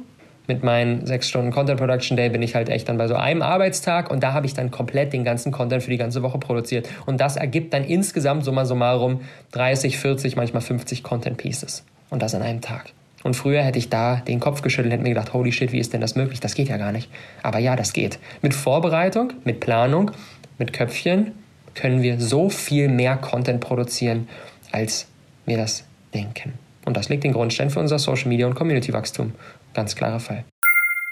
mit 0.46 0.62
meinen 0.62 1.06
sechs 1.06 1.28
Stunden 1.28 1.50
Content 1.50 1.78
Production 1.78 2.16
Day 2.16 2.28
bin 2.28 2.42
ich 2.42 2.54
halt 2.54 2.68
echt 2.68 2.88
dann 2.88 2.98
bei 2.98 3.08
so 3.08 3.14
einem 3.14 3.42
Arbeitstag 3.42 4.10
und 4.10 4.22
da 4.22 4.32
habe 4.32 4.46
ich 4.46 4.54
dann 4.54 4.70
komplett 4.70 5.12
den 5.12 5.24
ganzen 5.24 5.52
Content 5.52 5.82
für 5.82 5.90
die 5.90 5.96
ganze 5.96 6.22
Woche 6.22 6.38
produziert. 6.38 6.88
Und 7.06 7.20
das 7.20 7.36
ergibt 7.36 7.72
dann 7.74 7.84
insgesamt 7.84 8.44
summa 8.44 8.64
summarum 8.64 9.20
30, 9.52 9.98
40, 9.98 10.36
manchmal 10.36 10.62
50 10.62 11.02
Content 11.02 11.36
Pieces. 11.36 11.84
Und 12.10 12.22
das 12.22 12.34
an 12.34 12.42
einem 12.42 12.60
Tag. 12.60 12.92
Und 13.24 13.34
früher 13.34 13.62
hätte 13.62 13.78
ich 13.78 13.90
da 13.90 14.16
den 14.16 14.38
Kopf 14.38 14.62
geschüttelt, 14.62 14.92
hätte 14.92 15.02
mir 15.02 15.08
gedacht, 15.08 15.32
holy 15.32 15.50
shit, 15.50 15.72
wie 15.72 15.80
ist 15.80 15.92
denn 15.92 16.00
das 16.00 16.14
möglich? 16.14 16.38
Das 16.38 16.54
geht 16.54 16.68
ja 16.68 16.76
gar 16.76 16.92
nicht. 16.92 17.10
Aber 17.42 17.58
ja, 17.58 17.74
das 17.74 17.92
geht. 17.92 18.20
Mit 18.40 18.54
Vorbereitung, 18.54 19.32
mit 19.44 19.58
Planung, 19.58 20.12
mit 20.58 20.72
Köpfchen 20.72 21.32
können 21.74 22.02
wir 22.02 22.20
so 22.20 22.48
viel 22.48 22.88
mehr 22.88 23.16
Content 23.16 23.60
produzieren, 23.60 24.28
als 24.70 25.08
wir 25.44 25.56
das 25.56 25.84
denken. 26.14 26.54
Und 26.84 26.96
das 26.96 27.08
legt 27.08 27.24
den 27.24 27.32
Grundstein 27.32 27.68
für 27.68 27.80
unser 27.80 27.98
Social 27.98 28.28
Media 28.28 28.46
und 28.46 28.54
Community 28.54 28.92
Wachstum. 28.92 29.32
Ganz 29.76 29.94
klarer 29.94 30.20
Fall. 30.20 30.42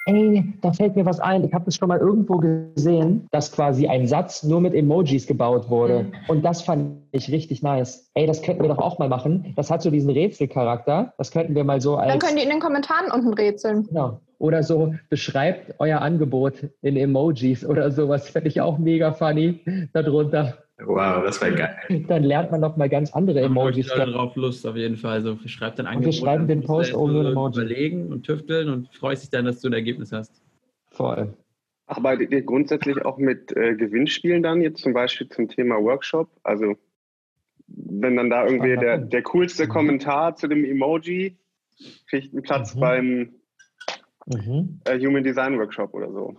Ey, 0.06 0.42
da 0.62 0.72
fällt 0.72 0.96
mir 0.96 1.04
was 1.04 1.20
ein. 1.20 1.44
Ich 1.44 1.52
habe 1.52 1.66
das 1.66 1.76
schon 1.76 1.88
mal 1.88 1.98
irgendwo 1.98 2.38
gesehen, 2.38 3.26
dass 3.30 3.52
quasi 3.52 3.86
ein 3.86 4.06
Satz 4.06 4.42
nur 4.42 4.60
mit 4.62 4.74
Emojis 4.74 5.26
gebaut 5.26 5.68
wurde. 5.68 6.04
Mhm. 6.04 6.12
Und 6.28 6.44
das 6.44 6.62
fand 6.62 6.96
ich 7.12 7.30
richtig 7.30 7.62
nice. 7.62 8.10
Ey, 8.14 8.26
das 8.26 8.40
könnten 8.40 8.62
wir 8.62 8.68
doch 8.68 8.78
auch 8.78 8.98
mal 8.98 9.08
machen. 9.10 9.52
Das 9.56 9.70
hat 9.70 9.82
so 9.82 9.90
diesen 9.90 10.10
Rätselcharakter. 10.10 11.12
Das 11.18 11.30
könnten 11.30 11.54
wir 11.54 11.64
mal 11.64 11.82
so 11.82 11.96
als. 11.96 12.10
Dann 12.10 12.18
könnt 12.18 12.38
ihr 12.38 12.44
in 12.44 12.50
den 12.50 12.60
Kommentaren 12.60 13.10
unten 13.12 13.34
rätseln. 13.34 13.84
Genau. 13.84 14.18
Oder 14.38 14.62
so, 14.62 14.94
beschreibt 15.10 15.74
euer 15.78 16.00
Angebot 16.00 16.68
in 16.80 16.96
Emojis 16.96 17.64
oder 17.64 17.90
sowas. 17.90 18.28
Fände 18.28 18.48
ich 18.48 18.60
auch 18.62 18.78
mega 18.78 19.12
funny 19.12 19.88
darunter. 19.92 20.63
Wow, 20.78 21.22
das 21.24 21.40
wäre 21.40 21.54
geil. 21.54 22.04
Dann 22.08 22.24
lernt 22.24 22.50
man 22.50 22.60
noch 22.60 22.76
mal 22.76 22.88
ganz 22.88 23.12
andere 23.12 23.40
Emojis. 23.42 23.86
Ich 23.86 23.92
habe 23.92 24.10
darauf 24.10 24.34
Lust, 24.34 24.66
auf 24.66 24.76
jeden 24.76 24.96
Fall. 24.96 25.12
Also 25.12 25.38
schreibt 25.46 25.78
dann 25.78 25.86
Angebot. 25.86 26.06
Und 26.06 26.12
wir 26.12 26.20
schreiben 26.20 26.48
den 26.48 26.62
Post 26.64 26.94
ohne 26.94 27.30
Emoji. 27.30 27.60
Überlegen 27.60 28.12
und 28.12 28.24
tüfteln 28.24 28.68
und 28.68 28.92
freust 28.92 29.22
dich 29.22 29.30
dann, 29.30 29.44
dass 29.44 29.60
du 29.60 29.68
ein 29.68 29.72
Ergebnis 29.72 30.10
hast. 30.10 30.42
Voll. 30.90 31.32
Arbeitet 31.86 32.32
ihr 32.32 32.42
grundsätzlich 32.42 33.04
auch 33.04 33.18
mit 33.18 33.56
äh, 33.56 33.76
Gewinnspielen 33.76 34.42
dann 34.42 34.62
jetzt 34.62 34.82
zum 34.82 34.94
Beispiel 34.94 35.28
zum 35.28 35.48
Thema 35.48 35.76
Workshop? 35.76 36.28
Also 36.42 36.74
wenn 37.68 38.16
dann 38.16 38.30
da 38.30 38.44
irgendwie 38.44 38.76
der, 38.76 38.98
der 38.98 39.22
coolste 39.22 39.66
mhm. 39.66 39.68
Kommentar 39.68 40.36
zu 40.36 40.48
dem 40.48 40.64
Emoji 40.64 41.36
kriegt 42.08 42.32
einen 42.32 42.42
Platz 42.42 42.74
mhm. 42.74 42.80
beim 42.80 43.34
mhm. 44.26 44.80
Äh, 44.84 44.98
Human 44.98 45.22
Design 45.22 45.58
Workshop 45.58 45.94
oder 45.94 46.10
so. 46.10 46.36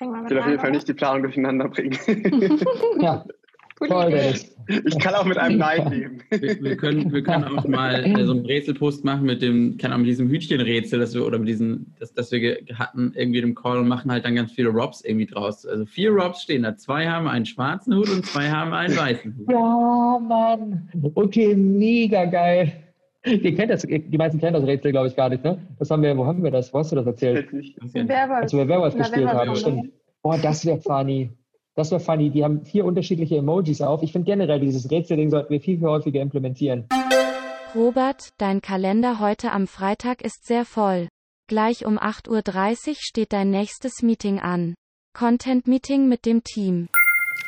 Ich 0.00 0.30
will 0.30 0.38
auf 0.38 0.46
jeden 0.46 0.60
Fall 0.60 0.70
nicht 0.70 0.88
die 0.88 0.94
Planung 0.94 1.24
durcheinander 1.24 1.68
bringen. 1.68 1.98
ja, 3.00 3.24
Dennis. 3.88 4.56
Ich 4.84 4.98
kann 4.98 5.14
auch 5.14 5.24
mit 5.24 5.36
einem 5.36 5.58
Nein 5.58 5.90
leben. 5.90 6.22
Wir, 6.30 6.62
wir, 6.62 6.76
können, 6.76 7.12
wir 7.12 7.22
können 7.22 7.44
auch 7.44 7.66
mal 7.66 8.04
äh, 8.04 8.24
so 8.24 8.32
einen 8.32 8.46
Rätselpost 8.46 9.04
machen 9.04 9.26
mit 9.26 9.42
dem, 9.42 9.76
keine 9.78 9.94
Ahnung, 9.94 10.06
mit 10.06 10.10
diesem 10.10 10.28
Hütchenrätsel, 10.28 11.00
dass 11.00 11.14
wir, 11.14 11.26
oder 11.26 11.38
mit 11.38 11.48
diesem, 11.48 11.86
dass, 11.98 12.14
dass 12.14 12.30
wir 12.30 12.58
hatten 12.74 13.12
irgendwie 13.16 13.40
dem 13.40 13.54
Call 13.54 13.78
und 13.78 13.88
machen 13.88 14.12
halt 14.12 14.24
dann 14.24 14.36
ganz 14.36 14.52
viele 14.52 14.68
Robs 14.68 15.02
irgendwie 15.02 15.26
draus. 15.26 15.66
Also 15.66 15.86
vier 15.86 16.12
Robs 16.12 16.42
stehen 16.42 16.62
da. 16.62 16.76
Zwei 16.76 17.08
haben 17.08 17.26
einen 17.26 17.46
schwarzen 17.46 17.96
Hut 17.96 18.08
und 18.10 18.24
zwei 18.26 18.48
haben 18.48 18.72
einen 18.72 18.96
weißen 18.96 19.36
Hut. 19.38 19.50
Ja, 19.50 20.18
Mann. 20.20 20.88
Okay, 21.14 21.54
mega 21.56 22.26
geil. 22.26 22.72
Ihr 23.24 23.54
kennt 23.54 23.70
das, 23.70 23.82
die 23.82 24.16
meisten 24.16 24.38
kennen 24.38 24.54
das 24.54 24.64
Rätsel, 24.64 24.92
glaube 24.92 25.08
ich, 25.08 25.16
gar 25.16 25.28
nicht, 25.28 25.44
ne? 25.44 25.58
Das 25.78 25.90
haben 25.90 26.02
wir, 26.02 26.16
wo 26.16 26.24
haben 26.24 26.42
wir 26.42 26.50
das? 26.50 26.72
Wo 26.72 26.78
hast 26.78 26.92
du 26.92 26.96
das 26.96 27.06
erzählt? 27.06 27.48
Als 27.52 28.52
wir 28.52 28.68
Werwolf 28.68 28.96
gespielt 28.96 29.28
haben, 29.28 29.54
stimmt. 29.56 29.90
Boah, 30.22 30.38
das 30.38 30.64
wäre 30.64 30.80
funny. 30.80 31.30
Das 31.80 31.90
wäre 31.90 32.00
funny. 32.00 32.28
Die 32.28 32.44
haben 32.44 32.62
vier 32.62 32.84
unterschiedliche 32.84 33.38
Emojis 33.38 33.80
auf. 33.80 34.02
Ich 34.02 34.12
finde 34.12 34.26
generell, 34.26 34.60
dieses 34.60 34.90
Rätselding 34.90 35.30
sollten 35.30 35.50
wir 35.50 35.62
viel, 35.62 35.78
viel 35.78 35.88
häufiger 35.88 36.20
implementieren. 36.20 36.86
Robert, 37.74 38.28
dein 38.36 38.60
Kalender 38.60 39.18
heute 39.18 39.50
am 39.50 39.66
Freitag 39.66 40.20
ist 40.20 40.46
sehr 40.46 40.66
voll. 40.66 41.08
Gleich 41.48 41.86
um 41.86 41.98
8.30 41.98 42.88
Uhr 42.88 42.94
steht 42.98 43.32
dein 43.32 43.48
nächstes 43.50 44.02
Meeting 44.02 44.40
an. 44.40 44.74
Content 45.16 45.66
Meeting 45.66 46.06
mit 46.06 46.26
dem 46.26 46.44
Team. 46.44 46.88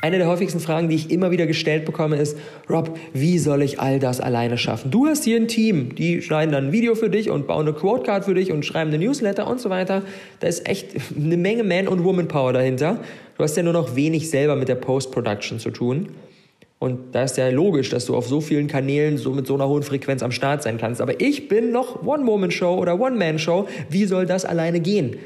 Eine 0.00 0.18
der 0.18 0.26
häufigsten 0.26 0.58
Fragen, 0.58 0.88
die 0.88 0.96
ich 0.96 1.10
immer 1.10 1.30
wieder 1.30 1.46
gestellt 1.46 1.84
bekomme, 1.84 2.16
ist, 2.16 2.36
Rob, 2.68 2.98
wie 3.12 3.38
soll 3.38 3.62
ich 3.62 3.78
all 3.78 4.00
das 4.00 4.20
alleine 4.20 4.58
schaffen? 4.58 4.90
Du 4.90 5.06
hast 5.06 5.22
hier 5.22 5.36
ein 5.36 5.46
Team, 5.46 5.94
die 5.94 6.22
schneiden 6.22 6.52
dann 6.52 6.68
ein 6.68 6.72
Video 6.72 6.96
für 6.96 7.08
dich 7.08 7.30
und 7.30 7.46
bauen 7.46 7.68
eine 7.68 7.76
Quotecard 7.76 8.24
für 8.24 8.34
dich 8.34 8.50
und 8.50 8.64
schreiben 8.64 8.92
eine 8.92 9.04
Newsletter 9.04 9.46
und 9.46 9.60
so 9.60 9.70
weiter. 9.70 10.02
Da 10.40 10.48
ist 10.48 10.66
echt 10.68 10.96
eine 11.14 11.36
Menge 11.36 11.62
Man- 11.62 11.86
und 11.86 12.02
Woman-Power 12.02 12.52
dahinter. 12.52 12.98
Du 13.42 13.44
hast 13.44 13.56
ja 13.56 13.64
nur 13.64 13.72
noch 13.72 13.96
wenig 13.96 14.30
selber 14.30 14.54
mit 14.54 14.68
der 14.68 14.76
Post-Production 14.76 15.58
zu 15.58 15.72
tun. 15.72 16.10
Und 16.78 17.12
da 17.12 17.24
ist 17.24 17.36
ja 17.36 17.48
logisch, 17.48 17.88
dass 17.90 18.06
du 18.06 18.14
auf 18.14 18.28
so 18.28 18.40
vielen 18.40 18.68
Kanälen 18.68 19.18
so 19.18 19.32
mit 19.32 19.48
so 19.48 19.54
einer 19.54 19.66
hohen 19.66 19.82
Frequenz 19.82 20.22
am 20.22 20.30
Start 20.30 20.62
sein 20.62 20.78
kannst. 20.78 21.00
Aber 21.00 21.20
ich 21.20 21.48
bin 21.48 21.72
noch 21.72 22.06
One-Woman-Show 22.06 22.78
oder 22.78 23.00
One-Man-Show. 23.00 23.66
Wie 23.88 24.04
soll 24.04 24.26
das 24.26 24.44
alleine 24.44 24.78
gehen? 24.78 25.16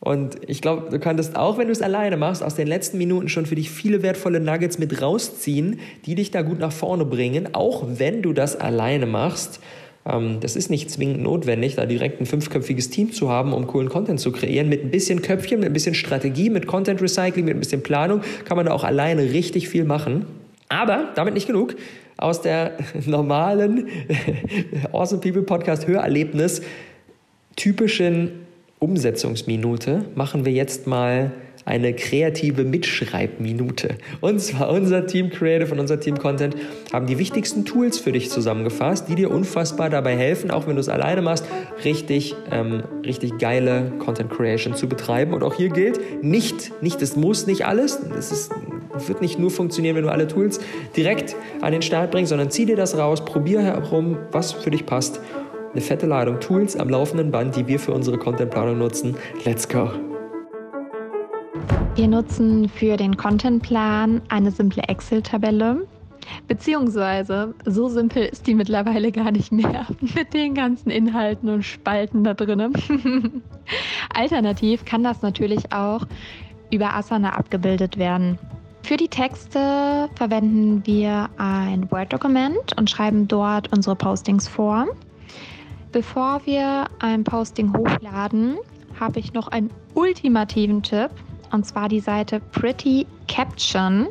Und 0.00 0.38
ich 0.46 0.62
glaube, 0.62 0.88
du 0.88 0.98
könntest 0.98 1.36
auch, 1.36 1.58
wenn 1.58 1.66
du 1.66 1.72
es 1.72 1.82
alleine 1.82 2.16
machst, 2.16 2.42
aus 2.42 2.54
den 2.54 2.68
letzten 2.68 2.96
Minuten 2.96 3.28
schon 3.28 3.44
für 3.44 3.54
dich 3.54 3.68
viele 3.68 4.02
wertvolle 4.02 4.40
Nuggets 4.40 4.78
mit 4.78 5.02
rausziehen, 5.02 5.80
die 6.06 6.14
dich 6.14 6.30
da 6.30 6.40
gut 6.40 6.58
nach 6.58 6.72
vorne 6.72 7.04
bringen, 7.04 7.50
auch 7.52 7.84
wenn 7.86 8.22
du 8.22 8.32
das 8.32 8.56
alleine 8.58 9.04
machst. 9.04 9.60
Ähm, 10.08 10.38
das 10.40 10.56
ist 10.56 10.70
nicht 10.70 10.90
zwingend 10.90 11.22
notwendig, 11.22 11.74
da 11.74 11.86
direkt 11.86 12.20
ein 12.20 12.26
fünfköpfiges 12.26 12.90
Team 12.90 13.12
zu 13.12 13.30
haben, 13.30 13.52
um 13.52 13.66
coolen 13.66 13.88
Content 13.88 14.20
zu 14.20 14.32
kreieren. 14.32 14.68
Mit 14.68 14.84
ein 14.84 14.90
bisschen 14.90 15.22
Köpfchen, 15.22 15.60
mit 15.60 15.70
ein 15.70 15.72
bisschen 15.72 15.94
Strategie, 15.94 16.50
mit 16.50 16.66
Content 16.66 17.02
Recycling, 17.02 17.44
mit 17.44 17.56
ein 17.56 17.60
bisschen 17.60 17.82
Planung 17.82 18.20
kann 18.44 18.56
man 18.56 18.66
da 18.66 18.72
auch 18.72 18.84
alleine 18.84 19.22
richtig 19.32 19.68
viel 19.68 19.84
machen. 19.84 20.26
Aber 20.68 21.10
damit 21.14 21.34
nicht 21.34 21.46
genug. 21.46 21.76
Aus 22.16 22.40
der 22.40 22.72
normalen 23.06 23.88
Awesome 24.92 25.20
People 25.20 25.42
Podcast 25.42 25.86
Hörerlebnis 25.86 26.62
typischen 27.56 28.30
Umsetzungsminute 28.78 30.04
machen 30.14 30.44
wir 30.44 30.52
jetzt 30.52 30.86
mal 30.86 31.32
eine 31.66 31.94
kreative 31.94 32.62
Mitschreibminute. 32.64 33.96
Und 34.20 34.40
zwar 34.40 34.70
unser 34.70 35.06
Team 35.06 35.30
Creative 35.30 35.72
und 35.72 35.80
unser 35.80 35.98
Team 35.98 36.16
Content 36.16 36.56
haben 36.92 37.06
die 37.06 37.18
wichtigsten 37.18 37.64
Tools 37.64 37.98
für 37.98 38.12
dich 38.12 38.30
zusammengefasst, 38.30 39.08
die 39.08 39.16
dir 39.16 39.32
unfassbar 39.32 39.90
dabei 39.90 40.16
helfen, 40.16 40.52
auch 40.52 40.68
wenn 40.68 40.76
du 40.76 40.80
es 40.80 40.88
alleine 40.88 41.22
machst, 41.22 41.44
richtig, 41.84 42.36
ähm, 42.52 42.84
richtig 43.04 43.38
geile 43.38 43.92
Content 43.98 44.30
Creation 44.30 44.74
zu 44.74 44.88
betreiben. 44.88 45.34
Und 45.34 45.42
auch 45.42 45.54
hier 45.54 45.68
gilt, 45.68 46.00
nicht, 46.22 46.80
nicht, 46.82 47.02
es 47.02 47.16
muss 47.16 47.48
nicht 47.48 47.66
alles, 47.66 48.00
es 48.16 48.30
ist, 48.30 48.52
wird 49.08 49.20
nicht 49.20 49.38
nur 49.40 49.50
funktionieren, 49.50 49.96
wenn 49.96 50.04
du 50.04 50.12
alle 50.12 50.28
Tools 50.28 50.60
direkt 50.96 51.34
an 51.62 51.72
den 51.72 51.82
Start 51.82 52.12
bringst, 52.12 52.30
sondern 52.30 52.48
zieh 52.48 52.64
dir 52.64 52.76
das 52.76 52.96
raus, 52.96 53.24
probier 53.24 53.60
herum, 53.60 54.16
was 54.30 54.52
für 54.52 54.70
dich 54.70 54.86
passt 54.86 55.20
eine 55.72 55.82
fette 55.82 56.06
Ladung 56.06 56.40
Tools 56.40 56.74
am 56.76 56.88
laufenden 56.88 57.30
Band, 57.30 57.54
die 57.54 57.66
wir 57.66 57.78
für 57.78 57.92
unsere 57.92 58.16
Contentplanung 58.16 58.78
nutzen. 58.78 59.14
Let's 59.44 59.68
go! 59.68 60.05
Wir 61.96 62.08
nutzen 62.08 62.68
für 62.68 62.98
den 62.98 63.16
Contentplan 63.16 64.20
eine 64.28 64.50
simple 64.50 64.82
Excel-Tabelle. 64.82 65.86
Beziehungsweise, 66.46 67.54
so 67.64 67.88
simpel 67.88 68.26
ist 68.26 68.46
die 68.46 68.54
mittlerweile 68.54 69.10
gar 69.10 69.30
nicht 69.30 69.50
mehr 69.50 69.86
mit 70.14 70.34
den 70.34 70.52
ganzen 70.52 70.90
Inhalten 70.90 71.48
und 71.48 71.62
Spalten 71.62 72.22
da 72.22 72.34
drin. 72.34 72.74
Alternativ 74.14 74.84
kann 74.84 75.04
das 75.04 75.22
natürlich 75.22 75.72
auch 75.72 76.04
über 76.70 76.92
Asana 76.92 77.30
abgebildet 77.30 77.96
werden. 77.96 78.38
Für 78.82 78.98
die 78.98 79.08
Texte 79.08 80.10
verwenden 80.16 80.82
wir 80.84 81.30
ein 81.38 81.90
Word-Dokument 81.90 82.76
und 82.76 82.90
schreiben 82.90 83.26
dort 83.26 83.72
unsere 83.72 83.96
Postings 83.96 84.46
vor. 84.46 84.86
Bevor 85.92 86.42
wir 86.44 86.88
ein 86.98 87.24
Posting 87.24 87.74
hochladen, 87.74 88.58
habe 89.00 89.18
ich 89.18 89.32
noch 89.32 89.48
einen 89.48 89.70
ultimativen 89.94 90.82
Tipp 90.82 91.10
und 91.52 91.64
zwar 91.66 91.88
die 91.88 92.00
Seite 92.00 92.40
Pretty 92.52 93.06
Caption. 93.28 94.08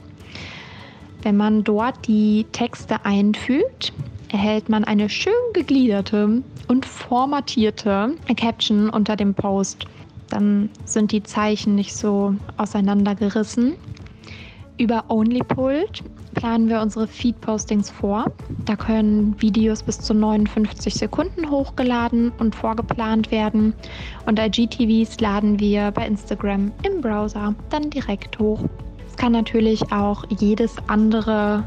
Wenn 1.21 1.38
man 1.38 1.63
dort 1.63 2.08
die 2.08 2.45
Texte 2.52 3.04
einfügt, 3.04 3.93
erhält 4.32 4.69
man 4.69 4.84
eine 4.84 5.10
schön 5.10 5.34
gegliederte 5.54 6.43
und 6.67 6.86
formatierte 6.86 8.15
Caption 8.38 8.89
unter 8.89 9.15
dem 9.15 9.34
Post. 9.34 9.86
Dann 10.30 10.69
sind 10.86 11.12
die 11.12 11.24
Zeichen 11.24 11.76
nicht 11.76 11.95
so 11.95 12.36
auseinandergerissen. 12.58 13.76
Über 14.78 15.06
OnlyPult 15.10 16.04
planen 16.36 16.69
wir 16.69 16.82
unsere 16.82 17.08
Feed-Postings 17.08 17.89
vor. 17.89 18.32
Da 18.65 18.76
können 18.76 19.36
Videos 19.41 19.82
bis 19.82 20.00
zu 20.00 20.13
59 20.13 20.93
Sekunden 20.93 21.50
hochgeladen 21.50 22.32
und 22.38 22.54
vorgeplant 22.54 23.32
werden. 23.32 23.74
Und 24.26 24.39
IGTVs 24.39 25.19
laden 25.19 25.60
wir 25.60 25.91
bei 25.91 26.06
Instagram 26.06 26.71
im 26.84 27.02
Browser 27.02 27.56
dann 27.69 27.89
direkt 27.89 28.38
hoch. 28.38 28.60
Es 29.08 29.15
kann 29.15 29.32
natürlich 29.32 29.91
auch 29.91 30.26
jedes 30.30 30.76
andere 30.88 31.63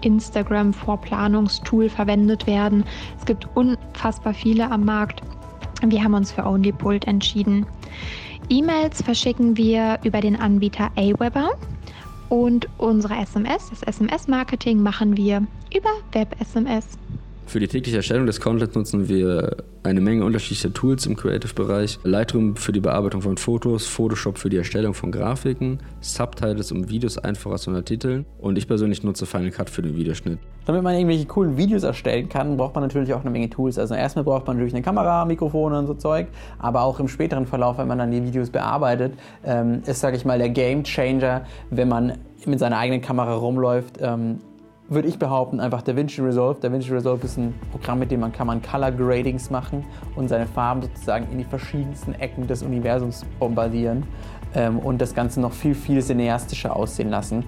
Instagram-Vorplanungstool 0.00 1.88
verwendet 1.88 2.46
werden. 2.46 2.84
Es 3.18 3.26
gibt 3.26 3.48
unfassbar 3.54 4.32
viele 4.32 4.70
am 4.70 4.84
Markt. 4.84 5.22
Wir 5.84 6.02
haben 6.02 6.14
uns 6.14 6.32
für 6.32 6.44
OnlyPult 6.44 7.06
entschieden. 7.06 7.66
E-Mails 8.48 9.02
verschicken 9.02 9.56
wir 9.56 9.98
über 10.04 10.20
den 10.20 10.36
Anbieter 10.36 10.90
Aweber. 10.96 11.50
Und 12.28 12.68
unsere 12.78 13.16
SMS, 13.16 13.70
das 13.70 13.82
SMS-Marketing, 13.82 14.82
machen 14.82 15.16
wir 15.16 15.46
über 15.74 15.90
Web-SMS. 16.12 16.98
Für 17.48 17.60
die 17.60 17.66
tägliche 17.66 17.96
Erstellung 17.96 18.26
des 18.26 18.42
Contents 18.42 18.74
nutzen 18.74 19.08
wir 19.08 19.56
eine 19.82 20.02
Menge 20.02 20.22
unterschiedlicher 20.22 20.70
Tools 20.70 21.06
im 21.06 21.16
Creative-Bereich. 21.16 21.98
Lightroom 22.04 22.56
für 22.56 22.72
die 22.72 22.80
Bearbeitung 22.80 23.22
von 23.22 23.38
Fotos, 23.38 23.86
Photoshop 23.86 24.36
für 24.36 24.50
die 24.50 24.58
Erstellung 24.58 24.92
von 24.92 25.10
Grafiken, 25.10 25.78
Subtitles, 26.02 26.72
um 26.72 26.90
Videos 26.90 27.16
einfacher 27.16 27.56
zu 27.56 27.70
untertiteln 27.70 28.26
und 28.38 28.58
ich 28.58 28.68
persönlich 28.68 29.02
nutze 29.02 29.24
Final 29.24 29.50
Cut 29.50 29.70
für 29.70 29.80
den 29.80 29.96
Videoschnitt. 29.96 30.38
Damit 30.66 30.82
man 30.82 30.94
irgendwelche 30.94 31.24
coolen 31.24 31.56
Videos 31.56 31.84
erstellen 31.84 32.28
kann, 32.28 32.58
braucht 32.58 32.74
man 32.74 32.84
natürlich 32.84 33.14
auch 33.14 33.22
eine 33.22 33.30
Menge 33.30 33.48
Tools. 33.48 33.78
Also 33.78 33.94
erstmal 33.94 34.26
braucht 34.26 34.46
man 34.46 34.56
natürlich 34.56 34.74
eine 34.74 34.82
Kamera, 34.82 35.24
Mikrofone 35.24 35.78
und 35.78 35.86
so 35.86 35.94
Zeug, 35.94 36.26
aber 36.58 36.82
auch 36.82 37.00
im 37.00 37.08
späteren 37.08 37.46
Verlauf, 37.46 37.78
wenn 37.78 37.88
man 37.88 37.96
dann 37.96 38.10
die 38.10 38.22
Videos 38.22 38.50
bearbeitet, 38.50 39.14
ähm, 39.42 39.80
ist, 39.86 40.00
sage 40.00 40.18
ich 40.18 40.26
mal, 40.26 40.36
der 40.36 40.50
Game 40.50 40.84
Changer, 40.84 41.46
wenn 41.70 41.88
man 41.88 42.18
mit 42.44 42.58
seiner 42.58 42.76
eigenen 42.76 43.00
Kamera 43.00 43.32
rumläuft, 43.32 43.96
ähm, 44.02 44.40
würde 44.88 45.08
ich 45.08 45.18
behaupten, 45.18 45.60
einfach 45.60 45.82
DaVinci 45.82 46.22
Resolve. 46.22 46.60
DaVinci 46.60 46.92
Resolve 46.92 47.24
ist 47.24 47.36
ein 47.36 47.54
Programm, 47.70 47.98
mit 47.98 48.10
dem 48.10 48.20
man 48.20 48.32
kann 48.32 48.46
man 48.46 48.62
Color 48.62 48.92
Gradings 48.92 49.50
machen 49.50 49.84
und 50.16 50.28
seine 50.28 50.46
Farben 50.46 50.82
sozusagen 50.82 51.30
in 51.30 51.38
die 51.38 51.44
verschiedensten 51.44 52.14
Ecken 52.14 52.46
des 52.46 52.62
Universums 52.62 53.24
bombardieren 53.38 54.04
ähm, 54.54 54.78
und 54.78 55.00
das 55.00 55.14
Ganze 55.14 55.40
noch 55.40 55.52
viel, 55.52 55.74
viel 55.74 56.02
cineastischer 56.02 56.74
aussehen 56.74 57.10
lassen. 57.10 57.44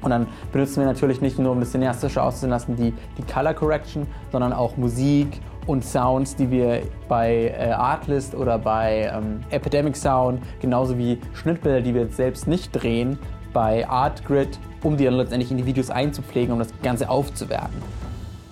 Und 0.00 0.10
dann 0.10 0.26
benutzen 0.52 0.80
wir 0.80 0.86
natürlich 0.86 1.20
nicht 1.20 1.38
nur, 1.38 1.52
um 1.52 1.60
das 1.60 1.72
cineastischer 1.72 2.22
aussehen 2.22 2.50
lassen, 2.50 2.76
die, 2.76 2.94
die 3.18 3.22
Color 3.22 3.54
Correction, 3.54 4.06
sondern 4.30 4.52
auch 4.52 4.76
Musik 4.76 5.40
und 5.66 5.84
Sounds, 5.84 6.36
die 6.36 6.50
wir 6.50 6.82
bei 7.08 7.54
äh, 7.58 7.72
Artlist 7.72 8.34
oder 8.34 8.58
bei 8.58 9.10
ähm, 9.12 9.40
Epidemic 9.50 9.96
Sound, 9.96 10.40
genauso 10.60 10.96
wie 10.96 11.18
Schnittbilder, 11.34 11.82
die 11.82 11.92
wir 11.92 12.02
jetzt 12.02 12.16
selbst 12.16 12.46
nicht 12.46 12.70
drehen, 12.72 13.18
bei 13.52 13.86
Artgrid 13.88 14.58
um 14.82 14.96
die 14.96 15.04
dann 15.04 15.14
letztendlich 15.14 15.50
in 15.50 15.56
die 15.56 15.66
Videos 15.66 15.90
einzupflegen, 15.90 16.52
um 16.52 16.58
das 16.58 16.68
Ganze 16.82 17.08
aufzuwerten. 17.08 17.82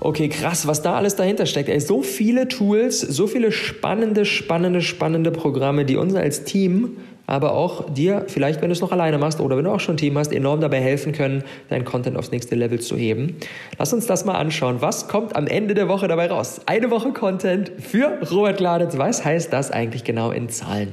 Okay, 0.00 0.28
krass, 0.28 0.66
was 0.66 0.82
da 0.82 0.94
alles 0.94 1.16
dahinter 1.16 1.46
steckt. 1.46 1.68
Ey, 1.68 1.80
so 1.80 2.02
viele 2.02 2.48
Tools, 2.48 3.00
so 3.00 3.26
viele 3.26 3.50
spannende, 3.50 4.24
spannende, 4.24 4.82
spannende 4.82 5.30
Programme, 5.30 5.84
die 5.84 5.96
uns 5.96 6.14
als 6.14 6.44
Team, 6.44 6.98
aber 7.26 7.54
auch 7.54 7.90
dir, 7.92 8.24
vielleicht 8.28 8.60
wenn 8.60 8.68
du 8.68 8.72
es 8.72 8.80
noch 8.80 8.92
alleine 8.92 9.18
machst 9.18 9.40
oder 9.40 9.56
wenn 9.56 9.64
du 9.64 9.72
auch 9.72 9.80
schon 9.80 9.94
ein 9.94 9.98
Team 9.98 10.16
hast, 10.16 10.32
enorm 10.32 10.60
dabei 10.60 10.80
helfen 10.80 11.12
können, 11.12 11.42
deinen 11.70 11.84
Content 11.84 12.16
aufs 12.16 12.30
nächste 12.30 12.54
Level 12.54 12.78
zu 12.78 12.96
heben. 12.96 13.36
Lass 13.78 13.92
uns 13.92 14.06
das 14.06 14.24
mal 14.24 14.34
anschauen. 14.34 14.80
Was 14.80 15.08
kommt 15.08 15.34
am 15.34 15.46
Ende 15.46 15.74
der 15.74 15.88
Woche 15.88 16.06
dabei 16.08 16.28
raus? 16.28 16.60
Eine 16.66 16.90
Woche 16.90 17.12
Content 17.12 17.72
für 17.78 18.18
Robert 18.30 18.58
Gladitz. 18.58 18.98
Was 18.98 19.24
heißt 19.24 19.52
das 19.52 19.70
eigentlich 19.70 20.04
genau 20.04 20.30
in 20.30 20.48
Zahlen? 20.50 20.92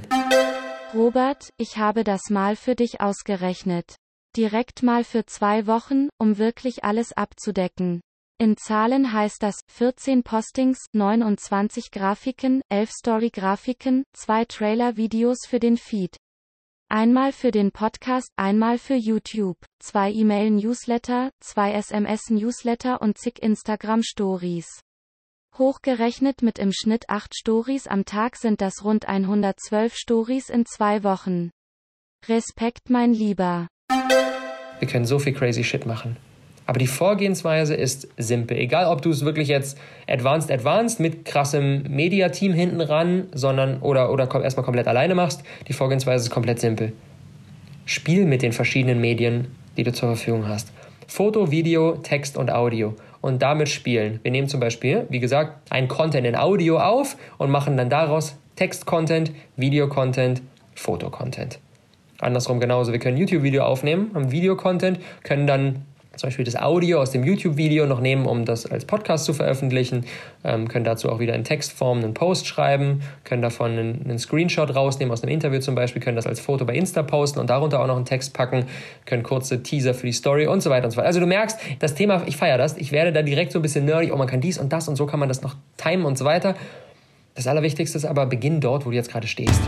Robert, 0.95 1.49
ich 1.57 1.77
habe 1.77 2.03
das 2.03 2.29
mal 2.29 2.55
für 2.55 2.75
dich 2.75 3.01
ausgerechnet. 3.01 3.97
Direkt 4.35 4.81
mal 4.81 5.03
für 5.03 5.25
zwei 5.25 5.67
Wochen, 5.67 6.09
um 6.17 6.39
wirklich 6.39 6.83
alles 6.83 7.13
abzudecken. 7.13 8.01
In 8.39 8.57
Zahlen 8.57 9.13
heißt 9.13 9.43
das 9.43 9.59
14 9.71 10.23
Postings, 10.23 10.79
29 10.91 11.91
Grafiken, 11.91 12.61
11 12.69 12.91
Story-Grafiken, 12.91 14.03
zwei 14.13 14.43
Trailer-Videos 14.45 15.45
für 15.47 15.59
den 15.59 15.77
Feed. 15.77 16.17
Einmal 16.89 17.31
für 17.31 17.51
den 17.51 17.71
Podcast, 17.71 18.29
einmal 18.35 18.79
für 18.79 18.95
YouTube, 18.95 19.57
zwei 19.79 20.11
E-Mail-Newsletter, 20.11 21.29
zwei 21.39 21.73
SMS-Newsletter 21.73 23.01
und 23.01 23.19
zig 23.19 23.41
Instagram-Stories. 23.41 24.67
Hochgerechnet 25.57 26.41
mit 26.41 26.57
im 26.57 26.73
Schnitt 26.73 27.07
8 27.09 27.35
Stories 27.35 27.85
am 27.85 28.05
Tag 28.05 28.35
sind 28.35 28.61
das 28.61 28.83
rund 28.83 29.07
112 29.07 29.95
Stories 29.95 30.49
in 30.49 30.65
zwei 30.65 31.03
Wochen. 31.03 31.51
Respekt, 32.27 32.89
mein 32.89 33.13
Lieber. 33.13 33.67
Wir 34.83 34.89
können 34.89 35.05
so 35.05 35.17
viel 35.17 35.31
crazy 35.31 35.63
Shit 35.63 35.85
machen. 35.85 36.17
Aber 36.65 36.77
die 36.77 36.87
Vorgehensweise 36.87 37.73
ist 37.73 38.09
simpel. 38.17 38.57
Egal, 38.57 38.87
ob 38.87 39.01
du 39.01 39.11
es 39.11 39.23
wirklich 39.23 39.47
jetzt 39.47 39.77
advanced, 40.09 40.51
advanced 40.51 40.99
mit 40.99 41.23
krassem 41.23 41.83
Media-Team 41.83 42.51
hinten 42.51 42.81
ran, 42.81 43.27
sondern 43.33 43.79
oder, 43.79 44.11
oder 44.11 44.29
erstmal 44.43 44.65
komplett 44.65 44.89
alleine 44.89 45.15
machst, 45.15 45.43
die 45.69 45.73
Vorgehensweise 45.73 46.25
ist 46.25 46.31
komplett 46.31 46.59
simpel. 46.59 46.91
Spiel 47.85 48.25
mit 48.25 48.41
den 48.41 48.51
verschiedenen 48.51 48.99
Medien, 48.99 49.55
die 49.77 49.83
du 49.83 49.93
zur 49.93 50.09
Verfügung 50.09 50.49
hast. 50.49 50.73
Foto, 51.07 51.49
Video, 51.49 51.93
Text 52.03 52.35
und 52.35 52.51
Audio. 52.51 52.93
Und 53.21 53.41
damit 53.41 53.69
spielen. 53.69 54.19
Wir 54.23 54.31
nehmen 54.31 54.49
zum 54.49 54.59
Beispiel, 54.59 55.05
wie 55.07 55.21
gesagt, 55.21 55.71
ein 55.71 55.87
Content 55.87 56.27
in 56.27 56.35
Audio 56.35 56.77
auf 56.77 57.15
und 57.37 57.49
machen 57.51 57.77
dann 57.77 57.89
daraus 57.89 58.35
Text-Content, 58.57 59.31
Video-Content, 59.55 60.41
Foto-Content. 60.75 61.62
Andersrum 62.23 62.59
genauso. 62.59 62.91
Wir 62.91 62.99
können 62.99 63.17
YouTube-Video 63.17 63.63
aufnehmen, 63.63 64.11
haben 64.13 64.31
Video-Content, 64.31 64.99
können 65.23 65.47
dann 65.47 65.85
zum 66.15 66.27
Beispiel 66.27 66.45
das 66.45 66.55
Audio 66.55 67.01
aus 67.01 67.09
dem 67.09 67.23
YouTube-Video 67.23 67.87
noch 67.87 67.99
nehmen, 67.99 68.27
um 68.27 68.45
das 68.45 68.67
als 68.67 68.85
Podcast 68.85 69.25
zu 69.25 69.33
veröffentlichen, 69.33 70.05
ähm, 70.43 70.67
können 70.67 70.85
dazu 70.85 71.09
auch 71.09 71.19
wieder 71.19 71.33
in 71.33 71.43
Textform 71.43 71.99
einen 71.99 72.13
Post 72.13 72.45
schreiben, 72.45 73.01
können 73.23 73.41
davon 73.41 73.71
einen, 73.71 74.01
einen, 74.03 74.19
Screenshot 74.19 74.75
rausnehmen 74.75 75.11
aus 75.11 75.23
einem 75.23 75.33
Interview 75.33 75.59
zum 75.59 75.73
Beispiel, 75.73 76.01
können 76.01 76.15
das 76.15 76.27
als 76.27 76.39
Foto 76.39 76.65
bei 76.65 76.75
Insta 76.75 77.01
posten 77.01 77.39
und 77.39 77.49
darunter 77.49 77.81
auch 77.81 77.87
noch 77.87 77.95
einen 77.95 78.05
Text 78.05 78.33
packen, 78.33 78.65
können 79.05 79.23
kurze 79.23 79.63
Teaser 79.63 79.95
für 79.95 80.05
die 80.05 80.13
Story 80.13 80.45
und 80.45 80.61
so 80.61 80.69
weiter 80.69 80.85
und 80.85 80.91
so 80.91 80.95
fort. 80.95 81.07
Also 81.07 81.19
du 81.19 81.25
merkst, 81.25 81.59
das 81.79 81.95
Thema, 81.95 82.21
ich 82.27 82.37
feiere 82.37 82.59
das, 82.59 82.77
ich 82.77 82.91
werde 82.91 83.11
da 83.11 83.23
direkt 83.23 83.51
so 83.51 83.59
ein 83.59 83.63
bisschen 83.63 83.85
nerdig, 83.85 84.11
oh 84.13 84.17
man 84.17 84.27
kann 84.27 84.41
dies 84.41 84.59
und 84.59 84.71
das 84.71 84.87
und 84.87 84.95
so 84.95 85.07
kann 85.07 85.19
man 85.19 85.29
das 85.29 85.41
noch 85.41 85.55
timen 85.77 86.05
und 86.05 86.17
so 86.17 86.25
weiter. 86.25 86.55
Das 87.33 87.47
Allerwichtigste 87.47 87.97
ist 87.97 88.05
aber, 88.05 88.27
beginn 88.27 88.61
dort, 88.61 88.85
wo 88.85 88.91
du 88.91 88.95
jetzt 88.95 89.09
gerade 89.09 89.27
stehst. 89.27 89.61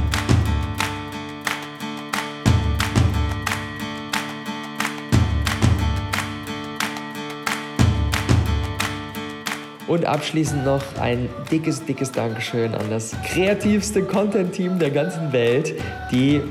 Und 9.87 10.05
abschließend 10.05 10.65
noch 10.65 10.81
ein 10.99 11.29
dickes, 11.51 11.85
dickes 11.85 12.11
Dankeschön 12.11 12.73
an 12.73 12.89
das 12.89 13.15
kreativste 13.23 14.01
Content-Team 14.01 14.79
der 14.79 14.89
ganzen 14.89 15.31
Welt, 15.31 15.75
die 16.11 16.41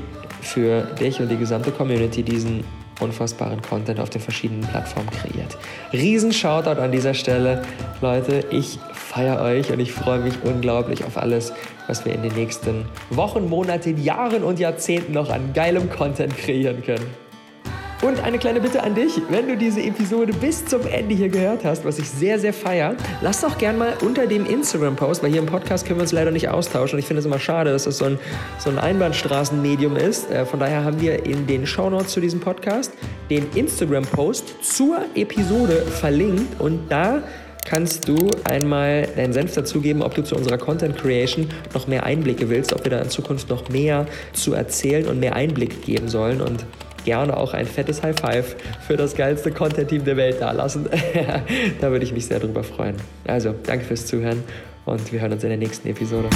für 0.41 0.83
dich 0.99 1.19
und 1.19 1.29
die 1.29 1.37
gesamte 1.37 1.71
Community 1.71 2.23
diesen 2.23 2.63
unfassbaren 3.01 3.61
Content 3.61 3.99
auf 3.99 4.09
den 4.09 4.21
verschiedenen 4.21 4.61
Plattformen 4.61 5.09
kreiert. 5.09 5.57
Riesen 5.91 6.31
Shoutout 6.31 6.79
an 6.79 6.91
dieser 6.91 7.13
Stelle. 7.13 7.61
Leute, 8.01 8.45
ich 8.51 8.79
feiere 8.93 9.41
euch 9.41 9.71
und 9.71 9.79
ich 9.79 9.91
freue 9.91 10.19
mich 10.19 10.35
unglaublich 10.43 11.03
auf 11.03 11.17
alles, 11.17 11.51
was 11.87 12.05
wir 12.05 12.13
in 12.13 12.23
den 12.23 12.33
nächsten 12.33 12.85
Wochen, 13.09 13.49
Monaten, 13.49 14.01
Jahren 14.01 14.43
und 14.43 14.59
Jahrzehnten 14.59 15.11
noch 15.11 15.29
an 15.29 15.53
geilem 15.53 15.89
Content 15.89 16.37
kreieren 16.37 16.83
können. 16.83 17.24
Und 18.01 18.21
eine 18.23 18.37
kleine 18.37 18.59
Bitte 18.59 18.83
an 18.83 18.93
dich, 18.93 19.21
wenn 19.29 19.47
du 19.47 19.55
diese 19.55 19.81
Episode 19.81 20.33
bis 20.33 20.65
zum 20.65 20.85
Ende 20.85 21.15
hier 21.15 21.29
gehört 21.29 21.63
hast, 21.63 21.85
was 21.85 21.97
ich 21.97 22.09
sehr, 22.09 22.37
sehr 22.39 22.53
feier, 22.53 22.95
lass 23.21 23.41
doch 23.41 23.57
gern 23.57 23.77
mal 23.77 23.93
unter 24.01 24.27
dem 24.27 24.45
Instagram-Post, 24.45 25.23
weil 25.23 25.31
hier 25.31 25.39
im 25.39 25.45
Podcast 25.45 25.87
können 25.87 25.99
wir 25.99 26.03
uns 26.03 26.11
leider 26.11 26.31
nicht 26.31 26.49
austauschen. 26.49 26.95
Und 26.95 26.99
ich 26.99 27.05
finde 27.05 27.21
es 27.21 27.25
immer 27.25 27.39
schade, 27.39 27.71
dass 27.71 27.85
das 27.85 27.97
so 27.97 28.05
ein, 28.05 28.19
so 28.59 28.69
ein 28.69 28.79
Einbahnstraßenmedium 28.79 29.95
ist. 29.95 30.29
Äh, 30.29 30.45
von 30.45 30.59
daher 30.59 30.83
haben 30.83 30.99
wir 30.99 31.25
in 31.25 31.47
den 31.47 31.65
Shownotes 31.65 32.09
zu 32.09 32.19
diesem 32.19 32.41
Podcast 32.41 32.91
den 33.29 33.47
Instagram-Post 33.55 34.63
zur 34.63 34.99
Episode 35.15 35.77
verlinkt. 35.77 36.59
Und 36.59 36.89
da 36.89 37.23
kannst 37.65 38.07
du 38.07 38.29
einmal 38.43 39.07
deinen 39.15 39.33
Senf 39.33 39.53
dazugeben, 39.55 40.01
ob 40.01 40.13
du 40.13 40.23
zu 40.23 40.35
unserer 40.35 40.57
Content 40.57 40.97
Creation 40.97 41.49
noch 41.73 41.87
mehr 41.87 42.03
Einblicke 42.03 42.49
willst, 42.49 42.73
ob 42.73 42.83
wir 42.83 42.91
da 42.91 42.99
in 42.99 43.09
Zukunft 43.09 43.49
noch 43.49 43.69
mehr 43.69 44.05
zu 44.33 44.53
erzählen 44.53 45.07
und 45.07 45.19
mehr 45.19 45.35
Einblick 45.35 45.81
geben 45.83 46.07
sollen. 46.07 46.41
Und 46.41 46.65
gerne 47.05 47.37
auch 47.37 47.53
ein 47.53 47.65
fettes 47.65 48.03
High 48.03 48.19
Five 48.19 48.55
für 48.85 48.97
das 48.97 49.15
geilste 49.15 49.51
Content-Team 49.51 50.03
der 50.03 50.17
Welt 50.17 50.41
dalassen. 50.41 50.89
da 51.79 51.91
würde 51.91 52.03
ich 52.03 52.11
mich 52.11 52.25
sehr 52.25 52.39
drüber 52.39 52.63
freuen. 52.63 52.95
Also, 53.25 53.55
danke 53.65 53.85
fürs 53.85 54.05
Zuhören 54.05 54.43
und 54.85 55.13
wir 55.13 55.21
hören 55.21 55.31
uns 55.31 55.43
in 55.43 55.49
der 55.49 55.57
nächsten 55.57 55.87
Episode. 55.87 56.29